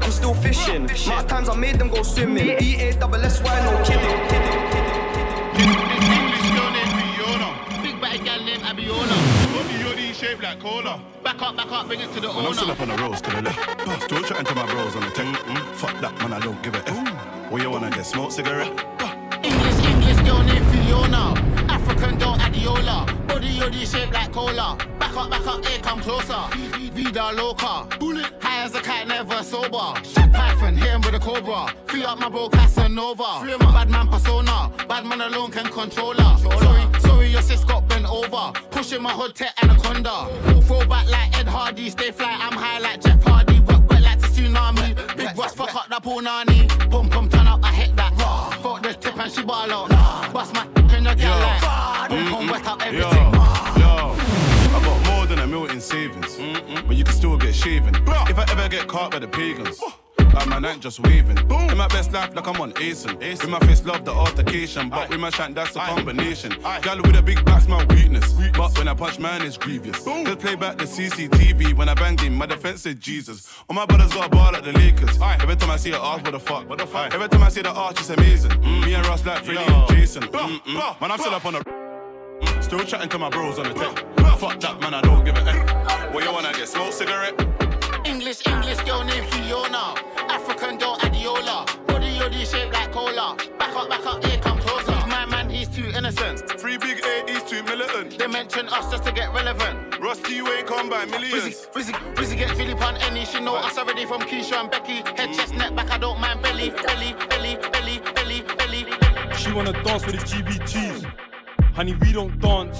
I'm 0.00 0.10
still 0.10 0.34
fishing. 0.34 0.84
My 1.08 1.22
times 1.24 1.48
I 1.48 1.56
made 1.56 1.76
them 1.78 1.88
go 1.88 2.02
swimming. 2.02 2.56
E 2.60 2.76
A 2.80 2.92
double 2.94 3.16
S 3.24 3.42
Y, 3.42 3.64
no 3.64 3.84
kidding. 3.84 5.08
English 5.58 6.50
girl 6.54 6.70
named 6.70 6.92
Fiona. 6.98 7.82
Big 7.82 8.00
bad 8.00 8.24
gal 8.24 8.44
named 8.44 8.62
Abiola. 8.62 9.16
Body 9.52 9.74
yoddy 9.82 10.14
shaped 10.14 10.42
like 10.42 10.60
cola. 10.60 11.02
Back 11.24 11.42
up, 11.42 11.56
back 11.56 11.70
up, 11.72 11.86
bring 11.88 12.00
it 12.00 12.12
to 12.14 12.20
the 12.20 12.28
When 12.28 12.38
I'm 12.38 12.46
owner. 12.46 12.54
still 12.54 12.70
up 12.70 12.80
on 12.80 12.88
the 12.88 12.96
roads 12.96 13.20
to 13.22 13.30
the 13.30 13.42
left. 13.42 13.58
Uh, 13.88 13.98
Still 14.00 14.22
chatting 14.22 14.44
to 14.46 14.54
my 14.54 14.66
bros 14.66 14.94
on 14.94 15.02
the 15.02 15.10
tech. 15.10 15.36
Fuck 15.74 16.00
that, 16.00 16.16
man, 16.20 16.32
I 16.32 16.40
don't 16.40 16.62
give 16.62 16.74
a 16.74 16.88
F. 16.88 17.50
What 17.50 17.62
you 17.62 17.70
wanna 17.70 17.90
get? 17.90 18.06
Smoke 18.06 18.30
cigarette? 18.30 18.68
English, 19.42 19.84
English 19.86 20.16
girl 20.28 20.42
named 20.44 20.66
Fiona. 20.66 21.34
Adiola. 22.58 23.06
Body 23.28 23.48
yoddy 23.48 23.86
shaped 23.86 24.12
like 24.12 24.32
cola. 24.32 24.76
Back 24.98 25.16
up, 25.16 25.30
back 25.30 25.46
up, 25.46 25.64
here 25.64 25.80
come 25.80 26.00
closer. 26.00 26.42
Vida 26.92 27.32
loca. 27.32 27.86
Bullet. 27.98 28.26
High 28.40 28.64
as 28.64 28.74
a 28.74 28.80
cat, 28.80 29.06
never 29.06 29.42
sober. 29.42 29.94
Shot 30.02 30.32
Python, 30.32 30.76
hit 30.76 30.88
him 30.88 31.00
with 31.02 31.14
a 31.14 31.18
cobra. 31.18 31.72
Free 31.86 32.04
up 32.04 32.18
my 32.18 32.28
bro 32.28 32.48
Casanova. 32.48 33.40
Free 33.40 33.56
my 33.58 33.72
bad 33.72 33.90
man 33.90 34.08
persona. 34.08 34.70
Bad 34.88 35.06
man 35.06 35.20
alone 35.20 35.50
can 35.50 35.66
control 35.66 36.14
her. 36.14 36.38
Sorry, 36.38 37.00
sorry, 37.00 37.28
your 37.28 37.42
sis 37.42 37.64
got 37.64 37.88
bent 37.88 38.06
over. 38.10 38.52
Pushing 38.70 39.02
my 39.02 39.12
hood 39.12 39.34
tech 39.34 39.54
anaconda. 39.62 40.26
Throw 40.62 40.84
back 40.86 41.08
like 41.08 41.38
Ed 41.38 41.46
Hardy. 41.46 41.90
Stay 41.90 42.10
fly, 42.10 42.36
I'm 42.40 42.52
high 42.52 42.80
like 42.80 43.00
Jeff 43.00 43.22
Hardy. 43.22 43.60
Work 43.60 43.88
wet 43.88 44.02
like 44.02 44.20
the 44.20 44.26
tsunami. 44.26 45.16
Big 45.16 45.36
Russ, 45.36 45.54
fuck 45.54 45.74
up 45.74 45.88
that 45.88 46.02
punani. 46.02 46.68
Pum 46.90 47.08
pum 47.08 47.28
Fuck 48.62 48.82
this 48.82 48.96
tip 48.96 49.16
and 49.18 49.32
she 49.32 49.42
ball 49.42 49.70
out. 49.72 50.32
Bust 50.32 50.52
my 50.54 50.64
in 50.96 51.04
your 51.04 51.14
girl 51.14 51.38
like. 51.38 52.50
Wet 52.50 52.66
up 52.66 52.80
Yo, 52.80 52.86
everything. 52.86 53.34
yo. 53.80 54.14
I 54.70 54.80
got 54.84 55.06
more 55.16 55.26
than 55.26 55.38
a 55.40 55.46
million 55.46 55.76
in 55.76 55.80
savings, 55.80 56.36
but 56.86 56.96
you 56.96 57.04
can 57.04 57.14
still 57.14 57.36
get 57.36 57.54
shaven. 57.54 57.94
If 57.94 58.38
I 58.38 58.46
ever 58.50 58.68
get 58.68 58.86
caught 58.88 59.10
by 59.12 59.18
the 59.18 59.28
pagans. 59.28 59.80
Like 60.34 60.46
my 60.46 60.58
night 60.58 60.80
just 60.80 61.00
waving. 61.00 61.36
Boom. 61.48 61.70
In 61.70 61.76
my 61.76 61.88
best 61.88 62.12
life, 62.12 62.34
like 62.34 62.46
I'm 62.46 62.60
on 62.60 62.72
Asen. 62.74 63.18
With 63.18 63.48
my 63.48 63.58
face, 63.60 63.84
love 63.84 64.04
the 64.04 64.12
altercation. 64.12 64.88
But 64.88 65.08
with 65.10 65.20
my 65.20 65.30
shank, 65.30 65.54
that's 65.54 65.74
a 65.76 65.80
combination. 65.80 66.52
Gal 66.82 66.98
with 67.02 67.16
a 67.16 67.22
big 67.22 67.44
back's 67.44 67.66
my 67.66 67.84
weakness. 67.86 68.32
But 68.56 68.76
when 68.78 68.88
I 68.88 68.94
punch, 68.94 69.18
man, 69.18 69.42
it's 69.42 69.56
grievous. 69.56 70.04
Just 70.04 70.38
play 70.38 70.54
back 70.54 70.78
the 70.78 70.84
CCTV. 70.84 71.74
When 71.76 71.88
I 71.88 71.94
banged 71.94 72.20
him, 72.20 72.34
my 72.34 72.46
defense 72.46 72.82
said 72.82 73.00
Jesus. 73.00 73.52
All 73.68 73.74
my 73.74 73.86
brothers 73.86 74.12
got 74.12 74.26
a 74.26 74.28
ball 74.28 74.52
like 74.52 74.64
the 74.64 74.72
Lakers. 74.72 75.18
Every 75.20 75.56
time 75.56 75.70
I 75.70 75.76
see 75.76 75.90
her 75.90 75.98
arch, 75.98 76.22
what 76.22 76.32
the 76.32 76.40
fuck? 76.40 76.68
What 76.68 76.78
the 76.78 76.86
fuck? 76.86 77.14
Every 77.14 77.28
time 77.28 77.42
I 77.42 77.48
see 77.48 77.62
the 77.62 77.70
arch, 77.72 77.98
it's 78.00 78.10
amazing. 78.10 78.60
Me 78.60 78.94
and 78.94 79.06
Ross 79.06 79.24
like 79.26 79.44
Freddie 79.44 79.60
and 79.60 79.88
Jason. 79.88 80.22
Mm-mm. 80.24 81.00
Man, 81.00 81.10
I'm 81.10 81.18
still 81.18 81.34
up 81.34 81.44
on 81.46 81.54
the. 81.54 81.60
Mm, 81.60 82.62
Still 82.62 82.80
chatting 82.80 83.08
to 83.08 83.18
my 83.18 83.30
bros 83.30 83.58
on 83.58 83.68
the 83.68 83.74
tech. 83.74 84.04
Fuck 84.38 84.60
that, 84.60 84.80
man, 84.80 84.94
I 84.94 85.00
don't 85.00 85.24
give 85.24 85.36
a 85.36 85.40
F. 85.40 86.14
What 86.14 86.22
you 86.22 86.32
wanna 86.32 86.52
get? 86.52 86.68
Smoke 86.68 86.92
cigarette? 86.92 87.34
English, 88.08 88.46
English 88.46 88.80
girl 88.84 89.04
named 89.04 89.26
Fiona. 89.26 89.94
African 90.30 90.78
girl 90.78 90.96
Adiola. 90.96 91.66
Body 91.86 92.06
yoddy 92.16 92.44
shaped 92.50 92.72
like 92.72 92.90
cola. 92.90 93.36
Back 93.58 93.76
up, 93.76 93.90
back 93.90 94.06
up, 94.06 94.24
here 94.24 94.40
come 94.40 94.58
closer. 94.60 95.06
My 95.06 95.26
man, 95.26 95.50
he's 95.50 95.68
too 95.68 95.86
innocent. 95.94 96.38
Three 96.58 96.78
big 96.78 97.04
A, 97.04 97.30
he's 97.30 97.42
too 97.42 97.62
militant. 97.64 98.18
They 98.18 98.26
mention 98.26 98.66
us 98.68 98.90
just 98.90 99.04
to 99.04 99.12
get 99.12 99.32
relevant. 99.34 100.00
Rusty, 100.00 100.36
you 100.36 100.48
ain't 100.48 100.66
come 100.66 100.88
by 100.88 101.04
millions. 101.04 101.66
Rizzy, 101.74 101.92
Rizzy 102.14 102.36
get 102.38 102.56
Philip 102.56 102.80
on 102.80 102.96
any. 102.96 103.26
She 103.26 103.40
know 103.40 103.56
us 103.56 103.76
already 103.76 104.06
from 104.06 104.22
Keisha 104.22 104.56
and 104.56 104.70
Becky. 104.70 105.02
Head, 105.16 105.34
chest, 105.34 105.54
neck, 105.54 105.76
back, 105.76 105.90
I 105.90 105.98
don't 105.98 106.18
mind 106.18 106.40
belly, 106.42 106.70
belly, 106.70 107.12
belly, 107.28 107.56
belly, 107.72 108.00
belly, 108.14 108.42
belly. 108.56 108.86
She 109.36 109.52
wanna 109.52 109.72
dance 109.84 110.06
with 110.06 110.18
the 110.18 110.24
GBGs. 110.26 111.04
Honey, 111.74 111.94
we 112.00 112.12
don't 112.12 112.40
dance. 112.40 112.78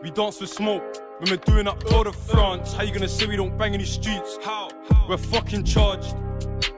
We 0.00 0.10
dance 0.12 0.40
with 0.40 0.50
smoke. 0.50 1.03
When 1.20 1.30
we're 1.30 1.36
doing 1.36 1.68
up 1.68 1.78
Tour 1.84 2.04
de 2.04 2.12
France, 2.12 2.72
how 2.72 2.82
you 2.82 2.92
gonna 2.92 3.08
say 3.08 3.26
we 3.26 3.36
don't 3.36 3.56
bang 3.56 3.72
in 3.72 3.80
the 3.80 3.86
streets? 3.86 4.36
How? 4.42 4.68
We're 5.08 5.16
fucking 5.16 5.62
charged. 5.62 6.16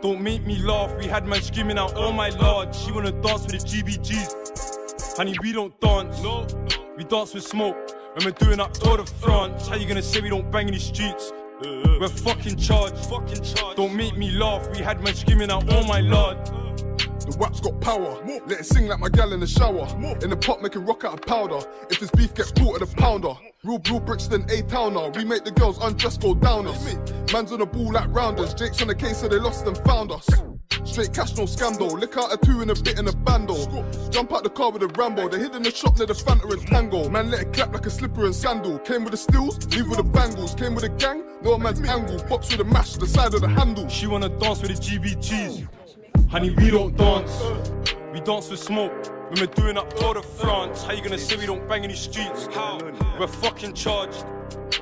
Don't 0.02 0.20
make 0.20 0.44
me 0.44 0.58
laugh. 0.58 0.94
We 0.98 1.06
had 1.06 1.26
man 1.26 1.40
screaming 1.40 1.78
out, 1.78 1.94
oh 1.96 2.12
my 2.12 2.28
lord. 2.28 2.74
She 2.74 2.92
wanna 2.92 3.12
dance 3.12 3.46
with 3.46 3.52
the 3.52 3.66
GBGs. 3.66 5.16
Honey, 5.16 5.34
we 5.40 5.52
don't 5.52 5.80
dance. 5.80 6.22
No. 6.22 6.46
We 6.98 7.04
dance 7.04 7.32
with 7.32 7.44
smoke. 7.44 7.76
When 8.14 8.26
we're 8.26 8.32
doing 8.32 8.60
up 8.60 8.74
Tour 8.74 8.98
de 8.98 9.06
France, 9.06 9.68
how 9.68 9.76
you 9.76 9.88
gonna 9.88 10.02
say 10.02 10.20
we 10.20 10.28
don't 10.28 10.50
bang 10.50 10.68
in 10.68 10.74
the 10.74 10.80
streets? 10.80 11.32
Uh-huh. 11.64 11.96
We're 11.98 12.08
fucking 12.08 12.56
charged. 12.56 12.98
Fucking 13.06 13.42
charged. 13.42 13.78
Don't 13.78 13.94
make 13.94 14.18
me 14.18 14.32
laugh. 14.32 14.68
We 14.70 14.80
had 14.80 15.02
man 15.02 15.14
screaming 15.14 15.50
out, 15.50 15.64
oh 15.72 15.86
my 15.86 16.00
lord. 16.00 16.36
Uh-huh. 16.36 16.95
The 17.26 17.36
WAP's 17.38 17.60
got 17.60 17.80
power. 17.80 18.22
Let 18.24 18.60
it 18.60 18.66
sing 18.66 18.86
like 18.86 19.00
my 19.00 19.08
gal 19.08 19.32
in 19.32 19.40
the 19.40 19.46
shower. 19.46 19.88
In 20.22 20.30
the 20.30 20.36
pot, 20.36 20.62
making 20.62 20.86
rock 20.86 21.04
out 21.04 21.14
of 21.14 21.22
powder. 21.22 21.58
If 21.90 21.98
this 21.98 22.10
beef 22.12 22.34
gets 22.34 22.52
caught 22.52 22.80
at 22.80 22.88
a 22.88 22.96
pounder. 22.96 23.34
Real 23.64 23.78
blue 23.78 23.98
Brixton, 23.98 24.48
A 24.48 24.62
towner. 24.62 25.10
We 25.10 25.24
make 25.24 25.44
the 25.44 25.50
girls 25.50 25.78
undress 25.78 26.18
go 26.18 26.34
down 26.34 26.68
us. 26.68 26.94
Man's 27.32 27.50
on 27.50 27.58
the 27.58 27.66
ball 27.66 27.92
like 27.92 28.06
rounders. 28.14 28.54
Jake's 28.54 28.80
on 28.80 28.88
the 28.88 28.94
case, 28.94 29.18
so 29.18 29.28
they 29.28 29.38
lost 29.38 29.66
and 29.66 29.76
found 29.78 30.12
us. 30.12 30.28
Straight 30.84 31.12
cash, 31.12 31.36
no 31.36 31.46
scandal. 31.46 31.88
Lick 31.88 32.16
out 32.16 32.32
a 32.32 32.36
two 32.36 32.60
and 32.60 32.70
a 32.70 32.74
bit 32.80 32.96
in 32.96 33.08
a 33.08 33.12
bando. 33.12 33.56
Jump 34.10 34.32
out 34.32 34.44
the 34.44 34.50
car 34.50 34.70
with 34.70 34.82
a 34.82 34.88
Rambo. 34.88 35.28
They 35.28 35.40
hid 35.40 35.54
in 35.56 35.64
the 35.64 35.72
shop 35.72 35.98
near 35.98 36.06
the 36.06 36.14
Fanta 36.14 36.50
and 36.52 36.64
Tango. 36.64 37.08
Man, 37.10 37.28
let 37.30 37.42
it 37.42 37.52
clap 37.52 37.72
like 37.72 37.86
a 37.86 37.90
slipper 37.90 38.24
and 38.24 38.34
sandal. 38.34 38.78
Came 38.78 39.02
with 39.02 39.10
the 39.10 39.16
stills, 39.16 39.66
leave 39.74 39.88
with 39.88 39.96
the 39.96 40.04
bangles. 40.04 40.54
Came 40.54 40.76
with 40.76 40.84
a 40.84 40.88
gang, 40.90 41.24
no 41.42 41.58
man's 41.58 41.80
angle. 41.80 42.22
Box 42.28 42.52
with 42.52 42.60
a 42.60 42.64
mash, 42.64 42.92
the 42.92 43.06
side 43.06 43.34
of 43.34 43.40
the 43.40 43.48
handle. 43.48 43.88
She 43.88 44.06
wanna 44.06 44.28
dance 44.28 44.62
with 44.62 44.76
the 44.76 44.80
GBGs. 44.80 45.66
Honey, 46.36 46.50
we 46.50 46.70
don't 46.70 46.94
dance. 46.98 47.32
We 48.12 48.20
dance 48.20 48.50
with 48.50 48.60
smoke. 48.60 48.92
When 49.30 49.40
we're 49.40 49.54
doing 49.54 49.78
up 49.78 49.96
Tour 49.96 50.12
de 50.12 50.22
France, 50.22 50.82
how 50.82 50.92
you 50.92 51.02
gonna 51.02 51.16
say 51.16 51.34
we 51.38 51.46
don't 51.46 51.66
bang 51.66 51.82
in 51.82 51.90
the 51.90 51.96
streets? 51.96 52.46
How? 52.52 52.78
We're 53.18 53.26
fucking 53.26 53.72
charged. 53.72 54.22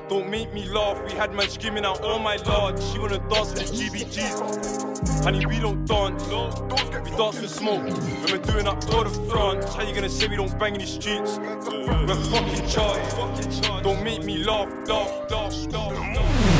Don't 0.09 0.29
make 0.29 0.53
me 0.53 0.67
laugh. 0.67 1.01
We 1.05 1.13
had 1.13 1.33
man 1.33 1.47
screaming 1.47 1.85
out 1.85 2.01
all 2.01 2.19
my 2.19 2.35
lord. 2.45 2.77
She 2.83 2.99
wanna 2.99 3.19
dance 3.29 3.53
with 3.53 3.69
the 3.69 3.73
GBGs. 3.73 5.23
Honey, 5.23 5.45
we 5.45 5.61
don't 5.61 5.85
dance. 5.85 6.27
We 6.27 7.11
dance 7.15 7.39
with 7.39 7.49
smoke. 7.49 7.85
When 7.85 8.31
we're 8.33 8.37
doing 8.51 8.67
up 8.67 8.81
Tour 8.81 9.05
de 9.05 9.09
France, 9.29 9.73
how 9.75 9.83
you 9.83 9.95
gonna 9.95 10.09
say 10.09 10.27
we 10.27 10.35
don't 10.35 10.59
bang 10.59 10.75
in 10.75 10.81
the 10.81 10.87
streets? 10.87 11.39
We're 11.39 12.15
fucking 12.33 12.67
charged. 12.67 13.81
Don't 13.81 14.03
make 14.03 14.25
me 14.25 14.43
laugh, 14.43 14.67
laugh, 14.89 15.31
laugh, 15.31 15.71
laugh. 15.71 16.54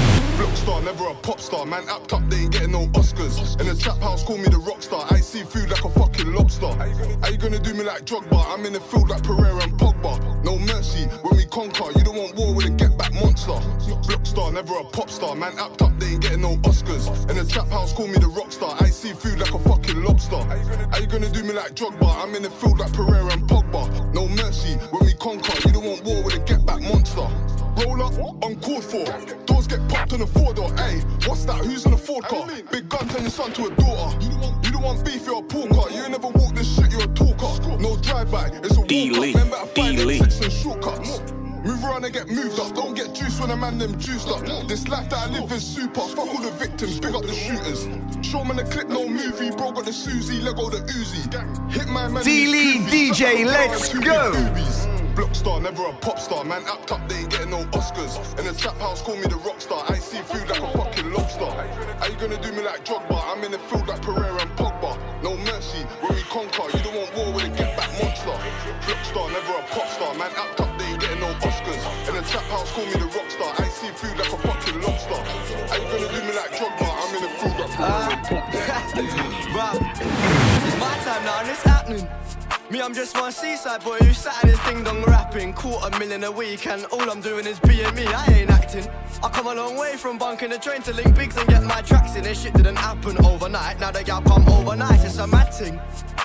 Block 0.56 0.68
star, 0.68 0.82
never 0.84 1.08
a 1.08 1.16
pop 1.16 1.40
star. 1.42 1.66
Man, 1.66 1.84
apt 1.90 2.14
up, 2.14 2.30
they 2.30 2.38
ain't 2.38 2.54
getting 2.54 2.72
no 2.72 2.88
Oscars. 2.96 3.60
In 3.60 3.68
the 3.68 3.76
trap 3.76 4.00
house, 4.00 4.24
call 4.24 4.38
me 4.38 4.46
the 4.46 4.58
rock 4.58 4.82
star. 4.82 5.06
I 5.10 5.20
see 5.20 5.44
food 5.44 5.70
like 5.70 5.84
a 5.84 5.90
fucking 5.90 6.32
lobster. 6.32 6.72
How 6.72 7.30
you 7.30 7.38
gonna 7.38 7.60
do 7.60 7.74
me 7.74 7.84
like 7.84 8.06
Drogba? 8.06 8.42
I'm 8.48 8.66
in 8.66 8.72
the 8.72 8.80
field 8.80 9.10
like 9.10 9.22
Pereira 9.22 9.64
and 9.64 9.74
Pogba. 9.74 10.16
No 10.46 10.58
mercy 10.58 11.08
when 11.24 11.36
we 11.36 11.46
conquer. 11.48 11.92
You 12.00 12.06
don't 12.06 12.16
want 12.16 12.36
war 12.38 12.56
with 12.56 12.68
a 12.68 12.70
get 12.70 12.98
back 12.98 13.14
monster. 13.16 13.60
Block 14.08 14.26
star, 14.26 14.50
never 14.54 14.78
a 14.78 14.86
pop 14.86 15.10
star. 15.10 15.36
Man, 15.36 15.60
apt 15.60 15.82
up, 15.82 15.92
they 16.00 16.16
ain't 16.16 16.22
getting 16.22 16.42
no 16.42 16.56
Oscars. 16.64 17.12
In 17.30 17.36
the 17.36 17.44
trap 17.44 17.68
house, 17.68 17.92
call 17.92 18.08
me 18.08 18.18
the 18.18 18.28
rock 18.28 18.54
star. 18.54 18.78
I 18.80 18.88
see 18.88 19.12
food 19.12 19.40
like 19.40 19.54
a 19.54 19.60
fucking 19.60 20.04
lobster. 20.04 20.40
How 20.40 21.00
you 21.00 21.08
gonna 21.08 21.30
do 21.30 21.44
me 21.44 21.52
like 21.52 21.76
Drogba? 21.76 22.24
I'm 22.24 22.34
in 22.34 22.44
the 22.44 22.50
field 22.50 22.80
like 22.80 22.94
Pereira 22.94 23.34
and 23.34 23.44
Pogba. 23.44 24.14
No 24.14 24.26
mercy 24.30 24.76
when 24.96 25.06
we 25.06 25.14
conquer. 25.16 25.52
You 25.68 25.74
don't 25.74 25.84
want 25.84 26.06
war 26.06 26.24
with 26.24 26.36
a 26.36 26.40
get 26.40 26.66
back 26.66 26.80
monster. 26.82 27.28
Roll 27.78 28.02
up, 28.04 28.14
uncalled 28.44 28.84
for. 28.84 29.04
Doors 29.46 29.68
get 29.68 29.88
popped 29.90 30.14
on 30.14 30.20
the 30.20 30.28
four 30.28 30.54
door. 30.54 30.70
Oh, 30.72 30.84
hey, 30.84 31.00
what's 31.28 31.46
that? 31.46 31.58
Who's 31.58 31.86
in 31.86 31.92
the 31.92 31.98
Ford 31.98 32.24
car? 32.26 32.48
Big 32.72 32.88
gun 32.90 33.08
turn 33.10 33.22
your 33.22 33.30
son 33.30 33.52
to 33.54 33.66
a 33.66 33.70
daughter. 33.76 34.18
You 34.24 34.30
don't 34.32 34.40
want, 34.42 34.66
you 34.66 34.72
don't 34.72 34.82
want 34.84 35.06
beef, 35.06 35.26
you're 35.26 35.40
a 35.40 35.44
pool 35.44 35.68
car. 35.68 35.90
You 35.92 36.04
ain't 36.04 36.12
never 36.12 36.28
walk 36.30 36.56
this 36.56 36.74
shit, 36.76 36.92
you're 36.92 37.04
a 37.04 37.08
talker. 37.08 37.78
No 37.78 37.98
drive 37.98 38.32
by, 38.32 38.48
it's 38.64 38.76
a 38.78 38.80
walk 38.80 38.88
D-Lee. 38.88 39.30
up. 39.32 39.36
Remember, 39.36 39.58
I 39.58 39.66
find 39.68 39.98
D-Lee. 39.98 40.20
and 40.20 40.52
shortcuts. 40.52 41.20
Move 41.66 41.84
around 41.84 42.06
and 42.06 42.14
get 42.14 42.30
moved 42.30 42.60
up. 42.60 42.76
Don't 42.76 42.94
get 42.94 43.14
juice 43.16 43.40
when 43.40 43.50
a 43.50 43.58
man 43.58 43.78
them 43.80 44.00
juiced 44.00 44.30
up. 44.30 44.46
This 44.68 44.88
life 44.88 45.10
that 45.10 45.28
I 45.28 45.32
live 45.32 45.52
is 45.52 45.66
super. 45.66 46.02
Fuck 46.02 46.20
all 46.20 46.42
the 46.42 46.52
victims, 46.52 47.00
big 47.00 47.16
up 47.16 47.24
the 47.24 47.34
shooters. 47.34 47.88
Show 48.26 48.44
man 48.44 48.58
the 48.58 48.64
clip, 48.64 48.88
no 48.88 49.08
movie. 49.08 49.50
Bro 49.50 49.72
got 49.72 49.86
the 49.86 49.94
Susie, 49.94 50.40
Lego 50.42 50.70
the 50.70 50.78
Uzi. 50.78 51.72
Hit 51.72 51.88
my 51.88 52.08
man. 52.08 52.24
D-Lee 52.24 52.78
DJ, 52.88 53.46
let's 53.46 53.94
go. 53.98 54.32
Block 55.16 55.34
star, 55.34 55.62
never 55.62 55.86
a 55.88 55.94
pop 55.94 56.20
star. 56.20 56.44
Man, 56.44 56.62
apt 56.68 56.92
up, 56.92 57.08
they 57.08 57.16
ain't 57.16 57.30
getting 57.32 57.50
no 57.50 57.64
Oscars. 57.72 58.20
In 58.38 58.46
the 58.46 58.54
trap 58.54 58.76
house, 58.80 59.02
call 59.02 59.16
me 59.16 59.24
the 59.24 59.38
rock 59.48 59.62
star. 59.62 59.82
I 59.88 59.96
see 59.96 60.20
food 60.20 60.44
like 60.50 60.60
a 60.60 60.68
fucking 60.78 61.10
lobster. 61.14 61.48
How 62.00 62.08
you 62.08 62.18
gonna 62.20 62.42
do 62.42 62.52
me 62.52 62.62
like 62.62 62.84
Drogba? 62.84 63.16
I'm 63.32 63.42
in 63.46 63.52
the 63.52 63.60
field 63.72 63.88
like 63.88 64.02
Pereira 64.02 64.42
and 64.42 64.52
Pogba. 64.60 65.00
No 65.24 65.38
mercy 65.38 65.88
when 66.04 66.16
we 66.16 66.22
conquer. 66.28 66.68
You 66.76 66.84
don't 66.84 66.96
want 67.00 67.16
war 67.16 67.32
with 67.32 67.48
a 67.48 67.50
get 67.56 67.78
back 67.80 67.88
monster. 67.96 68.36
Block 68.84 69.02
star, 69.08 69.32
never 69.32 69.56
a 69.56 69.64
pop 69.72 69.88
star. 69.88 70.14
Man, 70.20 70.32
apt 70.36 70.60
up, 70.60 70.78
they 70.78 70.84
ain't 70.84 71.00
getting 71.00 71.22
no 71.22 71.32
Oscars. 71.40 71.84
In 72.12 72.16
the 72.20 72.24
trap 72.28 72.44
house, 72.52 72.72
call 72.76 72.86
me 72.86 73.00
the 73.00 73.08
rock 73.16 73.30
star. 73.32 73.56
I 73.56 73.72
see 73.72 73.92
food 73.96 74.20
like 74.20 74.28
a 74.28 74.38
fucking 74.44 74.82
lobster. 74.84 75.22
How 75.72 75.80
you 75.80 75.88
gonna 75.96 76.12
do 76.12 76.20
me 76.28 76.34
like 76.36 76.52
Drogba? 76.60 76.88
I'm 76.92 77.16
in 77.16 77.22
the 77.24 77.32
field 77.40 77.56
like 77.56 77.72
Pereira 77.72 78.12
and 78.12 78.24
Pogba. 78.28 78.52
Ah, 78.68 78.84
bruh, 79.56 79.80
it's 80.68 80.76
my 80.76 80.92
time 81.08 81.24
now 81.24 81.40
and 81.40 81.50
it's 81.50 81.64
happening. 81.64 82.25
Me, 82.76 82.82
I'm 82.82 82.94
just 82.94 83.18
one 83.18 83.32
seaside 83.32 83.86
boy 83.86 83.98
who 84.00 84.12
sat 84.12 84.44
in 84.44 84.50
his 84.50 84.60
ding 84.66 84.84
dong 84.84 85.02
rapping. 85.06 85.54
Quarter 85.54 85.98
million 85.98 86.26
a 86.26 86.32
week, 86.32 86.68
and 86.68 86.84
all 86.92 87.10
I'm 87.10 87.22
doing 87.22 87.48
is 87.48 87.58
being 87.62 87.96
me. 87.96 88.06
I 88.06 88.26
ain't 88.34 88.50
acting. 88.50 88.86
I 89.24 89.30
come 89.30 89.48
a 89.48 89.56
long 89.56 89.78
way 89.78 89.96
from 89.96 90.18
bunking 90.18 90.50
the 90.50 90.58
train 90.58 90.82
to 90.82 90.94
link 90.94 91.16
bigs 91.16 91.38
and 91.38 91.48
get 91.48 91.64
my 91.64 91.82
tracks 91.84 92.18
in. 92.18 92.26
This 92.26 92.42
shit 92.42 92.54
didn't 92.54 92.76
happen 92.76 93.18
overnight. 93.26 93.80
Now 93.80 93.92
the 93.92 94.04
gal 94.04 94.22
come 94.24 94.46
overnight, 94.50 95.06
it's 95.06 95.18
a 95.20 95.26
mad 95.26 95.54
thing. 95.54 95.80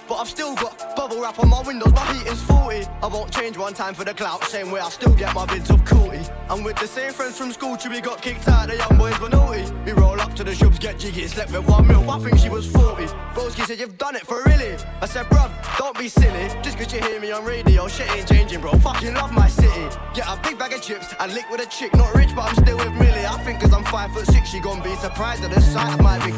But 0.09 0.17
I've 0.17 0.29
still 0.29 0.57
got 0.57 0.97
bubble 0.97 1.23
wrap 1.23 1.39
on 1.39 1.51
my 1.51 1.63
windows, 1.63 1.93
my 1.93 2.05
heating's 2.13 2.43
40. 2.43 2.85
I 3.01 3.07
won't 3.07 3.31
change 3.33 3.57
one 3.57 3.73
time 3.73 3.95
for 3.95 4.05
the 4.05 4.13
clout, 4.13 4.43
same 4.43 4.73
way 4.73 4.81
I 4.81 4.89
still 4.89 5.15
get 5.15 5.33
my 5.37 5.47
bids 5.47 5.71
of 5.71 5.85
cootie. 5.85 6.27
I'm 6.49 6.65
with 6.65 6.79
the 6.79 6.89
same 6.89 7.13
friends 7.13 7.39
from 7.39 7.53
school, 7.53 7.77
till 7.77 7.93
we 7.93 8.01
got 8.01 8.21
kicked 8.21 8.49
out, 8.49 8.67
the 8.67 8.77
young 8.77 8.99
boys 8.99 9.21
were 9.21 9.29
naughty. 9.29 9.71
We 9.85 9.93
roll 9.93 10.21
up 10.21 10.35
to 10.35 10.43
the 10.43 10.53
shops, 10.53 10.81
get 10.81 10.99
jiggy, 10.99 11.29
slept 11.29 11.53
with 11.53 11.69
one 11.69 11.87
milk, 11.87 12.09
I 12.09 12.19
think 12.19 12.39
she 12.39 12.49
was 12.49 12.67
40. 12.67 13.05
Broski 13.35 13.65
said, 13.67 13.79
You've 13.79 13.99
done 13.99 14.17
it 14.17 14.27
for 14.27 14.43
really? 14.43 14.77
I 15.01 15.07
said, 15.07 15.27
Bruv, 15.27 15.51
don't 15.79 15.97
be 15.97 16.09
silly. 16.09 16.40
Just 16.63 16.79
cause 16.79 16.93
you 16.93 17.01
hear 17.03 17.21
me 17.21 17.33
on 17.33 17.45
radio, 17.45 17.87
shit 17.87 18.11
ain't 18.17 18.27
changing, 18.27 18.61
bro. 18.61 18.73
Fucking 18.73 19.13
love 19.13 19.33
my 19.33 19.47
city. 19.47 19.95
Get 20.15 20.27
a 20.27 20.39
big 20.43 20.59
bag 20.59 20.73
of 20.73 20.81
chips 20.81 21.15
and 21.21 21.35
lick 21.35 21.49
with 21.51 21.61
a 21.61 21.67
chick, 21.67 21.95
not 21.95 22.15
rich, 22.15 22.31
but 22.35 22.49
I'm 22.49 22.55
still 22.55 22.79
with 22.79 22.93
Millie. 22.95 23.27
I 23.27 23.37
think 23.45 23.61
cause 23.61 23.75
I'm 23.75 23.85
five 23.85 24.11
foot 24.13 24.27
six, 24.27 24.49
she 24.49 24.59
gon' 24.59 24.83
be 24.83 24.95
surprised 24.97 25.45
at 25.45 25.51
the 25.51 25.61
sight 25.61 25.93
of 25.93 26.01
my 26.01 26.19
big. 26.25 26.35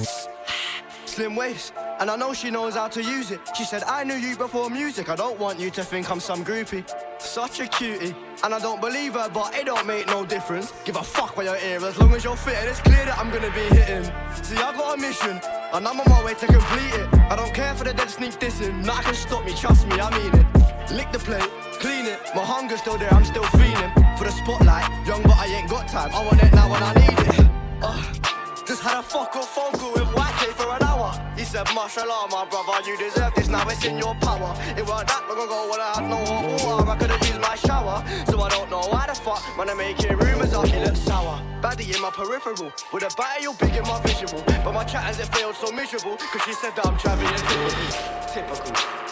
Slim 1.13 1.37
waist, 1.37 1.75
and 2.01 2.11
I 2.11 2.17
know 2.17 2.33
she 2.33 2.51
knows 2.51 2.75
how 2.75 2.89
to 2.89 3.03
use 3.03 3.33
it. 3.33 3.41
She 3.55 3.65
said, 3.65 3.83
I 3.83 4.03
knew 4.03 4.15
you 4.15 4.35
before 4.35 4.71
music. 4.71 5.11
I 5.11 5.15
don't 5.15 5.39
want 5.39 5.61
you 5.61 5.69
to 5.69 5.85
think 5.85 6.11
I'm 6.11 6.21
some 6.21 6.43
groupie. 6.43 6.89
Such 7.21 7.61
a 7.61 7.67
cutie, 7.67 8.15
and 8.43 8.55
I 8.55 8.59
don't 8.59 8.81
believe 8.81 9.13
her, 9.13 9.29
but 9.29 9.55
it 9.55 9.67
don't 9.67 9.87
make 9.87 10.07
no 10.07 10.25
difference. 10.25 10.73
Give 10.87 10.97
a 10.97 11.03
fuck 11.03 11.37
by 11.37 11.43
your 11.43 11.59
ear 11.59 11.85
as 11.85 11.99
long 11.99 12.15
as 12.15 12.25
you're 12.25 12.35
fitting. 12.35 12.67
It's 12.67 12.81
clear 12.81 13.05
that 13.05 13.19
I'm 13.19 13.31
gonna 13.31 13.51
be 13.51 13.61
hitting. 13.77 14.05
See, 14.43 14.57
I 14.57 14.73
got 14.75 14.97
a 14.97 15.01
mission, 15.03 15.39
and 15.75 15.87
I'm 15.87 16.01
on 16.01 16.09
my 16.09 16.25
way 16.25 16.33
to 16.33 16.47
complete 16.47 16.95
it. 16.95 17.09
I 17.31 17.37
don't 17.37 17.53
care 17.53 17.75
for 17.75 17.85
the 17.85 17.93
dead 17.93 18.09
sneak 18.09 18.41
dissing. 18.41 18.83
Nothing 18.83 19.05
can 19.05 19.15
stop 19.15 19.45
me, 19.45 19.53
trust 19.55 19.87
me, 19.89 20.01
I 20.01 20.09
mean 20.17 20.33
it. 20.33 20.93
Lick 20.93 21.13
the 21.13 21.19
plate, 21.19 21.51
clean 21.79 22.07
it. 22.07 22.21
My 22.35 22.43
hunger's 22.43 22.81
still 22.81 22.97
there, 22.97 23.13
I'm 23.13 23.27
still 23.27 23.45
feeling. 23.61 23.93
For 24.17 24.25
the 24.25 24.33
spotlight, 24.33 24.89
young, 25.07 25.23
but 25.25 25.37
I 25.37 25.45
ain't 25.45 25.69
got 25.69 25.89
time. 25.89 26.11
I 26.15 26.25
want 26.25 26.43
it 26.43 26.55
now 26.55 26.71
when 26.73 26.83
I 26.83 26.95
need 26.95 27.19
it. 27.19 27.51
Uh, 27.83 28.22
just 28.73 28.85
had 28.85 29.01
a 29.01 29.03
fuck 29.03 29.37
off 29.37 29.55
phone 29.55 29.73
call 29.73 29.93
with 29.93 30.09
YK 30.17 30.47
for 30.57 30.75
an 30.75 30.83
hour. 30.83 31.13
He 31.37 31.45
said, 31.45 31.67
Mashallah, 31.75 32.27
my 32.31 32.47
brother, 32.47 32.81
you 32.89 32.97
deserve 32.97 33.35
this, 33.35 33.47
now 33.47 33.69
it's 33.69 33.85
in 33.85 33.99
your 33.99 34.15
power. 34.15 34.57
It 34.79 34.87
weren't 34.87 35.09
that 35.09 35.27
long 35.29 35.45
ago 35.45 35.69
when 35.71 35.79
I 35.79 35.93
had 35.95 36.09
no 36.09 36.17
hot 36.25 36.65
water, 36.65 36.91
I 36.91 36.97
couldn't 36.97 37.29
use 37.29 37.39
my 37.39 37.55
shower. 37.55 38.03
So 38.31 38.41
I 38.41 38.49
don't 38.49 38.71
know 38.71 38.81
why 38.89 39.05
the 39.07 39.15
fuck, 39.15 39.43
when 39.59 39.69
I'm 39.69 39.77
making 39.77 40.17
rumors, 40.17 40.55
I 40.55 40.67
feel 40.67 40.85
it 40.85 40.97
sour. 40.97 41.39
Baddie 41.61 41.95
in 41.95 42.01
my 42.01 42.09
peripheral, 42.09 42.73
with 42.95 43.03
a 43.03 43.15
battle 43.15 43.55
big 43.61 43.77
in 43.77 43.83
my 43.83 44.01
visual. 44.01 44.43
But 44.65 44.73
my 44.73 44.85
chat 44.85 45.05
has 45.05 45.21
it 45.21 45.27
failed 45.27 45.57
so 45.57 45.71
miserable, 45.71 46.17
cause 46.17 46.43
she 46.47 46.55
said 46.55 46.75
that 46.77 46.87
I'm 46.87 46.97
traveling 46.97 47.29
typical. 48.33 48.73
Typical. 48.73 49.12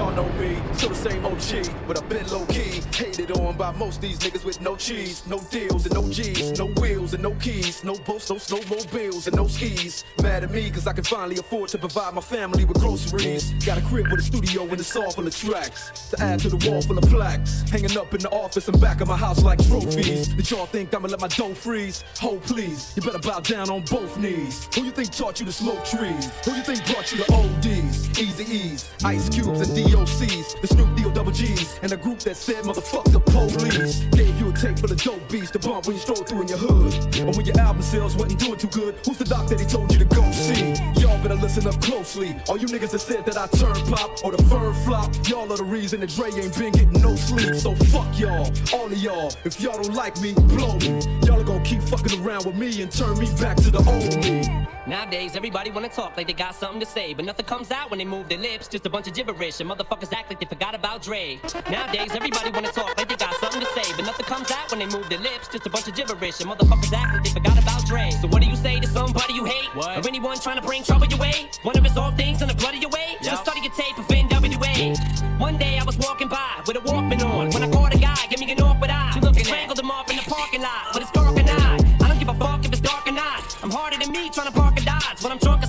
Y'all 0.00 0.12
know 0.12 0.28
me, 0.40 0.56
still 0.72 0.88
the 0.88 0.94
same 0.94 1.26
OG, 1.26 1.86
but 1.86 2.02
I've 2.02 2.08
been 2.08 2.26
low 2.28 2.46
key. 2.46 2.80
Hated 2.94 3.32
on 3.32 3.54
by 3.58 3.70
most 3.72 4.00
these 4.00 4.18
niggas 4.20 4.46
with 4.46 4.58
no 4.62 4.74
cheese, 4.74 5.22
no 5.26 5.38
deals 5.50 5.84
and 5.84 5.94
no 5.94 6.08
G's, 6.10 6.58
no 6.58 6.68
wheels 6.80 7.12
and 7.12 7.22
no 7.22 7.32
keys, 7.32 7.84
no 7.84 7.94
boats, 7.96 8.30
no 8.30 8.36
snowmobiles 8.36 9.26
and 9.26 9.36
no 9.36 9.46
skis. 9.46 10.06
Mad 10.22 10.42
at 10.42 10.50
me 10.52 10.70
cause 10.70 10.86
I 10.86 10.94
can 10.94 11.04
finally 11.04 11.36
afford 11.36 11.68
to 11.70 11.78
provide 11.78 12.14
my 12.14 12.22
family 12.22 12.64
with 12.64 12.80
groceries. 12.80 13.52
Got 13.66 13.76
a 13.76 13.82
crib 13.82 14.10
with 14.10 14.20
a 14.20 14.22
studio 14.22 14.62
and 14.62 14.80
it's 14.80 14.96
all 14.96 15.10
full 15.10 15.26
of 15.26 15.36
tracks. 15.36 16.08
To 16.12 16.22
add 16.22 16.38
to 16.40 16.48
the 16.48 16.70
wall 16.70 16.80
full 16.80 16.96
of 16.96 17.04
plaques. 17.04 17.68
Hanging 17.68 17.98
up 17.98 18.14
in 18.14 18.20
the 18.20 18.30
office 18.30 18.68
and 18.68 18.80
back 18.80 19.02
of 19.02 19.08
my 19.08 19.18
house 19.18 19.42
like 19.42 19.62
trophies. 19.68 20.28
Did 20.28 20.50
y'all 20.50 20.64
think 20.64 20.94
I'ma 20.94 21.08
let 21.08 21.20
my 21.20 21.28
dough 21.28 21.52
freeze? 21.52 22.04
Hold 22.20 22.40
please, 22.44 22.94
you 22.96 23.02
better 23.02 23.18
bow 23.18 23.40
down 23.40 23.68
on 23.68 23.82
both 23.82 24.16
knees. 24.16 24.66
Who 24.74 24.84
you 24.84 24.92
think 24.92 25.10
taught 25.10 25.40
you 25.40 25.44
to 25.44 25.52
smoke 25.52 25.84
trees? 25.84 26.30
Who 26.46 26.54
you 26.54 26.62
think 26.62 26.86
brought 26.86 27.12
you 27.12 27.18
to 27.18 27.32
ODs, 27.34 28.08
Eazy-E's, 28.16 28.90
Ice 29.04 29.28
Cubes 29.28 29.60
and 29.60 29.89
DOCs, 29.90 30.60
the 30.60 30.66
Snoop 30.68 30.96
D-O 30.96 31.10
double 31.10 31.32
G's, 31.32 31.78
and 31.82 31.90
the 31.90 31.96
group 31.96 32.20
that 32.20 32.36
said 32.36 32.64
motherfuck 32.64 33.10
the 33.10 33.18
police. 33.20 34.00
Gave 34.14 34.38
you 34.40 34.50
a 34.50 34.52
tape 34.52 34.78
full 34.78 34.90
of 34.90 35.02
dope 35.02 35.28
beats 35.30 35.50
to 35.52 35.58
bump 35.58 35.86
when 35.86 35.96
you 35.96 36.02
stroll 36.02 36.22
through 36.22 36.42
in 36.42 36.48
your 36.48 36.58
hood. 36.58 36.94
Or 37.26 37.32
when 37.36 37.44
your 37.44 37.58
album 37.58 37.82
sales 37.82 38.14
wasn't 38.14 38.38
doing 38.38 38.58
too 38.58 38.68
good, 38.68 38.94
who's 39.04 39.18
the 39.18 39.24
doc 39.24 39.48
that 39.48 39.58
he 39.58 39.66
told 39.66 39.92
you 39.92 39.98
to 39.98 40.04
go 40.04 40.22
see? 40.30 40.74
Y'all 41.00 41.20
better 41.22 41.34
listen 41.34 41.66
up 41.66 41.80
closely. 41.82 42.36
All 42.48 42.56
you 42.56 42.66
niggas 42.66 42.92
that 42.92 43.00
said 43.00 43.26
that 43.26 43.36
I 43.36 43.46
turn 43.48 43.74
pop 43.86 44.24
or 44.24 44.30
the 44.30 44.42
firm 44.44 44.74
flop, 44.84 45.10
y'all 45.28 45.52
are 45.52 45.56
the 45.56 45.64
reason 45.64 46.00
that 46.00 46.10
Dre 46.10 46.30
ain't 46.30 46.56
been 46.56 46.72
getting 46.72 47.02
no 47.02 47.16
sleep. 47.16 47.54
So 47.56 47.74
fuck 47.90 48.18
y'all, 48.18 48.46
all 48.72 48.86
of 48.86 48.98
y'all. 48.98 49.32
If 49.44 49.60
y'all 49.60 49.82
don't 49.82 49.94
like 49.94 50.20
me, 50.20 50.34
blow 50.34 50.76
me. 50.78 51.00
Y'all 51.26 51.40
are 51.40 51.44
gonna 51.44 51.64
keep 51.64 51.82
fucking 51.82 52.20
around 52.24 52.46
with 52.46 52.54
me 52.54 52.82
and 52.82 52.92
turn 52.92 53.18
me 53.18 53.28
back 53.40 53.56
to 53.58 53.70
the 53.70 53.78
old 53.78 54.24
me. 54.24 54.66
Nowadays, 54.86 55.36
everybody 55.36 55.70
wanna 55.70 55.88
talk 55.88 56.16
like 56.16 56.26
they 56.26 56.32
got 56.32 56.54
something 56.54 56.80
to 56.80 56.86
say, 56.86 57.14
but 57.14 57.24
nothing 57.24 57.46
comes 57.46 57.70
out 57.70 57.90
when 57.90 57.98
they 57.98 58.04
move 58.04 58.28
their 58.28 58.38
lips. 58.38 58.68
Just 58.68 58.86
a 58.86 58.90
bunch 58.90 59.06
of 59.08 59.14
gibberish, 59.14 59.60
and 59.60 59.68
motherfuckers 59.70 60.12
act 60.12 60.28
like 60.28 60.40
they 60.40 60.46
forgot 60.46 60.74
about 60.74 61.00
Dre. 61.00 61.38
Nowadays, 61.70 62.10
everybody 62.12 62.50
wanna 62.50 62.72
talk 62.72 62.98
like 62.98 63.08
they 63.08 63.14
got 63.14 63.34
something 63.36 63.60
to 63.60 63.70
say, 63.78 63.86
but 63.94 64.04
nothing 64.04 64.26
comes 64.26 64.50
out 64.50 64.68
when 64.70 64.80
they 64.80 64.86
move 64.86 65.08
their 65.08 65.20
lips. 65.20 65.46
Just 65.46 65.64
a 65.66 65.70
bunch 65.70 65.86
of 65.86 65.94
gibberish, 65.94 66.40
and 66.40 66.50
motherfuckers 66.50 66.92
act 66.92 67.14
like 67.14 67.22
they 67.24 67.30
forgot 67.30 67.56
about 67.62 67.86
Dre. 67.86 68.10
So 68.20 68.26
what 68.26 68.42
do 68.42 68.48
you 68.48 68.56
say 68.56 68.80
to 68.80 68.88
somebody 68.88 69.34
you 69.34 69.44
hate, 69.44 69.70
What? 69.74 69.98
or 70.04 70.08
anyone 70.08 70.38
trying 70.40 70.60
to 70.60 70.66
bring 70.66 70.82
trouble 70.82 71.06
your 71.06 71.20
way? 71.20 71.48
Want 71.64 71.76
to 71.76 71.82
resolve 71.82 72.16
things 72.16 72.42
in 72.42 72.48
the 72.48 72.54
blood 72.54 72.74
of 72.74 72.80
your 72.80 72.90
way? 72.90 73.16
Just 73.22 73.42
study 73.44 73.60
your 73.60 73.72
tape 73.72 73.96
of 73.96 74.06
NWA. 74.08 74.96
One 75.38 75.56
day 75.56 75.78
I 75.78 75.84
was 75.84 75.96
walking 75.98 76.28
by 76.28 76.62
with 76.66 76.76
a 76.76 76.80
Walkman 76.80 77.22
on 77.22 77.50
when 77.50 77.62
I 77.62 77.70
caught 77.70 77.94
a 77.94 77.98
guy, 77.98 78.16
give 78.28 78.40
me 78.40 78.50
an 78.50 78.60
awkward 78.60 78.90
eye. 78.90 79.12
She 79.14 79.20
looking 79.20 79.44
strangled 79.44 79.78
him 79.78 79.90
off 79.90 80.10
in 80.10 80.16
the 80.16 80.22
parking 80.22 80.62
lot, 80.62 80.92
but 80.92 81.02
it's 81.02 81.12
dark 81.12 81.38
and 81.38 81.48
I. 81.48 81.74
I 82.02 82.08
don't 82.08 82.18
give 82.18 82.28
a 82.28 82.34
fuck 82.34 82.64
if 82.64 82.72
it's 82.72 82.80
dark 82.80 83.06
or 83.06 83.12
not. 83.12 83.56
I'm 83.62 83.70
harder 83.70 83.98
than 83.98 84.10
me 84.10 84.30
trying 84.30 84.48
to 84.48 84.52
park 84.52 84.78
a 84.80 84.84
Dodge 84.84 85.22
when 85.22 85.30
I'm 85.32 85.38
drunk 85.38 85.62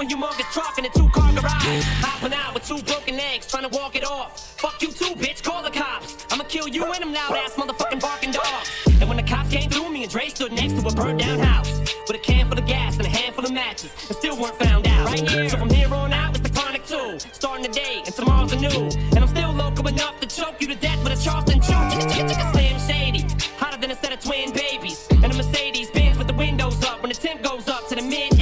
as 0.00 0.10
you 0.10 0.18
a 0.24 0.52
truck 0.52 0.78
in 0.78 0.84
a 0.84 0.88
two 0.90 1.08
car 1.10 1.32
garage. 1.32 1.82
Hopping 2.00 2.32
out 2.32 2.54
with 2.54 2.66
two 2.66 2.80
broken 2.82 3.16
legs, 3.16 3.46
trying 3.46 3.68
to 3.68 3.76
walk 3.76 3.96
it 3.96 4.04
off. 4.04 4.56
Fuck 4.60 4.80
you 4.82 4.88
too, 4.88 5.14
bitch, 5.14 5.42
call 5.42 5.62
the 5.62 5.70
cops. 5.70 6.26
I'ma 6.30 6.44
kill 6.44 6.68
you 6.68 6.84
and 6.84 7.02
them 7.02 7.12
loud 7.12 7.32
ass 7.32 7.54
motherfucking 7.54 8.00
barking 8.00 8.30
dogs. 8.30 8.70
And 9.00 9.08
when 9.08 9.16
the 9.16 9.22
cops 9.22 9.50
came 9.50 9.70
through, 9.70 9.90
me 9.90 10.02
and 10.02 10.12
Dre 10.12 10.28
stood 10.28 10.52
next 10.52 10.80
to 10.80 10.86
a 10.86 10.92
burned 10.92 11.20
down 11.20 11.38
house. 11.40 11.70
With 12.06 12.16
a 12.16 12.18
can 12.18 12.48
full 12.48 12.58
of 12.58 12.66
gas 12.66 12.96
and 12.96 13.06
a 13.06 13.08
handful 13.08 13.44
of 13.44 13.52
matches. 13.52 13.90
And 14.08 14.16
still 14.16 14.36
weren't 14.40 14.58
found 14.58 14.86
out. 14.86 15.06
Right 15.06 15.28
here. 15.28 15.48
So 15.48 15.58
from 15.58 15.70
here 15.70 15.92
on 15.92 16.12
out, 16.12 16.36
it's 16.36 16.48
the 16.48 16.54
chronic 16.54 16.86
two. 16.86 17.18
Starting 17.32 17.64
the 17.64 17.72
day, 17.72 18.02
and 18.04 18.14
tomorrow's 18.14 18.52
a 18.52 18.56
new. 18.56 18.68
And 18.68 19.18
I'm 19.18 19.28
still 19.28 19.52
local 19.52 19.86
enough 19.88 20.20
to 20.20 20.26
choke 20.26 20.60
you 20.60 20.68
to 20.68 20.74
death 20.76 21.02
with 21.02 21.18
a 21.18 21.22
Charleston 21.22 21.60
chew. 21.60 21.72
Chicka, 21.72 22.06
chicka, 22.08 22.28
chicka, 22.30 22.52
slim 22.52 22.78
shady. 22.88 23.26
Hotter 23.56 23.80
than 23.80 23.90
a 23.90 23.96
set 23.96 24.12
of 24.12 24.20
twin 24.20 24.52
babies. 24.52 25.08
And 25.10 25.24
a 25.24 25.36
Mercedes 25.36 25.90
Benz 25.90 26.18
with 26.18 26.28
the 26.28 26.34
windows 26.34 26.82
up 26.84 27.02
when 27.02 27.10
the 27.10 27.16
temp 27.16 27.42
goes 27.42 27.68
up 27.68 27.88
to 27.88 27.94
the 27.94 28.02
mid 28.02 28.37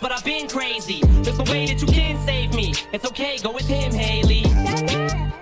but 0.00 0.12
I've 0.12 0.24
been 0.24 0.48
crazy. 0.48 1.00
There's 1.26 1.38
no 1.38 1.52
way 1.52 1.66
that 1.66 1.82
you 1.82 1.88
can 1.88 2.24
save 2.24 2.54
me. 2.54 2.72
It's 2.92 3.04
okay, 3.04 3.36
go 3.42 3.50
with 3.50 3.66
him, 3.66 3.90
Haley. 3.90 4.44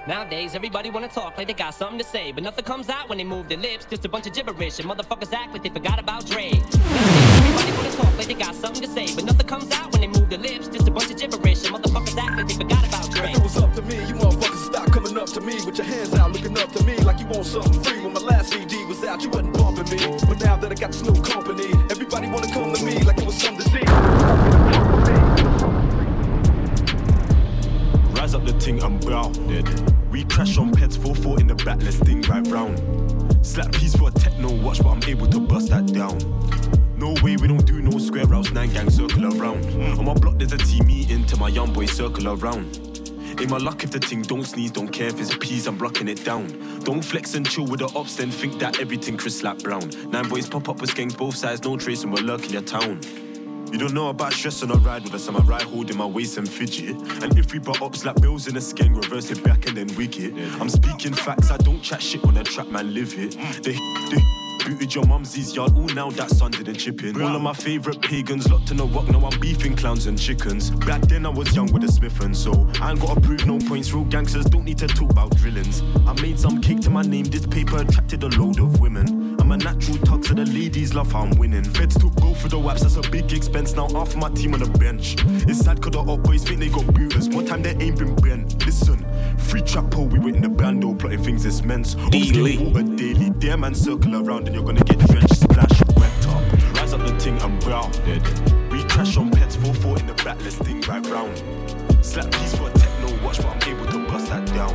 Nowadays, 0.09 0.55
everybody 0.55 0.89
wanna 0.89 1.09
talk 1.09 1.37
like 1.37 1.47
they 1.47 1.53
got 1.53 1.75
something 1.75 1.99
to 1.99 2.05
say, 2.05 2.33
but 2.33 2.43
nothing 2.43 2.65
comes 2.65 2.89
out 2.89 3.11
when 3.11 3.19
they 3.19 3.25
move 3.25 3.51
their 3.51 3.59
lips. 3.59 3.85
Just 3.85 4.03
a 4.07 4.09
bunch 4.09 4.27
of 4.27 4.33
gibberish, 4.33 4.79
and 4.79 4.89
motherfuckers 4.89 5.31
act 5.35 5.53
like 5.53 5.63
they 5.63 5.69
forgot 5.69 5.99
about 5.99 6.25
Dre. 6.25 6.49
Everybody 6.49 7.73
wanna 7.77 7.91
talk 7.91 8.17
like 8.17 8.29
they 8.29 8.33
got 8.33 8.55
something 8.55 8.81
to 8.81 8.89
say, 8.89 9.15
but 9.15 9.25
nothing 9.25 9.47
comes 9.47 9.71
out 9.73 9.93
when 9.93 10.01
they 10.01 10.07
move 10.07 10.31
their 10.31 10.39
lips. 10.39 10.69
Just 10.69 10.89
a 10.89 10.91
bunch 10.91 11.11
of 11.11 11.19
gibberish, 11.19 11.67
and 11.67 11.77
motherfuckers 11.77 12.17
act 12.17 12.39
like 12.39 12.49
they 12.49 12.55
forgot 12.55 12.89
about 12.89 13.11
Dre. 13.11 13.29
If 13.33 13.37
it 13.37 13.43
was 13.43 13.59
up 13.59 13.75
to 13.75 13.83
me, 13.83 13.97
you 14.09 14.15
motherfuckers 14.15 14.65
stop 14.65 14.91
coming 14.91 15.19
up 15.19 15.27
to 15.37 15.43
me 15.43 15.57
with 15.67 15.77
your 15.77 15.87
hands 15.87 16.15
out, 16.15 16.33
looking 16.33 16.57
up 16.57 16.73
to 16.73 16.83
me 16.85 16.97
like 17.01 17.21
you 17.21 17.27
want 17.27 17.45
something 17.45 17.83
free. 17.83 18.01
When 18.01 18.15
my 18.15 18.21
last 18.21 18.55
CD 18.55 18.83
was 18.87 19.05
out, 19.05 19.23
you 19.23 19.29
wasn't 19.29 19.53
bumping 19.53 19.91
me. 19.91 20.17
But 20.27 20.41
now 20.41 20.57
that 20.57 20.73
I 20.73 20.75
got 20.77 20.93
this 20.93 21.03
new 21.03 21.21
company, 21.21 21.69
everybody 21.91 22.29
wanna 22.29 22.51
come 22.51 22.73
to 22.73 22.83
me 22.83 23.01
like 23.01 23.19
it 23.19 23.27
was 23.27 23.37
some 23.37 23.59
disease. 23.59 24.64
Rise 28.25 28.35
up 28.35 28.47
the 28.47 28.55
ting 28.55 28.83
and 28.83 28.99
bow. 29.05 29.29
We 30.11 30.25
crash 30.25 30.57
on 30.57 30.73
pets 30.73 30.97
4-4 30.97 31.41
in 31.41 31.47
the 31.47 31.55
back, 31.57 31.83
let's 31.83 31.99
ding 31.99 32.23
right 32.23 32.47
round. 32.47 32.81
Slap 33.45 33.71
piece 33.73 33.95
for 33.95 34.09
a 34.09 34.13
techno 34.13 34.51
watch, 34.63 34.83
but 34.83 34.93
I'm 34.93 35.03
able 35.03 35.27
to 35.27 35.39
bust 35.39 35.69
that 35.69 35.85
down. 35.89 36.17
No 36.97 37.13
way, 37.23 37.37
we 37.37 37.49
don't 37.49 37.67
do 37.67 37.83
no 37.83 37.99
square 37.99 38.25
routes, 38.25 38.51
nine 38.51 38.73
gang 38.73 38.89
circle 38.89 39.27
around. 39.27 39.67
On 39.99 40.07
my 40.07 40.15
block, 40.15 40.39
there's 40.39 40.55
a 40.55 40.57
team 40.57 40.87
meeting 40.87 41.27
to 41.27 41.37
my 41.37 41.49
young 41.49 41.71
boy 41.75 41.85
circle 41.85 42.29
around. 42.29 42.79
In 43.43 43.51
my 43.51 43.59
luck, 43.59 43.85
if 43.85 43.91
the 43.91 44.01
ting 44.01 44.23
don't 44.23 44.45
sneeze, 44.45 44.71
don't 44.71 44.89
care 44.89 45.09
if 45.09 45.21
it's 45.21 45.35
a 45.35 45.39
peas, 45.39 45.67
I'm 45.67 45.77
blocking 45.77 46.09
it 46.09 46.25
down. 46.25 46.49
Don't 46.83 47.03
flex 47.03 47.35
and 47.35 47.47
chill 47.47 47.67
with 47.67 47.81
the 47.81 47.93
ops, 47.95 48.17
then 48.17 48.31
think 48.31 48.59
that 48.59 48.81
everything 48.81 49.19
Chris 49.19 49.41
slap 49.41 49.59
brown. 49.59 49.91
Nine 50.09 50.31
boys 50.31 50.49
pop 50.49 50.71
up 50.71 50.81
with 50.81 50.95
skanks 50.95 51.15
both 51.15 51.37
sides, 51.37 51.63
no 51.63 51.77
trace, 51.77 52.05
and 52.05 52.11
we're 52.15 52.23
lurking 52.23 52.53
your 52.53 52.63
town. 52.63 53.03
You 53.75 53.81
don't 53.81 53.93
know 53.93 54.09
about 54.09 54.33
stress 54.33 54.63
on 54.63 54.71
a 54.71 54.77
ride 54.77 55.03
with 55.03 55.15
us, 55.15 55.27
I'm 55.27 55.35
a 55.35 55.41
ride 55.41 55.63
holding 55.63 55.97
my 55.97 56.07
waist 56.07 56.39
and 56.39 56.49
fidget. 56.49 56.95
And 57.25 57.37
if 57.37 57.53
we 57.53 57.59
brought 57.59 57.83
up, 57.83 57.97
slap 57.97 58.21
bills 58.21 58.47
in 58.47 58.57
a 58.57 58.61
skank, 58.61 58.95
reverse 58.95 59.33
it 59.33 59.43
back 59.43 59.67
and 59.67 59.77
then 59.77 59.93
wig 59.97 60.17
it. 60.17 60.33
I'm 60.61 60.69
speaking 60.69 61.13
facts, 61.13 61.51
I 61.51 61.57
don't 61.57 61.81
chat 61.81 62.01
shit 62.01 62.23
on 62.23 62.37
a 62.37 62.45
trap, 62.45 62.69
man, 62.69 62.95
live 62.95 63.19
it. 63.19 63.33
They, 63.65 63.73
they 63.73 64.44
booted 64.65 64.95
your 64.95 65.07
mumsy's 65.07 65.55
yard, 65.55 65.73
all 65.77 65.87
now 65.89 66.11
that's 66.11 66.41
under 66.41 66.63
the 66.63 66.73
chipping. 66.73 67.21
All 67.21 67.35
of 67.35 67.43
my 67.43 67.53
favourite 67.53 68.01
pagans 68.01 68.51
locked 68.51 68.71
in 68.71 68.81
a 68.81 68.85
rock, 68.85 69.09
now 69.09 69.25
I'm 69.27 69.41
beefing 69.41 69.77
clowns 69.77 70.07
and 70.07 70.19
chickens. 70.19 70.71
Back 70.71 71.03
then 71.03 71.27
I 71.27 71.29
was 71.29 71.55
young 71.55 71.73
with 71.73 71.85
a 71.85 71.89
Smith 71.89 72.21
and 72.21 72.37
so 72.37 72.69
I 72.81 72.91
ain't 72.91 73.01
gotta 73.01 73.21
prove 73.21 73.47
no 73.47 73.59
points, 73.59 73.93
real 73.93 74.05
gangsters 74.05 74.47
don't 74.47 74.65
need 74.65 74.79
to 74.79 74.87
talk 74.87 75.11
about 75.11 75.37
drillings. 75.37 75.83
I 76.07 76.13
made 76.21 76.39
some 76.39 76.61
cake 76.61 76.81
to 76.83 76.91
my 76.91 77.03
name, 77.03 77.25
this 77.25 77.47
paper 77.47 77.79
attracted 77.79 78.23
a 78.23 78.29
load 78.29 78.59
of 78.61 78.81
women. 78.81 79.37
I'm 79.41 79.53
a 79.53 79.57
natural 79.57 79.99
tug, 79.99 80.25
so 80.25 80.35
the 80.35 80.47
ladies 80.47 80.95
love 80.95 81.13
how 81.13 81.23
I'm 81.23 81.31
winning. 81.39 81.65
Feds 81.65 81.99
took 81.99 82.15
both 82.15 82.43
of 82.45 82.51
the 82.51 82.59
waps, 82.59 82.83
that's 82.83 82.97
a 82.97 83.11
big 83.11 83.33
expense. 83.33 83.75
Now 83.75 83.89
half 83.89 84.17
my 84.17 84.31
team 84.31 84.55
on 84.55 84.61
the 84.61 84.79
bench. 84.79 85.17
It's 85.47 85.61
sad 85.61 85.83
cause 85.83 85.93
the 85.93 86.01
up 86.01 86.23
boys 86.23 86.45
think 86.45 86.61
they 86.61 86.69
got 86.69 86.87
booters. 86.95 87.29
One 87.29 87.45
time 87.47 87.63
they 87.63 87.77
ain't 87.77 87.99
been 87.99 88.15
bent. 88.17 88.65
Listen, 88.65 89.04
free 89.55 89.63
trap 89.63 89.95
hole, 89.95 90.09
we 90.09 90.19
were 90.19 90.31
in 90.31 90.43
the 90.43 90.49
bando, 90.49 90.93
plotting 90.95 91.23
things 91.23 91.63
men's. 91.63 91.95
Always 91.95 92.33
get 92.33 92.61
water 92.61 92.83
daily. 92.97 93.31
Damn 93.39 93.61
man, 93.61 93.73
circle 93.73 94.17
around 94.17 94.49
and 94.49 94.55
you're 94.57 94.65
gonna 94.65 94.83
get 94.83 94.99
drenched, 94.99 95.37
splash, 95.37 95.79
wet 95.95 96.27
up. 96.27 96.43
Rise 96.75 96.93
up 96.93 97.07
the 97.07 97.17
ting 97.21 97.41
and 97.41 97.61
brow. 97.61 97.89
We 98.73 98.83
crash 98.89 99.17
on 99.17 99.31
pets 99.31 99.55
4-4 99.55 100.01
in 100.01 100.07
the 100.09 100.15
back, 100.25 100.43
let's 100.43 100.59
ding 100.59 100.81
right 100.89 101.07
round. 101.07 101.39
Slap 102.05 102.33
piece 102.33 102.57
for 102.57 102.69
a 102.69 102.73
techno 102.73 103.25
watch, 103.25 103.37
but 103.37 103.47
I'm 103.47 103.63
able 103.71 103.87
to 103.93 103.99
bust 104.11 104.27
that 104.27 104.45
down. 104.59 104.75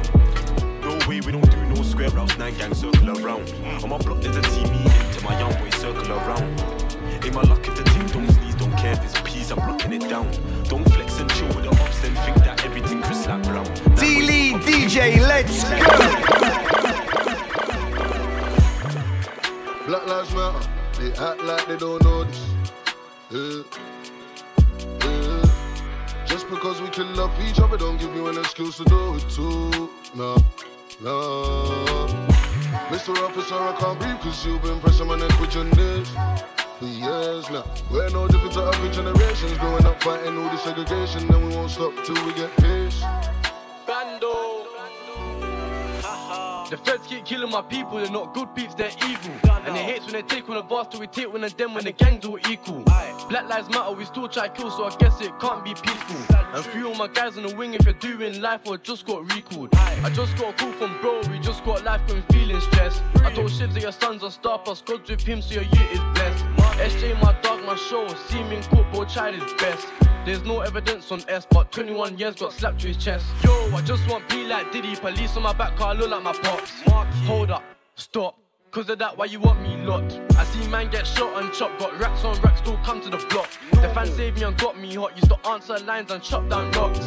No 0.79 0.95
way, 1.09 1.19
we 1.19 1.33
don't 1.33 1.51
do 1.51 1.57
no 1.65 1.83
square 1.83 2.09
routes, 2.11 2.37
nine 2.37 2.55
gang 2.55 2.73
circle 2.73 3.19
around. 3.19 3.53
I'm 3.65 3.83
on 3.83 3.89
my 3.89 3.97
block, 3.97 4.21
there's 4.21 4.37
a 4.37 4.41
team 4.41 4.63
meeting 4.71 5.11
to 5.11 5.23
my 5.25 5.37
young 5.37 5.51
boy 5.59 5.71
circle 5.71 6.09
around. 6.09 6.57
In 7.25 7.33
my 7.33 7.41
luck, 7.41 7.67
if 7.67 7.75
the 7.75 7.83
team 7.83 8.07
don't 8.07 8.31
sneeze, 8.31 8.55
don't 8.55 8.71
care 8.77 8.93
if 8.93 9.03
it's 9.03 9.19
peas, 9.29 9.51
I'm 9.51 9.57
blocking 9.57 9.91
it 9.91 10.09
down. 10.09 10.31
Don't 10.69 10.89
flex 10.93 11.19
and 11.19 11.29
chill 11.31 11.47
with 11.49 11.63
the 11.63 11.69
ops, 11.69 11.99
then 11.99 12.15
think 12.23 12.37
that 12.45 12.63
everything 12.79 13.01
Chris 13.01 13.23
slap 13.23 13.43
brown. 13.43 13.65
D-Lee 13.95 14.53
DJ, 14.53 15.19
let's 15.21 15.63
go! 15.63 15.69
Black 19.87 20.05
Lives 20.07 20.33
Matter, 20.33 20.69
they 20.99 21.11
act 21.13 21.43
like 21.43 21.67
they 21.67 21.77
don't 21.77 22.03
know 22.03 22.23
this. 22.23 22.45
Yeah. 23.31 23.63
Yeah. 25.01 26.25
Just 26.25 26.49
because 26.49 26.81
we 26.81 26.89
can 26.89 27.15
love 27.15 27.33
each 27.41 27.59
other, 27.59 27.77
don't 27.77 27.97
give 27.97 28.13
you 28.15 28.27
an 28.27 28.37
excuse 28.37 28.77
to 28.77 28.85
do 28.85 29.15
it 29.15 29.29
too. 29.29 29.89
No, 30.15 30.37
no. 31.01 32.07
Mr. 32.89 33.15
Officer, 33.17 33.55
I 33.55 33.75
can't 33.79 33.99
breathe 33.99 34.19
cause 34.19 34.45
you've 34.45 34.61
been 34.61 34.79
pressing 34.79 35.07
my 35.07 35.17
neck 35.17 35.39
with 35.39 35.53
your 35.55 35.65
knees 35.65 36.09
for 36.79 36.85
years 36.85 37.49
now. 37.49 37.65
We're 37.91 38.09
no 38.09 38.27
different 38.27 38.53
to 38.53 38.61
other 38.61 38.91
generations, 38.91 39.57
growing 39.57 39.85
up 39.85 40.01
fighting 40.01 40.37
all 40.37 40.49
the 40.49 40.57
segregation, 40.57 41.29
and 41.33 41.47
we 41.47 41.55
won't 41.55 41.69
stop 41.69 41.93
till 42.05 42.25
we 42.25 42.33
get 42.33 42.55
peace. 42.57 43.03
Bando. 43.85 44.78
The 46.69 46.77
feds 46.77 47.07
keep 47.07 47.25
killing 47.25 47.49
my 47.49 47.63
people, 47.63 47.97
they're 47.97 48.11
not 48.11 48.35
good 48.35 48.53
peeps, 48.53 48.75
they're 48.75 48.91
evil. 49.09 49.33
And 49.65 49.75
they 49.75 49.81
hate 49.81 50.03
when 50.03 50.13
they 50.13 50.21
take 50.21 50.47
one 50.47 50.57
of 50.57 50.71
us, 50.71 50.85
till 50.91 50.99
we 50.99 51.07
take 51.07 51.33
one 51.33 51.43
of 51.43 51.57
them 51.57 51.73
when 51.73 51.83
the 51.83 51.91
gangs 51.91 52.25
all 52.25 52.37
equal. 52.47 52.83
Black 53.27 53.49
lives 53.49 53.67
matter, 53.69 53.91
we 53.95 54.05
still 54.05 54.27
try 54.27 54.49
kill, 54.49 54.69
so 54.69 54.85
I 54.85 54.95
guess 54.97 55.19
it 55.19 55.31
can't 55.39 55.65
be 55.65 55.73
peaceful. 55.73 56.35
And 56.53 56.63
few 56.65 56.91
of 56.91 56.97
my 56.97 57.07
guys 57.07 57.37
on 57.37 57.47
the 57.47 57.55
wing 57.55 57.73
if 57.73 57.85
you're 57.85 57.93
doing 57.95 58.39
life 58.39 58.61
or 58.67 58.77
just 58.77 59.07
got 59.07 59.33
recalled. 59.33 59.69
I 59.73 60.11
just 60.11 60.37
got 60.37 60.53
a 60.53 60.57
call 60.57 60.71
from 60.73 61.01
bro, 61.01 61.21
we 61.31 61.39
just 61.39 61.65
got 61.65 61.83
life 61.83 62.05
going 62.05 62.21
feeling 62.31 62.61
stressed. 62.61 63.01
I 63.23 63.33
told 63.33 63.49
Shivs 63.49 63.73
that 63.73 63.81
your 63.81 63.91
son's 63.91 64.21
a 64.21 64.29
star, 64.29 64.59
plus 64.59 64.81
God's 64.83 65.09
with 65.09 65.21
him, 65.21 65.41
so 65.41 65.55
your 65.55 65.63
year 65.63 65.87
is 65.91 65.99
blessed. 66.13 66.45
SJ, 66.79 67.19
my 67.19 67.33
dog, 67.41 67.65
my 67.65 67.75
show, 67.75 68.07
see 68.27 68.43
me 68.43 68.57
in 68.57 68.63
court, 68.63 68.85
bro, 68.93 69.05
tried 69.05 69.33
his 69.33 69.53
best. 69.53 69.87
There's 70.25 70.43
no 70.43 70.59
evidence 70.59 71.11
on 71.11 71.23
S, 71.27 71.47
but 71.49 71.71
21 71.71 72.17
years 72.17 72.35
got 72.35 72.53
slapped 72.53 72.81
to 72.81 72.87
his 72.87 72.97
chest. 72.97 73.25
Yo, 73.43 73.51
I 73.73 73.81
just 73.81 74.07
want 74.09 74.27
P 74.29 74.45
like 74.45 74.71
Diddy, 74.71 74.95
police 74.95 75.35
on 75.37 75.43
my 75.43 75.53
back 75.53 75.75
car, 75.75 75.95
look 75.95 76.11
like 76.11 76.23
my 76.23 76.33
pops. 76.85 77.11
Hold 77.25 77.51
up, 77.51 77.63
stop. 77.95 78.35
Cause 78.71 78.87
of 78.87 78.99
that, 78.99 79.17
why 79.17 79.25
you 79.25 79.39
want 79.39 79.59
me 79.63 79.77
locked? 79.77 80.19
I 80.37 80.43
see 80.43 80.67
man 80.67 80.91
get 80.91 81.07
shot 81.07 81.41
and 81.41 81.51
chopped, 81.51 81.79
got 81.79 81.99
racks 81.99 82.23
on 82.23 82.39
racks, 82.41 82.59
still 82.59 82.77
come 82.83 83.01
to 83.01 83.09
the 83.09 83.17
block. 83.29 83.49
The 83.71 83.89
fans 83.89 84.11
saved 84.11 84.37
me 84.37 84.43
and 84.43 84.55
got 84.59 84.79
me 84.79 84.93
hot, 84.93 85.15
used 85.15 85.29
to 85.29 85.47
answer 85.47 85.79
lines 85.79 86.11
and 86.11 86.21
chop 86.21 86.47
down 86.49 86.69
rocks. 86.73 86.99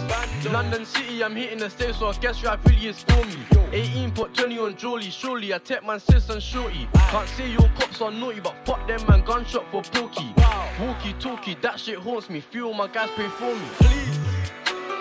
London 0.46 0.84
City, 0.84 1.22
I'm 1.22 1.36
hitting 1.36 1.60
the 1.60 1.70
stage, 1.70 1.94
so 1.94 2.08
I 2.08 2.14
guess 2.14 2.42
rap 2.42 2.64
really 2.66 2.88
is 2.88 3.04
for 3.04 3.24
me. 3.24 3.36
18 3.70 4.10
put 4.10 4.34
20 4.34 4.58
on 4.58 4.76
Jolly, 4.76 5.08
surely 5.08 5.54
I 5.54 5.58
take 5.58 5.86
man 5.86 6.00
sis 6.00 6.30
and 6.30 6.42
shorty. 6.42 6.88
Can't 6.94 7.28
say 7.28 7.48
your 7.48 7.68
cops 7.76 8.00
are 8.00 8.10
naughty, 8.10 8.40
but 8.40 8.56
fuck 8.66 8.84
them 8.88 9.00
man, 9.08 9.22
gunshot 9.22 9.64
for 9.70 9.82
pokey. 9.82 10.34
Walkie 10.80 11.12
talkie, 11.20 11.54
that 11.62 11.78
shit 11.78 11.98
haunts 11.98 12.28
me, 12.28 12.38
of 12.38 12.76
my 12.76 12.88
guys 12.88 13.10
pay 13.10 13.28
for 13.28 13.54
me. 13.54 13.68
Please. 13.76 14.18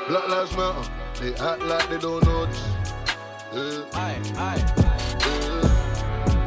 Black 0.08 0.28
Lives 0.28 0.56
Matter, 0.56 0.92
they 1.20 1.34
act 1.44 1.64
like 1.64 1.90
they 1.90 1.98
don't 1.98 2.24
know 2.24 2.46
this. 2.46 3.01
Yeah. 3.54 3.84
Yeah. 3.96 4.58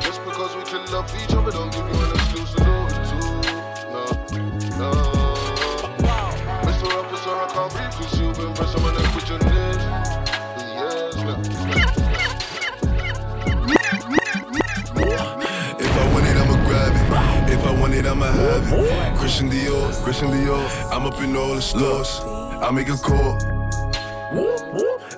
Just 0.00 0.24
because 0.24 0.56
we 0.56 0.62
can 0.64 0.90
love 0.90 1.12
each 1.22 1.34
other, 1.34 1.50
don't 1.50 1.70
give 1.70 1.86
you 1.86 2.00
an 2.02 2.12
excuse 2.14 2.50
to 2.54 2.64
do 2.64 2.70
it 2.88 2.94
too. 3.10 3.28
No, 3.92 4.04
no. 4.80 4.90
Mr. 6.64 6.88
Officer, 6.96 7.30
I 7.30 7.46
can't 7.52 7.70
breathe 7.72 7.92
cause 7.92 8.18
you've 8.18 8.36
been 8.38 8.54
pressing 8.54 8.82
my 8.82 8.90
neck 8.94 9.14
with 9.14 9.28
your 9.28 9.38
knees 9.40 9.84
years 10.74 11.16
now. 11.16 11.40
If 15.78 15.92
I 15.92 16.12
want 16.12 16.26
it, 16.26 16.36
I'ma 16.38 16.56
grab 16.66 16.94
it. 16.94 17.52
If 17.52 17.66
I 17.66 17.80
want 17.80 17.92
it, 17.92 18.06
I'ma 18.06 18.26
have 18.26 18.72
it. 18.72 19.18
Christian 19.18 19.50
Dior, 19.50 19.92
Christian 20.02 20.28
Dior. 20.30 20.66
I'm 20.90 21.04
up 21.04 21.20
in 21.20 21.36
all 21.36 21.54
the 21.54 21.60
stores. 21.60 22.20
I 22.24 22.70
make 22.70 22.88
a 22.88 22.96
call. 22.96 23.38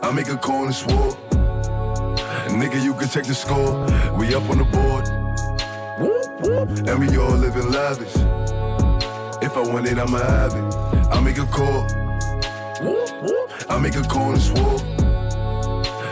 I 0.02 0.10
make 0.12 0.28
a 0.28 0.36
call 0.36 0.64
and 0.64 0.74
swore. 0.74 1.25
Nigga, 2.56 2.82
you 2.82 2.94
can 2.94 3.08
check 3.08 3.24
the 3.24 3.34
score. 3.34 3.84
We 4.16 4.34
up 4.34 4.48
on 4.48 4.56
the 4.56 4.64
board. 4.64 5.06
And 6.88 6.98
we 6.98 7.16
all 7.18 7.36
living 7.36 7.70
lavish. 7.70 8.14
If 9.42 9.54
I 9.56 9.60
want 9.60 9.86
it, 9.86 9.98
I'ma 9.98 10.18
have 10.18 10.54
it. 10.54 10.74
I 11.12 11.20
make 11.20 11.36
a 11.36 11.44
call. 11.46 11.86
I 13.68 13.78
make 13.78 13.96
a 13.96 14.02
call 14.02 14.32
and 14.32 14.40
swore. 14.40 14.78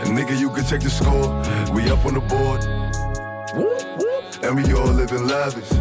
Nigga, 0.05 0.39
you 0.39 0.51
can 0.51 0.65
check 0.65 0.81
the 0.81 0.89
score. 0.91 1.27
We 1.73 1.89
up 1.89 2.05
on 2.05 2.13
the 2.13 2.21
board. 2.21 2.63
And 4.43 4.55
we 4.55 4.71
all 4.73 4.93
living 4.93 5.25
lavish. 5.27 5.71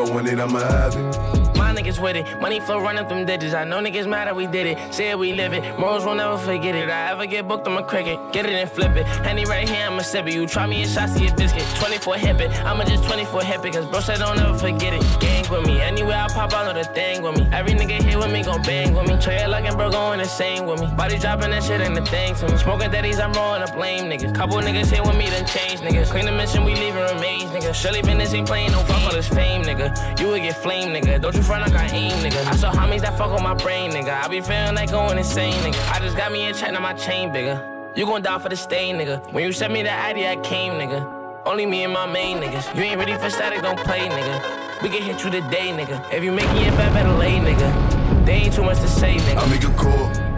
I 0.00 0.10
want 0.10 0.28
it, 0.28 0.40
I'ma 0.40 0.60
have 0.60 0.96
it. 0.96 1.56
My 1.56 1.74
niggas 1.74 2.00
with 2.00 2.16
it, 2.16 2.40
money 2.40 2.58
flow 2.58 2.80
running 2.80 3.06
them 3.06 3.26
digits. 3.26 3.52
I 3.52 3.64
know 3.64 3.80
niggas 3.80 4.08
mad 4.08 4.28
that 4.28 4.34
we 4.34 4.46
did 4.46 4.66
it. 4.66 4.94
Say 4.94 5.10
it, 5.10 5.18
we 5.18 5.34
live 5.34 5.52
it. 5.52 5.78
Morals 5.78 6.06
will 6.06 6.14
never 6.14 6.38
forget 6.38 6.74
it. 6.74 6.88
I 6.88 7.10
ever 7.10 7.26
get 7.26 7.46
booked, 7.46 7.66
I'm 7.68 7.76
a 7.76 7.82
cricket. 7.82 8.18
Get 8.32 8.46
it 8.46 8.52
and 8.52 8.70
flip 8.70 8.96
it. 8.96 9.06
Henny 9.26 9.44
right 9.44 9.68
here, 9.68 9.86
I'ma 9.86 10.00
sip 10.00 10.26
it. 10.26 10.32
You 10.32 10.46
try 10.46 10.66
me 10.66 10.82
a 10.82 10.86
shot, 10.86 11.10
see 11.10 11.28
a 11.28 11.34
biscuit. 11.34 11.64
24 11.76 12.16
hip 12.16 12.40
it. 12.40 12.50
I'ma 12.64 12.84
just 12.84 13.04
24 13.04 13.42
hip 13.42 13.64
it. 13.66 13.74
Cause 13.74 13.84
bro 13.84 14.00
said 14.00 14.20
don't 14.20 14.38
ever 14.38 14.56
forget 14.56 14.94
it. 14.94 15.02
Gang 15.20 15.44
with 15.50 15.66
me. 15.66 15.82
Anywhere 15.82 16.16
I 16.16 16.28
pop, 16.28 16.54
I 16.54 16.64
know 16.64 16.72
the 16.72 16.84
thing 16.84 17.20
with 17.22 17.36
me. 17.36 17.46
Every 17.52 17.72
nigga 17.72 18.02
here 18.02 18.18
with 18.18 18.32
me 18.32 18.42
gon' 18.42 18.62
bang 18.62 18.94
with 18.94 19.06
me. 19.06 19.20
Trey 19.20 19.46
looking 19.46 19.76
bro 19.76 19.90
going 19.90 20.20
insane 20.20 20.64
with 20.64 20.80
me. 20.80 20.86
Body 20.96 21.18
dropping 21.18 21.50
that 21.50 21.62
shit 21.62 21.82
ain't 21.82 21.94
the 21.94 22.06
thing 22.06 22.34
to 22.36 22.48
me. 22.48 22.56
Smoking 22.56 22.90
daddies, 22.90 23.20
I'm 23.20 23.32
rolling 23.34 23.62
up 23.62 23.74
blame 23.74 24.04
niggas. 24.04 24.34
Couple 24.34 24.56
niggas 24.60 24.90
here 24.90 25.02
with 25.02 25.16
me, 25.16 25.26
then 25.28 25.46
change 25.46 25.80
niggas. 25.80 26.10
Clean 26.10 26.24
the 26.24 26.32
mission, 26.32 26.64
we 26.64 26.74
leaving 26.74 27.02
remains, 27.02 27.50
nigga. 27.50 27.74
Surely 27.74 28.00
business 28.00 28.32
ain't 28.32 28.48
playing, 28.48 28.72
no 28.72 28.78
fuck 28.80 29.02
all 29.02 29.12
this 29.12 29.28
fame, 29.28 29.62
nigga. 29.62 29.89
You 30.20 30.28
would 30.28 30.42
get 30.42 30.56
flame, 30.56 30.92
nigga. 30.92 31.20
Don't 31.20 31.34
you 31.34 31.42
front 31.42 31.62
like 31.62 31.80
I 31.80 31.86
aim, 31.94 32.12
nigga. 32.24 32.44
I 32.46 32.56
saw 32.56 32.70
homies 32.72 33.00
that 33.02 33.16
fuck 33.16 33.30
on 33.30 33.42
my 33.42 33.54
brain, 33.54 33.90
nigga. 33.90 34.22
I 34.22 34.28
be 34.28 34.40
feeling 34.40 34.74
like 34.74 34.90
going 34.90 35.18
insane, 35.18 35.54
nigga. 35.64 35.90
I 35.90 35.98
just 36.00 36.16
got 36.16 36.32
me 36.32 36.46
in 36.46 36.54
check, 36.54 36.72
now 36.72 36.80
my 36.80 36.94
chain 36.94 37.32
bigger. 37.32 37.92
You 37.96 38.06
gon' 38.06 38.22
die 38.22 38.38
for 38.38 38.48
the 38.48 38.56
stain, 38.56 38.96
nigga. 38.96 39.32
When 39.32 39.44
you 39.44 39.52
sent 39.52 39.72
me 39.72 39.82
the 39.82 39.92
ID, 39.92 40.26
I 40.26 40.36
came, 40.36 40.74
nigga. 40.74 41.18
Only 41.46 41.66
me 41.66 41.84
and 41.84 41.92
my 41.92 42.06
main 42.06 42.38
niggas. 42.38 42.74
You 42.76 42.82
ain't 42.82 42.98
ready 42.98 43.14
for 43.14 43.30
static, 43.30 43.62
don't 43.62 43.78
play, 43.80 44.08
nigga. 44.08 44.82
We 44.82 44.88
can 44.90 45.02
hit 45.02 45.24
you 45.24 45.30
today, 45.30 45.72
nigga. 45.72 46.12
If 46.12 46.22
you 46.22 46.32
making 46.32 46.56
it 46.58 46.70
bad, 46.72 46.92
better 46.92 47.12
lay, 47.12 47.38
nigga. 47.38 48.26
They 48.26 48.34
ain't 48.34 48.54
too 48.54 48.62
much 48.62 48.78
to 48.80 48.88
say, 48.88 49.16
nigga. 49.16 49.38
I 49.38 49.48
make 49.48 49.64
a 49.64 49.72
call. 49.74 50.30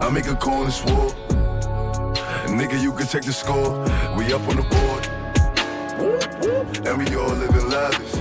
I 0.00 0.10
make 0.10 0.26
a 0.26 0.34
call 0.36 0.64
and 0.64 0.72
swore. 0.72 1.10
Nigga, 2.46 2.80
you 2.80 2.92
can 2.92 3.06
check 3.06 3.22
the 3.22 3.32
score. 3.32 3.82
We 4.16 4.32
up 4.32 4.46
on 4.48 4.56
the 4.56 4.62
board. 4.62 5.15
And 5.98 6.98
we 6.98 7.16
all 7.16 7.34
living 7.34 7.70
lavish. 7.70 8.14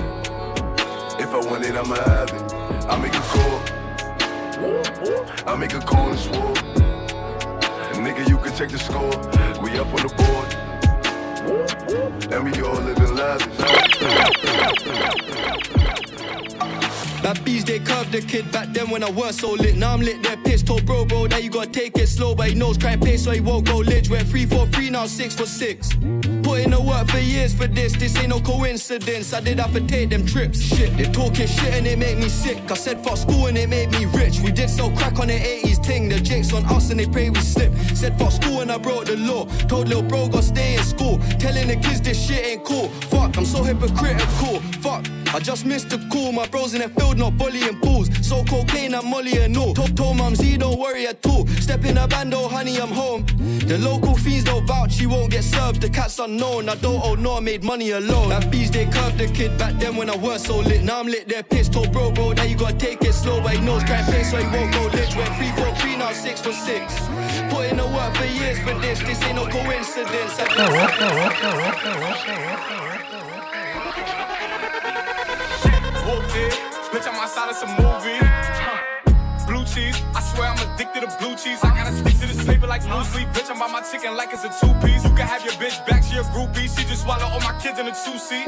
If 1.20 1.30
I 1.34 1.40
want 1.46 1.66
it, 1.66 1.76
I'ma 1.76 1.96
have 1.96 2.30
it. 2.30 2.54
I 2.88 2.98
make 3.02 3.14
a 3.14 3.20
call. 3.20 3.60
I 5.46 5.56
make 5.58 5.74
a 5.74 5.80
call 5.80 6.10
and 6.10 6.20
swore. 6.20 6.54
Nigga, 8.02 8.28
you 8.30 8.38
can 8.38 8.56
check 8.56 8.70
the 8.70 8.80
score. 8.80 9.12
We 9.62 9.78
up 9.78 9.88
on 9.88 10.02
the 10.08 10.14
board. 10.16 10.56
And 12.32 12.44
we 12.46 12.62
all 12.62 12.82
living 12.82 13.16
lavish. 13.16 13.58
Bad 17.22 17.44
bees, 17.44 17.66
they 17.66 17.80
curved 17.80 18.12
the 18.12 18.22
kid 18.22 18.52
back 18.52 18.68
then 18.72 18.90
when 18.90 19.04
I 19.04 19.10
was 19.10 19.38
so 19.38 19.52
lit. 19.52 19.76
Now 19.76 19.94
I'm 19.94 20.02
lit, 20.02 20.22
they're 20.24 20.38
pissed. 20.38 20.68
Told 20.68 20.86
bro, 20.86 21.06
bro, 21.06 21.28
that 21.28 21.44
you 21.44 21.50
gotta 21.50 21.70
take 21.70 21.98
it 21.98 22.08
slow, 22.08 22.36
but 22.36 22.48
he 22.50 22.56
knows 22.56 22.78
crime 22.78 23.00
pace, 23.00 23.24
so 23.24 23.32
he 23.32 23.42
won't 23.42 23.66
go 23.66 23.78
lich. 23.80 24.10
Went 24.10 24.28
3 24.28 24.46
for 24.46 24.66
3, 24.68 24.90
now 24.92 25.08
6 25.08 25.36
for 25.36 25.46
6. 25.46 25.90
Put 26.56 26.64
in 26.64 26.72
the 26.72 26.80
work 26.80 27.10
for 27.10 27.18
years 27.18 27.54
for 27.54 27.68
this, 27.68 27.92
this 27.98 28.16
ain't 28.18 28.30
no 28.30 28.40
coincidence. 28.40 29.34
I 29.34 29.42
did 29.42 29.60
have 29.60 29.74
to 29.74 29.82
take 29.82 30.10
them 30.10 30.26
trips. 30.26 30.62
Shit, 30.62 30.96
they 30.96 31.04
talking 31.04 31.48
shit 31.48 31.74
and 31.74 31.86
it 31.86 32.00
make 32.00 32.18
me 32.18 32.30
sick. 32.30 32.72
I 32.72 32.76
said 32.76 33.04
fuck 33.04 33.18
school 33.18 33.48
and 33.48 33.58
it 33.58 33.68
made 33.68 33.92
me 33.92 34.06
rich. 34.06 34.40
We 34.40 34.54
did 34.54 34.70
so 34.70 34.90
crack 34.92 35.20
on 35.20 35.28
the 35.28 35.34
80s 35.34 35.84
ting. 35.84 36.08
The 36.08 36.22
jakes 36.22 36.54
on 36.54 36.66
us 36.68 36.92
and 36.92 37.00
they 37.02 37.08
pray 37.08 37.30
we 37.30 37.42
slip. 37.42 37.74
Said 37.94 38.18
fuck 38.18 38.32
school 38.32 38.62
and 38.62 38.72
I 38.72 38.78
broke 38.78 39.04
the 39.04 39.18
law. 39.18 39.48
Told 39.68 39.90
little 39.90 40.02
bro, 40.02 40.30
go 40.30 40.40
stay 40.40 40.76
in 40.76 40.84
school. 40.84 41.20
Telling 41.40 41.68
the 41.68 41.76
kids 41.76 42.00
this 42.00 42.26
shit 42.26 42.46
ain't 42.46 42.64
cool. 42.64 42.88
Fuck, 43.12 43.38
I'm 43.38 43.44
so 43.44 43.62
hypocritical. 43.62 44.62
Fuck. 44.86 45.04
I 45.34 45.40
just 45.40 45.66
missed 45.66 45.90
the 45.90 45.98
call, 46.12 46.32
my 46.32 46.46
bros 46.48 46.76
in 46.76 46.82
the 46.82 46.90
field 46.90 47.18
not 47.18 47.36
bullying 47.40 47.80
pools. 47.80 48.08
So 48.22 48.44
cocaine 48.44 48.94
and 48.94 49.10
molly 49.10 49.36
and 49.38 49.58
all. 49.58 49.74
Told, 49.74 49.98
told 49.98 50.18
mum 50.18 50.36
Z 50.36 50.58
don't 50.58 50.80
worry 50.80 51.08
at 51.08 51.26
all. 51.26 51.48
Step 51.48 51.84
in 51.86 51.98
a 51.98 52.08
bando, 52.08 52.38
oh, 52.42 52.48
honey, 52.48 52.80
I'm 52.80 52.90
home. 52.90 53.26
The 53.66 53.80
local 53.80 54.16
fiends 54.16 54.44
don't 54.44 54.64
vouch, 54.68 55.02
you 55.02 55.10
won't 55.10 55.32
get 55.32 55.44
served. 55.44 55.82
The 55.82 55.90
cat's 55.90 56.20
unknown, 56.20 56.70
I 56.70 56.76
don't 56.76 57.04
owe 57.04 57.16
no, 57.16 57.38
I 57.38 57.40
made 57.40 57.64
money 57.64 57.90
alone. 57.92 58.32
At 58.32 58.52
bees 58.52 58.70
they 58.70 58.86
curved 58.86 59.18
the 59.18 59.26
kid 59.26 59.58
back 59.58 59.74
then 59.80 59.96
when 59.96 60.08
I 60.08 60.18
was 60.18 60.44
so 60.44 60.60
lit. 60.60 60.84
Now 60.84 61.00
I'm 61.00 61.08
lit, 61.08 61.28
they're 61.28 61.42
pissed. 61.42 61.74
Told 61.74 61.92
bro, 61.92 62.12
bro, 62.12 62.34
now 62.34 62.44
you 62.44 62.56
gotta 62.56 62.78
take 62.78 63.04
it 63.04 63.14
slow, 63.14 63.42
but 63.42 63.54
he 63.54 63.62
knows 63.62 63.84
crime 63.86 64.06
pace, 64.06 64.30
so 64.30 64.38
he 64.38 64.46
won't 64.56 64.72
go 64.72 64.84
lit. 64.94 65.16
Went 65.16 65.34
three 65.38 65.52
for 65.58 65.74
three, 65.82 65.98
now 65.98 66.12
six 66.12 66.42
for 66.42 66.54
six. 66.54 66.94
Put 67.50 67.72
in 67.72 67.78
the 67.78 67.88
work 67.88 68.16
for 68.16 68.26
years 68.26 68.60
for 68.60 68.76
this, 68.80 69.00
this 69.00 69.20
ain't 69.24 69.36
no 69.38 69.48
coincidence. 69.48 70.38
Walked 76.06 76.36
in, 76.38 76.52
bitch, 76.94 77.08
I'm 77.08 77.18
outside 77.18 77.50
of 77.50 77.56
some 77.56 77.74
movie. 77.82 78.22
Blue 79.50 79.66
cheese, 79.66 79.98
I 80.14 80.22
swear 80.22 80.54
I'm 80.54 80.62
addicted 80.62 81.02
to 81.02 81.10
blue 81.18 81.36
cheese. 81.36 81.58
I 81.64 81.70
gotta 81.74 81.94
stick 81.98 82.14
to 82.22 82.28
this 82.30 82.46
paper 82.46 82.68
like 82.68 82.86
loose 82.86 83.10
leaf. 83.16 83.26
Bitch, 83.34 83.50
I'm 83.50 83.58
by 83.58 83.66
my 83.68 83.82
chicken 83.82 84.16
like 84.16 84.30
it's 84.32 84.44
a 84.46 84.54
two 84.54 84.74
piece. 84.86 85.04
You 85.04 85.10
can 85.18 85.26
have 85.26 85.44
your 85.44 85.54
bitch 85.58 85.82
back, 85.88 86.04
she 86.04 86.18
a 86.18 86.24
groupie. 86.30 86.70
She 86.70 86.86
just 86.86 87.04
swallow 87.04 87.26
all 87.26 87.42
my 87.42 87.58
kids 87.62 87.80
in 87.80 87.88
a 87.88 87.96
two 88.06 88.18
seat. 88.18 88.46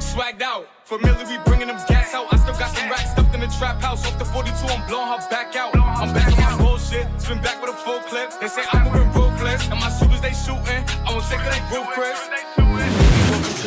Swagged 0.00 0.40
out, 0.40 0.64
familiar, 0.84 1.26
we 1.28 1.36
bringing 1.44 1.68
them 1.68 1.80
gas 1.86 2.14
out. 2.14 2.32
I 2.32 2.36
still 2.36 2.56
got 2.56 2.74
some 2.74 2.88
racks 2.88 3.12
stuffed 3.12 3.34
in 3.34 3.40
the 3.40 3.52
trap 3.58 3.82
house. 3.82 4.06
Off 4.06 4.18
the 4.18 4.24
42, 4.24 4.48
I'm 4.72 4.88
blowing 4.88 5.08
her 5.08 5.20
back 5.28 5.54
out. 5.54 5.76
I'm 5.76 6.14
back 6.14 6.32
on 6.32 6.40
my 6.40 6.64
bullshit, 6.64 7.06
spin 7.20 7.42
back 7.42 7.60
with 7.60 7.76
a 7.76 7.78
full 7.84 8.00
clip. 8.08 8.32
They 8.40 8.48
say 8.48 8.64
I'm 8.72 8.88
moving 8.88 9.12
ruthless, 9.12 9.68
and 9.68 9.80
my 9.80 9.90
shooters 9.92 10.20
they 10.20 10.32
shooting. 10.32 10.80
I 11.04 11.12
won't 11.12 11.24
take 11.28 11.44
it, 11.44 11.52
they 11.52 11.60
roof 11.76 11.88
Chris. 11.92 13.07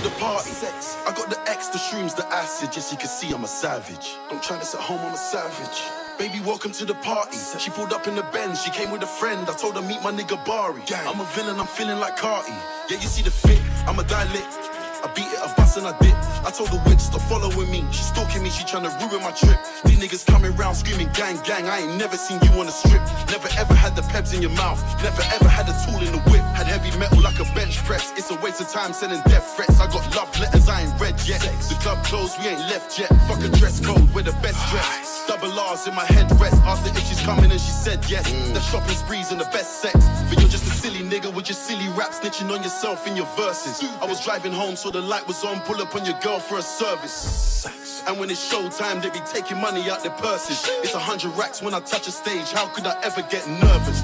To 0.01 0.09
the 0.09 0.15
party. 0.15 0.49
Sex. 0.49 0.97
I 1.05 1.13
got 1.13 1.29
the 1.29 1.39
X, 1.47 1.67
the 1.67 1.77
shrooms, 1.77 2.15
the 2.15 2.25
acid. 2.33 2.71
Just 2.71 2.89
so 2.89 2.93
you 2.93 2.97
can 2.97 3.07
see 3.07 3.31
I'm 3.31 3.43
a 3.43 3.47
savage. 3.47 4.15
Don't 4.31 4.41
try 4.41 4.57
this 4.57 4.73
at 4.73 4.81
home, 4.81 4.99
I'm 4.99 5.13
a 5.13 5.17
savage. 5.17 5.83
Baby, 6.17 6.43
welcome 6.43 6.71
to 6.71 6.85
the 6.85 6.95
party. 6.95 7.37
She 7.59 7.69
pulled 7.69 7.93
up 7.93 8.07
in 8.07 8.15
the 8.15 8.23
Benz, 8.33 8.63
she 8.63 8.71
came 8.71 8.89
with 8.89 9.03
a 9.03 9.07
friend. 9.07 9.47
I 9.47 9.53
told 9.53 9.75
her 9.75 9.81
meet 9.83 10.01
my 10.01 10.11
nigga 10.11 10.43
Bari. 10.43 10.81
I'm 10.91 11.19
a 11.19 11.25
villain, 11.35 11.59
I'm 11.59 11.67
feeling 11.67 11.99
like 11.99 12.17
Carti. 12.17 12.49
Yeah, 12.89 12.97
you 12.97 13.07
see 13.07 13.21
the 13.21 13.29
fit, 13.29 13.61
I'm 13.85 13.99
a 13.99 14.03
dialect. 14.03 14.80
I 15.03 15.07
beat 15.13 15.29
it, 15.33 15.39
I 15.39 15.53
bust 15.55 15.77
and 15.77 15.87
I 15.87 15.97
dip. 15.99 16.15
I 16.45 16.51
told 16.51 16.69
the 16.69 16.81
witch 16.85 16.99
stop 16.99 17.21
following 17.25 17.69
me. 17.71 17.83
She 17.91 18.03
stalking 18.03 18.43
me, 18.43 18.49
she 18.49 18.63
trying 18.65 18.83
to 18.83 18.93
ruin 19.01 19.21
my 19.23 19.31
trip. 19.31 19.57
These 19.85 19.99
niggas 19.99 20.25
coming 20.25 20.55
round 20.55 20.77
screaming 20.77 21.09
gang 21.13 21.39
gang. 21.43 21.67
I 21.67 21.79
ain't 21.79 21.97
never 21.97 22.17
seen 22.17 22.39
you 22.43 22.51
on 22.59 22.67
a 22.67 22.71
strip. 22.71 23.01
Never 23.29 23.49
ever 23.57 23.73
had 23.73 23.95
the 23.95 24.03
peps 24.13 24.33
in 24.33 24.41
your 24.41 24.51
mouth. 24.51 24.79
Never 25.01 25.23
ever 25.33 25.49
had 25.49 25.65
a 25.69 25.75
tool 25.85 26.01
in 26.05 26.11
the 26.11 26.21
whip. 26.29 26.41
Had 26.53 26.67
heavy 26.67 26.91
metal 26.97 27.21
like 27.21 27.39
a 27.39 27.47
bench 27.55 27.77
press. 27.85 28.11
It's 28.17 28.29
a 28.31 28.35
waste 28.41 28.61
of 28.61 28.69
time 28.69 28.93
sending 28.93 29.21
death 29.25 29.55
threats. 29.55 29.79
I 29.79 29.87
got 29.87 30.05
love 30.15 30.29
letters, 30.39 30.69
I 30.69 30.81
ain't 30.81 30.99
read 30.99 31.17
yet. 31.25 31.41
The 31.41 31.77
club 31.81 32.03
closed, 32.05 32.37
we 32.39 32.47
ain't 32.49 32.61
left 32.69 32.99
yet. 32.99 33.09
Fuck 33.27 33.43
a 33.43 33.49
dress 33.49 33.79
code, 33.79 34.07
we're 34.13 34.23
the 34.23 34.37
best 34.45 34.59
dress. 34.69 35.25
Double 35.27 35.51
R's 35.59 35.87
in 35.87 35.95
my 35.95 36.05
head 36.05 36.29
rest. 36.39 36.61
Asked 36.63 36.87
her 36.87 36.97
if 36.97 37.07
she's 37.07 37.21
coming 37.21 37.51
and 37.51 37.61
she 37.61 37.71
said 37.71 37.99
yes. 38.09 38.29
The 38.53 38.61
shopping 38.61 38.95
sprees 38.95 39.31
and 39.31 39.39
the 39.39 39.49
best 39.55 39.81
sex. 39.81 39.97
Just 40.29 40.50
a 40.50 40.50
silly 40.81 41.05
nigga 41.07 41.31
with 41.31 41.47
your 41.47 41.55
silly 41.55 41.87
rap 41.89 42.09
snitching 42.09 42.49
on 42.49 42.63
yourself 42.63 43.05
in 43.07 43.15
your 43.15 43.27
verses. 43.37 43.87
I 44.01 44.05
was 44.05 44.19
driving 44.25 44.51
home, 44.51 44.75
so 44.75 44.89
the 44.89 44.99
light 44.99 45.27
was 45.27 45.43
on. 45.43 45.59
Pull 45.61 45.79
up 45.79 45.93
on 45.95 46.03
your 46.05 46.19
girl 46.21 46.39
for 46.39 46.57
a 46.57 46.61
service. 46.63 48.03
And 48.07 48.19
when 48.19 48.31
it's 48.31 48.41
showtime, 48.51 48.99
they 49.03 49.11
be 49.11 49.23
taking 49.31 49.61
money 49.61 49.91
out 49.91 50.01
their 50.01 50.17
purses. 50.17 50.67
It's 50.81 50.95
a 50.95 50.99
hundred 50.99 51.37
racks 51.37 51.61
when 51.61 51.75
I 51.75 51.81
touch 51.81 52.07
a 52.07 52.11
stage. 52.11 52.51
How 52.51 52.65
could 52.73 52.87
I 52.87 52.99
ever 53.03 53.21
get 53.29 53.47
nervous? 53.47 54.01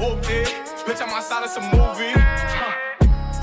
Walked 0.00 0.30
in, 0.30 0.46
bitch, 0.88 1.02
I'm 1.02 1.10
outside 1.10 1.44
of 1.44 1.50
some 1.50 1.68
movie. 1.76 2.16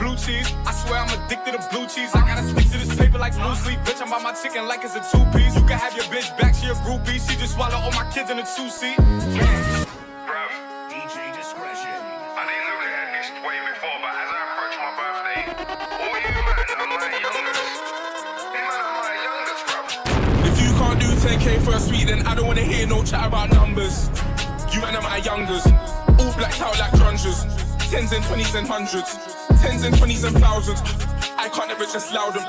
Blue 0.01 0.15
cheese, 0.17 0.49
I 0.65 0.71
swear 0.73 1.01
I'm 1.05 1.11
addicted 1.19 1.53
to 1.53 1.61
blue 1.69 1.85
cheese. 1.85 2.09
I 2.15 2.25
gotta 2.25 2.47
stick 2.49 2.65
to 2.71 2.77
this 2.79 2.95
paper 2.97 3.19
like 3.19 3.37
loose 3.45 3.63
leaf. 3.67 3.77
Bitch, 3.85 4.01
I'm 4.01 4.09
my 4.23 4.33
chicken 4.33 4.65
like 4.65 4.83
it's 4.83 4.95
a 4.95 5.03
two 5.11 5.23
piece. 5.37 5.53
You 5.55 5.61
can 5.69 5.77
have 5.77 5.93
your 5.95 6.05
bitch 6.05 6.35
back, 6.39 6.55
she 6.55 6.65
a 6.65 6.73
groupie. 6.81 7.21
She 7.21 7.37
just 7.37 7.53
swallow 7.53 7.75
all 7.75 7.91
my 7.91 8.09
kids 8.11 8.31
in 8.31 8.39
a 8.39 8.47
two 8.55 8.69
seat. 8.69 8.97
10k 21.59 21.65
for 21.65 21.75
a 21.75 21.79
suite, 21.79 22.07
then 22.07 22.25
I 22.25 22.35
don't 22.35 22.47
wanna 22.47 22.61
hear 22.61 22.87
no 22.87 23.03
chat 23.03 23.25
about 23.25 23.51
numbers. 23.51 24.09
You 24.73 24.81
man 24.81 24.95
are 24.95 25.01
my 25.01 25.17
youngers, 25.17 25.65
all 25.65 26.33
blacked 26.33 26.61
out 26.61 26.77
like 26.79 26.91
grungers. 26.91 27.45
Tens 27.89 28.11
and 28.11 28.23
twenties 28.25 28.53
and 28.55 28.67
hundreds, 28.67 29.17
tens 29.61 29.83
and 29.83 29.97
twenties 29.97 30.23
and 30.23 30.37
thousands. 30.37 30.81
I 31.37 31.49
can't 31.49 31.71
ever 31.71 31.85
just 31.85 32.13
loud 32.13 32.33
them. 32.35 32.45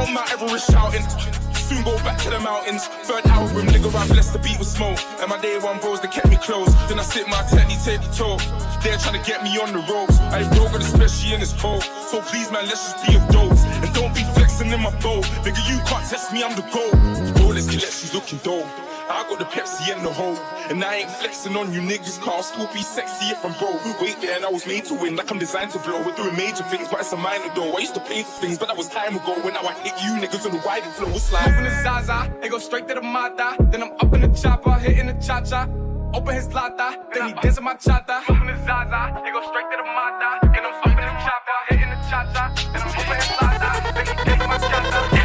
On 0.00 0.12
my 0.14 0.26
Everest 0.32 0.70
shouting, 0.70 1.04
soon 1.52 1.84
go 1.84 1.96
back 1.98 2.18
to 2.22 2.30
the 2.30 2.40
mountains. 2.40 2.86
Third 3.04 3.26
album, 3.26 3.66
nigga, 3.66 3.94
I 3.94 4.06
blessed 4.08 4.32
the 4.32 4.38
beat 4.38 4.58
with 4.58 4.68
smoke. 4.68 4.98
And 5.20 5.28
my 5.28 5.38
day 5.40 5.58
one 5.58 5.78
bros, 5.80 6.00
they 6.00 6.08
kept 6.08 6.28
me 6.28 6.36
close. 6.36 6.72
Then 6.88 6.98
I 6.98 7.02
sit 7.02 7.28
my 7.28 7.42
techni, 7.52 7.76
take 7.84 8.00
the 8.00 8.10
toe. 8.14 8.38
They're 8.82 8.96
trying 8.96 9.20
to 9.20 9.26
get 9.28 9.42
me 9.42 9.58
on 9.58 9.72
the 9.72 9.84
ropes. 9.92 10.18
I 10.32 10.40
ain't 10.40 10.52
broke, 10.56 10.72
especially 10.80 11.34
in 11.34 11.40
this 11.40 11.52
cold. 11.60 11.82
So 11.82 12.22
please, 12.22 12.50
man, 12.50 12.64
let's 12.64 12.92
just 12.92 13.06
be 13.06 13.16
adults. 13.16 13.64
And 13.84 13.92
don't 13.92 14.14
be 14.14 14.24
flexing 14.32 14.72
in 14.72 14.80
my 14.80 14.90
boat. 15.00 15.24
Nigga, 15.44 15.60
you 15.68 15.76
can't 15.84 16.08
test 16.08 16.32
me, 16.32 16.42
I'm 16.42 16.56
the 16.56 16.64
goal. 16.72 17.29
Rolex 17.60 17.70
collection's 17.70 18.14
looking 18.14 18.38
dope. 18.38 18.66
I 19.10 19.26
got 19.28 19.38
the 19.38 19.44
Pepsi 19.44 19.96
in 19.96 20.02
the 20.04 20.12
hole. 20.12 20.36
And 20.70 20.84
I 20.84 20.96
ain't 20.96 21.10
flexing 21.10 21.56
on 21.56 21.72
you 21.72 21.80
niggas, 21.80 22.20
cause 22.20 22.28
I'll 22.28 22.42
still 22.42 22.66
be 22.72 22.82
sexy 22.82 23.26
if 23.26 23.44
I'm 23.44 23.52
broke. 23.58 23.82
Wait 24.00 24.20
there, 24.20 24.36
and 24.36 24.44
I 24.44 24.50
was 24.50 24.66
made 24.66 24.84
to 24.86 24.94
win, 24.94 25.16
like 25.16 25.30
I'm 25.30 25.38
designed 25.38 25.72
to 25.72 25.78
blow. 25.80 26.02
We're 26.04 26.14
doing 26.14 26.36
major 26.36 26.62
things, 26.64 26.88
but 26.88 27.00
it's 27.00 27.12
a 27.12 27.16
minor 27.16 27.52
though. 27.54 27.72
I 27.72 27.80
used 27.80 27.94
to 27.94 28.00
pay 28.00 28.22
for 28.22 28.30
things, 28.40 28.58
but 28.58 28.68
that 28.68 28.76
was 28.76 28.88
time 28.88 29.16
ago. 29.16 29.34
When 29.42 29.56
I 29.56 29.62
hit 29.82 29.94
you 30.04 30.12
niggas 30.20 30.46
on 30.46 30.52
the 30.52 30.62
wide 30.64 30.84
and 30.84 30.92
flow, 30.92 31.08
like. 31.08 31.48
Moving 31.48 31.64
the 31.64 31.82
Zaza, 31.82 32.32
it 32.42 32.50
go 32.50 32.58
straight 32.58 32.86
to 32.88 32.94
the 32.94 33.02
Mata. 33.02 33.56
Then 33.70 33.82
I'm 33.82 33.92
up 33.92 34.14
in 34.14 34.20
the 34.20 34.28
chopper, 34.28 34.74
hitting 34.74 35.06
the 35.06 35.14
cha 35.14 35.40
cha. 35.40 35.68
Open 36.12 36.34
his 36.34 36.52
lata, 36.52 36.98
then 37.14 37.28
he 37.28 37.34
dancing 37.34 37.62
my 37.62 37.74
chata. 37.74 38.22
Moving 38.28 38.48
the 38.48 38.56
Zaza, 38.66 39.22
it 39.24 39.32
go 39.32 39.42
straight 39.46 39.70
to 39.70 39.76
the 39.76 39.84
Mata. 39.84 40.40
And 40.42 40.66
I'm 40.66 40.74
up 40.74 40.86
in 40.86 40.96
the 40.96 41.14
chopper, 41.22 41.58
hitting 41.68 41.90
the 41.90 41.96
cha 42.08 42.30
cha. 42.32 42.54
Then 42.72 42.82
I'm 42.82 42.88
open 42.88 43.16
his 43.16 43.30
lata, 43.40 43.94
then 43.94 44.06
he 44.06 44.24
dancing 44.24 44.48
my 44.48 44.58
chata. 44.58 45.19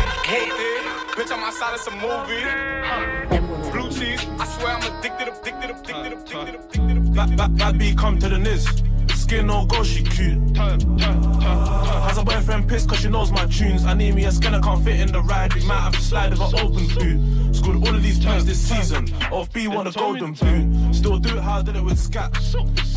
I'm 1.35 1.43
outside 1.43 1.73
of 1.73 1.81
some. 1.81 1.99
Blue 1.99 3.89
cheese, 3.91 4.25
I 4.39 4.45
swear 4.45 4.77
I'm 4.77 4.99
addicted, 4.99 5.27
addicted, 5.27 5.69
addicted, 5.69 6.13
addicted, 6.13 6.55
addicted. 6.55 7.13
Bad, 7.13 7.35
bad, 7.35 7.57
bad 7.57 7.77
B 7.77 7.93
come 7.93 8.17
to 8.19 8.29
the 8.29 8.37
niz. 8.37 8.65
Skin 9.13 9.47
no 9.47 9.65
go, 9.65 9.83
she 9.83 10.01
cute. 10.01 10.55
Has 10.55 12.17
a 12.17 12.23
boyfriend 12.23 12.69
pissed 12.69 12.87
cause 12.87 12.99
she 12.99 13.09
knows 13.09 13.33
my 13.33 13.45
tunes. 13.47 13.83
I 13.83 13.93
need 13.95 14.15
me 14.15 14.23
a 14.23 14.31
scanner, 14.31 14.61
can't 14.61 14.81
fit 14.81 14.97
in 14.97 15.11
the 15.11 15.19
ride. 15.23 15.53
We 15.53 15.65
might 15.65 15.81
have 15.81 15.93
to 15.95 16.01
slide 16.01 16.29
with 16.29 16.39
an 16.39 16.55
open 16.57 16.87
boot. 16.95 17.53
Scored 17.53 17.85
all 17.85 17.93
of 17.93 18.01
these 18.01 18.23
points 18.23 18.45
this 18.45 18.69
season. 18.69 19.13
Off 19.29 19.51
B 19.51 19.67
won 19.67 19.87
a 19.87 19.91
golden 19.91 20.31
boot. 20.35 20.95
Still 20.95 21.19
do 21.19 21.35
it 21.37 21.43
how 21.43 21.59
I 21.59 21.63
did 21.63 21.75
it 21.75 21.83
with 21.83 21.99
Scat. 21.99 22.31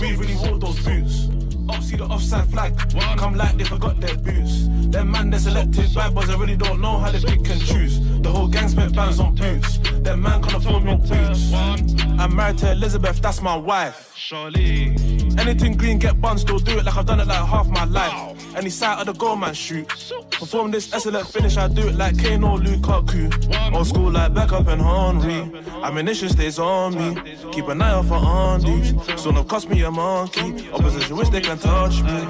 We 0.00 0.14
really 0.14 0.36
wore 0.36 0.58
those 0.58 0.78
boots. 0.84 1.26
Up 1.68 1.82
see 1.82 1.96
the 1.96 2.04
offside 2.04 2.48
flag. 2.50 2.76
Come 3.18 3.34
like 3.34 3.56
they 3.56 3.64
forgot 3.64 4.00
their 4.00 4.16
boots. 4.16 4.68
Them 4.88 5.10
man 5.10 5.30
they're 5.30 5.40
selected 5.40 5.94
bad 5.94 6.14
boys, 6.14 6.30
I 6.30 6.36
really 6.36 6.56
don't 6.56 6.80
know 6.80 6.98
how 6.98 7.10
they 7.10 7.20
pick 7.20 7.50
and 7.50 7.60
choose. 7.60 8.00
The 8.20 8.30
whole 8.30 8.48
gang 8.48 8.68
spent 8.68 8.94
bands 8.94 9.20
on 9.20 9.34
boots. 9.34 9.78
Them 9.78 10.22
man 10.22 10.42
can't 10.42 10.54
afford 10.54 10.84
no 10.84 10.96
boots. 10.96 11.52
I'm 11.52 12.34
married 12.34 12.58
to 12.58 12.72
Elizabeth, 12.72 13.20
that's 13.20 13.42
my 13.42 13.56
wife. 13.56 14.12
Surely. 14.16 14.96
Anything 15.38 15.76
green, 15.76 15.98
get 15.98 16.20
bun, 16.20 16.38
still 16.38 16.58
do 16.58 16.78
it 16.78 16.84
like 16.84 16.96
I've 16.96 17.06
done 17.06 17.20
it 17.20 17.28
like 17.28 17.46
half 17.46 17.68
my 17.68 17.84
life. 17.84 18.56
Any 18.56 18.70
side 18.70 18.98
of 19.00 19.06
the 19.06 19.12
goal, 19.12 19.36
man, 19.36 19.54
shoot. 19.54 19.88
Perform 20.30 20.70
this 20.70 20.92
excellent 20.92 21.28
finish, 21.28 21.56
I 21.56 21.68
do 21.68 21.88
it 21.88 21.94
like 21.94 22.18
Kane 22.18 22.42
or 22.42 22.58
Lukaku. 22.58 23.74
Old 23.74 23.86
school 23.86 24.10
like 24.10 24.32
Beckham 24.32 24.66
and 24.68 24.82
Henry. 24.82 25.60
Ammunition 25.84 26.28
stays 26.28 26.58
on 26.58 26.94
me. 26.94 27.20
Keep 27.52 27.68
an 27.68 27.82
eye 27.82 27.90
out 27.90 28.06
for 28.06 28.18
undies. 28.20 28.94
Soon 29.20 29.34
have 29.36 29.48
cost 29.48 29.68
me 29.68 29.82
a 29.82 29.90
monkey. 29.90 30.68
Opposition 30.72 31.16
wish 31.16 31.28
they 31.28 31.40
can 31.40 31.57
touch 31.58 32.02
me. 32.02 32.26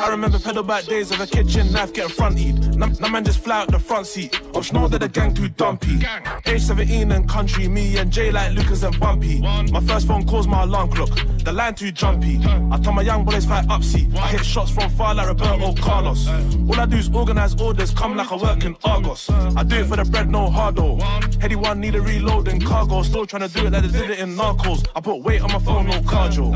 I 0.00 0.08
remember 0.08 0.38
pedal 0.38 0.62
back 0.62 0.84
days 0.84 1.10
of 1.10 1.20
a 1.20 1.26
kitchen 1.26 1.70
knife 1.72 1.92
getting 1.92 2.10
fronted. 2.10 2.76
Now, 2.76 3.08
man 3.08 3.24
just 3.24 3.40
fly 3.40 3.60
out 3.60 3.70
the 3.70 3.78
front 3.78 4.06
seat. 4.06 4.40
Know 4.72 4.86
that 4.88 5.00
the 5.00 5.08
gang 5.08 5.34
too 5.34 5.48
dumpy. 5.48 6.00
Age 6.46 6.62
17 6.62 7.10
and 7.12 7.28
country, 7.28 7.66
me 7.66 7.96
and 7.96 8.12
Jay 8.12 8.30
like 8.30 8.52
Lucas 8.52 8.82
and 8.82 8.98
Bumpy. 9.00 9.40
My 9.40 9.80
first 9.80 10.06
phone 10.06 10.26
calls 10.26 10.46
my 10.46 10.62
alarm 10.62 10.90
clock. 10.90 11.10
The 11.44 11.52
line 11.52 11.74
too 11.74 11.90
jumpy. 11.90 12.38
I 12.70 12.78
tell 12.78 12.92
my 12.92 13.02
young 13.02 13.24
boys 13.24 13.46
fight 13.46 13.66
upseat. 13.66 14.14
I 14.16 14.28
hit 14.28 14.44
shots 14.44 14.70
from 14.70 14.90
far 14.90 15.14
like 15.14 15.28
Roberto 15.28 15.74
Carlos. 15.74 16.28
All 16.28 16.78
I 16.78 16.86
do 16.86 16.98
is 16.98 17.10
organize 17.12 17.60
orders, 17.60 17.90
come 17.90 18.16
like 18.16 18.30
I 18.30 18.36
work 18.36 18.64
in 18.64 18.76
Argos. 18.84 19.28
I 19.30 19.64
do 19.64 19.76
it 19.76 19.86
for 19.86 19.96
the 19.96 20.04
bread, 20.04 20.30
no 20.30 20.50
hardo. 20.50 20.98
Heady 21.40 21.56
one 21.56 21.80
need 21.80 21.94
a 21.94 22.00
reload 22.00 22.48
in 22.48 22.60
cargo. 22.60 23.02
Still 23.02 23.26
trying 23.26 23.48
to 23.48 23.54
do 23.54 23.66
it 23.66 23.72
like 23.72 23.82
they 23.82 23.98
did 23.98 24.10
it 24.10 24.18
in 24.20 24.36
Narcos. 24.36 24.86
I 24.94 25.00
put 25.00 25.22
weight 25.22 25.40
on 25.40 25.50
my 25.50 25.58
phone, 25.58 25.86
no 25.86 26.00
cardio. 26.00 26.54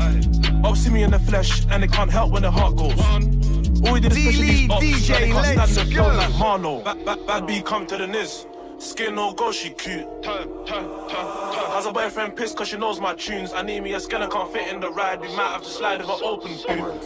Up 0.63 0.77
see 0.77 0.89
me 0.89 1.03
in 1.03 1.11
the 1.11 1.19
flesh, 1.19 1.65
and 1.69 1.83
they 1.83 1.87
can't 1.87 2.04
help 2.09 2.31
when 2.31 2.41
the 2.41 2.51
heart 2.51 2.75
goes. 2.75 2.99
All 3.85 3.93
we 3.93 3.99
did 3.99 4.11
is 4.13 4.25
push 4.25 4.39
these 4.39 4.69
ups, 4.69 4.83
DJ, 4.83 5.15
and 5.15 5.23
they 5.23 5.31
can't 5.55 5.69
stand 5.69 5.89
the 5.89 5.93
flow 5.93 6.09
go. 6.09 6.17
like 6.17 6.33
Marlo. 6.33 6.83
Bad, 6.83 7.05
bad, 7.05 7.27
bad 7.27 7.45
B 7.47 7.61
come 7.61 7.85
to 7.87 7.97
the 7.97 8.07
niz. 8.07 8.47
Skin 8.81 9.15
no 9.15 9.33
go, 9.33 9.51
she 9.51 9.69
cute. 9.69 10.07
Has 10.25 11.85
a 11.85 11.91
boyfriend 11.91 12.35
pissed 12.35 12.57
cause 12.57 12.67
she 12.67 12.77
knows 12.77 12.99
my 12.99 13.13
tunes. 13.15 13.53
I 13.53 13.61
need 13.61 13.81
me 13.81 13.93
a 13.93 13.99
scanner, 13.99 14.27
can't 14.27 14.51
fit 14.51 14.73
in 14.73 14.79
the 14.79 14.89
ride. 14.89 15.21
We 15.21 15.27
might 15.29 15.49
have 15.49 15.63
to 15.63 15.69
slide 15.69 16.01
with 16.01 16.09
an 16.09 16.19
open 16.21 16.57
boot. 16.67 17.01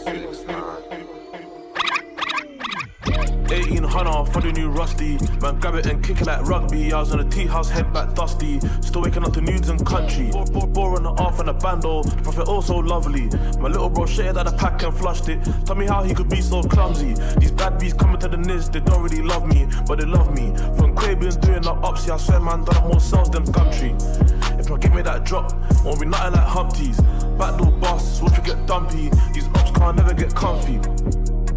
1800 3.50 4.32
for 4.32 4.40
the 4.40 4.52
new 4.52 4.70
rusty. 4.70 5.18
Man, 5.40 5.58
grab 5.58 5.74
it 5.74 5.86
and 5.86 6.04
kick 6.04 6.20
it 6.20 6.26
like 6.26 6.42
rugby. 6.46 6.92
I 6.92 7.00
was 7.00 7.12
on 7.12 7.20
a 7.20 7.28
tea 7.28 7.46
house, 7.46 7.68
head 7.68 7.92
back 7.92 8.14
dusty. 8.14 8.60
Still 8.80 9.02
waking 9.02 9.24
up 9.24 9.32
to 9.32 9.40
nudes 9.40 9.68
and 9.68 9.84
country. 9.84 10.30
On 10.30 10.44
the 10.44 11.14
off 11.18 11.40
and 11.40 11.48
a 11.48 11.54
bando. 11.54 12.02
The 12.02 12.22
prophet 12.22 12.48
also 12.48 12.76
lovely. 12.78 13.26
My 13.58 13.68
little 13.68 13.90
bro 13.90 14.04
shitted 14.04 14.36
out 14.36 14.46
the 14.46 14.56
pack 14.56 14.82
and 14.82 14.96
flushed 14.96 15.28
it. 15.28 15.42
Tell 15.66 15.76
me 15.76 15.86
how 15.86 16.02
he 16.02 16.14
could 16.14 16.28
be 16.28 16.40
so 16.40 16.62
clumsy. 16.62 17.14
These 17.38 17.52
bad 17.52 17.78
bees 17.78 17.92
coming 17.92 18.18
to 18.20 18.28
the 18.28 18.36
niz, 18.36 18.70
they 18.70 18.80
don't 18.80 19.02
really 19.02 19.22
love 19.22 19.46
me, 19.46 19.66
but 19.86 19.98
they 19.98 20.06
love 20.06 20.34
me. 20.34 20.54
From 20.76 20.94
Quabian 20.94 21.40
doing 21.40 21.62
the 21.62 21.74
upsy, 21.74 22.10
I 22.10 22.18
swear 22.18 22.40
man 22.40 22.64
done 22.64 22.88
more 22.88 23.00
sales 23.00 23.30
than 23.30 23.44
Gumtree. 23.44 24.60
If 24.60 24.70
I 24.70 24.76
give 24.78 24.94
me 24.94 25.02
that 25.02 25.24
drop, 25.24 25.52
won't 25.84 26.00
be 26.00 26.06
nothing 26.06 26.32
like 26.34 26.46
Humpties. 26.46 27.00
Backdoor 27.38 27.72
boss, 27.80 28.20
watch 28.22 28.36
you 28.36 28.44
get 28.44 28.66
dumpy. 28.66 29.10
These 29.32 29.48
ops 29.48 29.70
can't 29.72 29.96
never 29.96 30.14
get 30.14 30.34
comfy. 30.34 30.76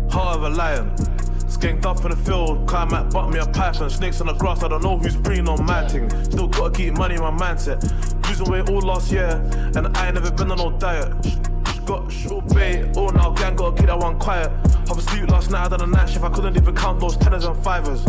Heart 0.10 0.38
of 0.38 0.44
a 0.44 0.50
lion. 0.50 1.23
Skanked 1.54 1.86
up 1.86 2.04
in 2.04 2.10
the 2.10 2.18
field, 2.18 2.68
climb 2.68 2.90
butt 2.90 3.30
me 3.30 3.38
a 3.38 3.46
python. 3.46 3.88
Snakes 3.88 4.20
on 4.22 4.28
the 4.28 4.34
grass, 4.34 4.64
I 4.64 4.70
don't 4.70 4.82
know 4.82 4.98
who's 4.98 5.16
preying 5.16 5.48
on 5.48 5.64
my 5.64 5.88
thing. 5.88 6.10
Still 6.24 6.48
gotta 6.48 6.72
keep 6.72 6.96
money 6.96 7.14
in 7.14 7.22
my 7.22 7.30
mindset. 7.30 7.80
Losing 8.28 8.50
weight 8.52 8.68
all 8.70 8.82
last 8.82 9.12
year, 9.12 9.40
and 9.76 9.96
I 9.96 10.08
ain't 10.08 10.16
never 10.16 10.32
been 10.32 10.50
on 10.50 10.58
no 10.58 10.72
diet. 10.80 11.53
Got 11.86 12.10
short 12.10 12.48
bait, 12.54 12.96
all 12.96 13.12
now 13.12 13.32
gang 13.32 13.58
gotta 13.58 13.76
keep 13.76 13.88
that 13.88 14.00
one 14.00 14.18
quiet. 14.18 14.50
Half 14.88 14.98
asleep 14.98 15.30
last 15.30 15.52
night, 15.52 15.66
I 15.66 15.70
done 15.70 15.82
a 15.82 15.88
night 15.88 16.10
shift, 16.10 16.24
I 16.24 16.30
couldn't 16.30 16.56
even 16.56 16.74
count 16.74 17.02
those 17.02 17.18
tenors 17.18 17.44
and 17.44 17.62
fivers. 17.62 18.06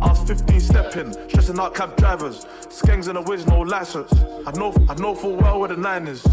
I 0.00 0.08
was 0.08 0.22
15 0.28 0.60
stepping, 0.60 1.12
stressing 1.28 1.58
out 1.58 1.74
cab 1.74 1.96
drivers. 1.96 2.44
Skangs 2.68 3.08
in 3.08 3.14
the 3.14 3.22
whiz, 3.22 3.44
no 3.46 3.60
license. 3.60 4.12
I 4.46 4.52
know, 4.52 4.72
I 4.88 4.94
know 4.94 5.16
full 5.16 5.34
well 5.34 5.58
where 5.58 5.68
the 5.68 5.76
nine 5.76 6.06
is. 6.06 6.24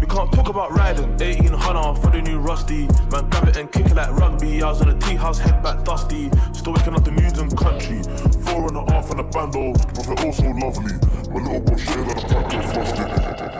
We 0.00 0.06
can't 0.06 0.32
talk 0.32 0.48
about 0.48 0.72
riding. 0.72 1.10
1800 1.18 1.94
for 2.00 2.10
the 2.10 2.22
new 2.22 2.38
rusty. 2.38 2.88
Man, 3.12 3.28
grab 3.28 3.48
it 3.48 3.58
and 3.58 3.70
kick 3.70 3.86
it 3.86 3.94
like 3.94 4.10
rugby. 4.12 4.62
I 4.62 4.70
was 4.70 4.80
on 4.80 4.88
a 4.88 4.98
tea 4.98 5.16
house, 5.16 5.38
head 5.38 5.62
back 5.62 5.84
dusty. 5.84 6.30
Still 6.54 6.72
waking 6.72 6.94
up 6.94 7.04
the 7.04 7.10
news 7.10 7.38
and 7.38 7.54
country. 7.54 8.02
Four 8.44 8.68
and 8.68 8.76
a 8.78 8.90
half 8.90 9.10
on 9.10 9.18
the 9.18 9.24
bando. 9.24 9.74
Prophet 9.74 10.24
also 10.24 10.50
lovely. 10.54 10.94
My 11.28 11.42
little 11.42 11.60
bro 11.60 11.76
shared 11.76 12.08
on 12.08 12.16
the 12.16 12.22
pack 12.22 12.54
and 12.54 12.64
flushed 12.72 13.59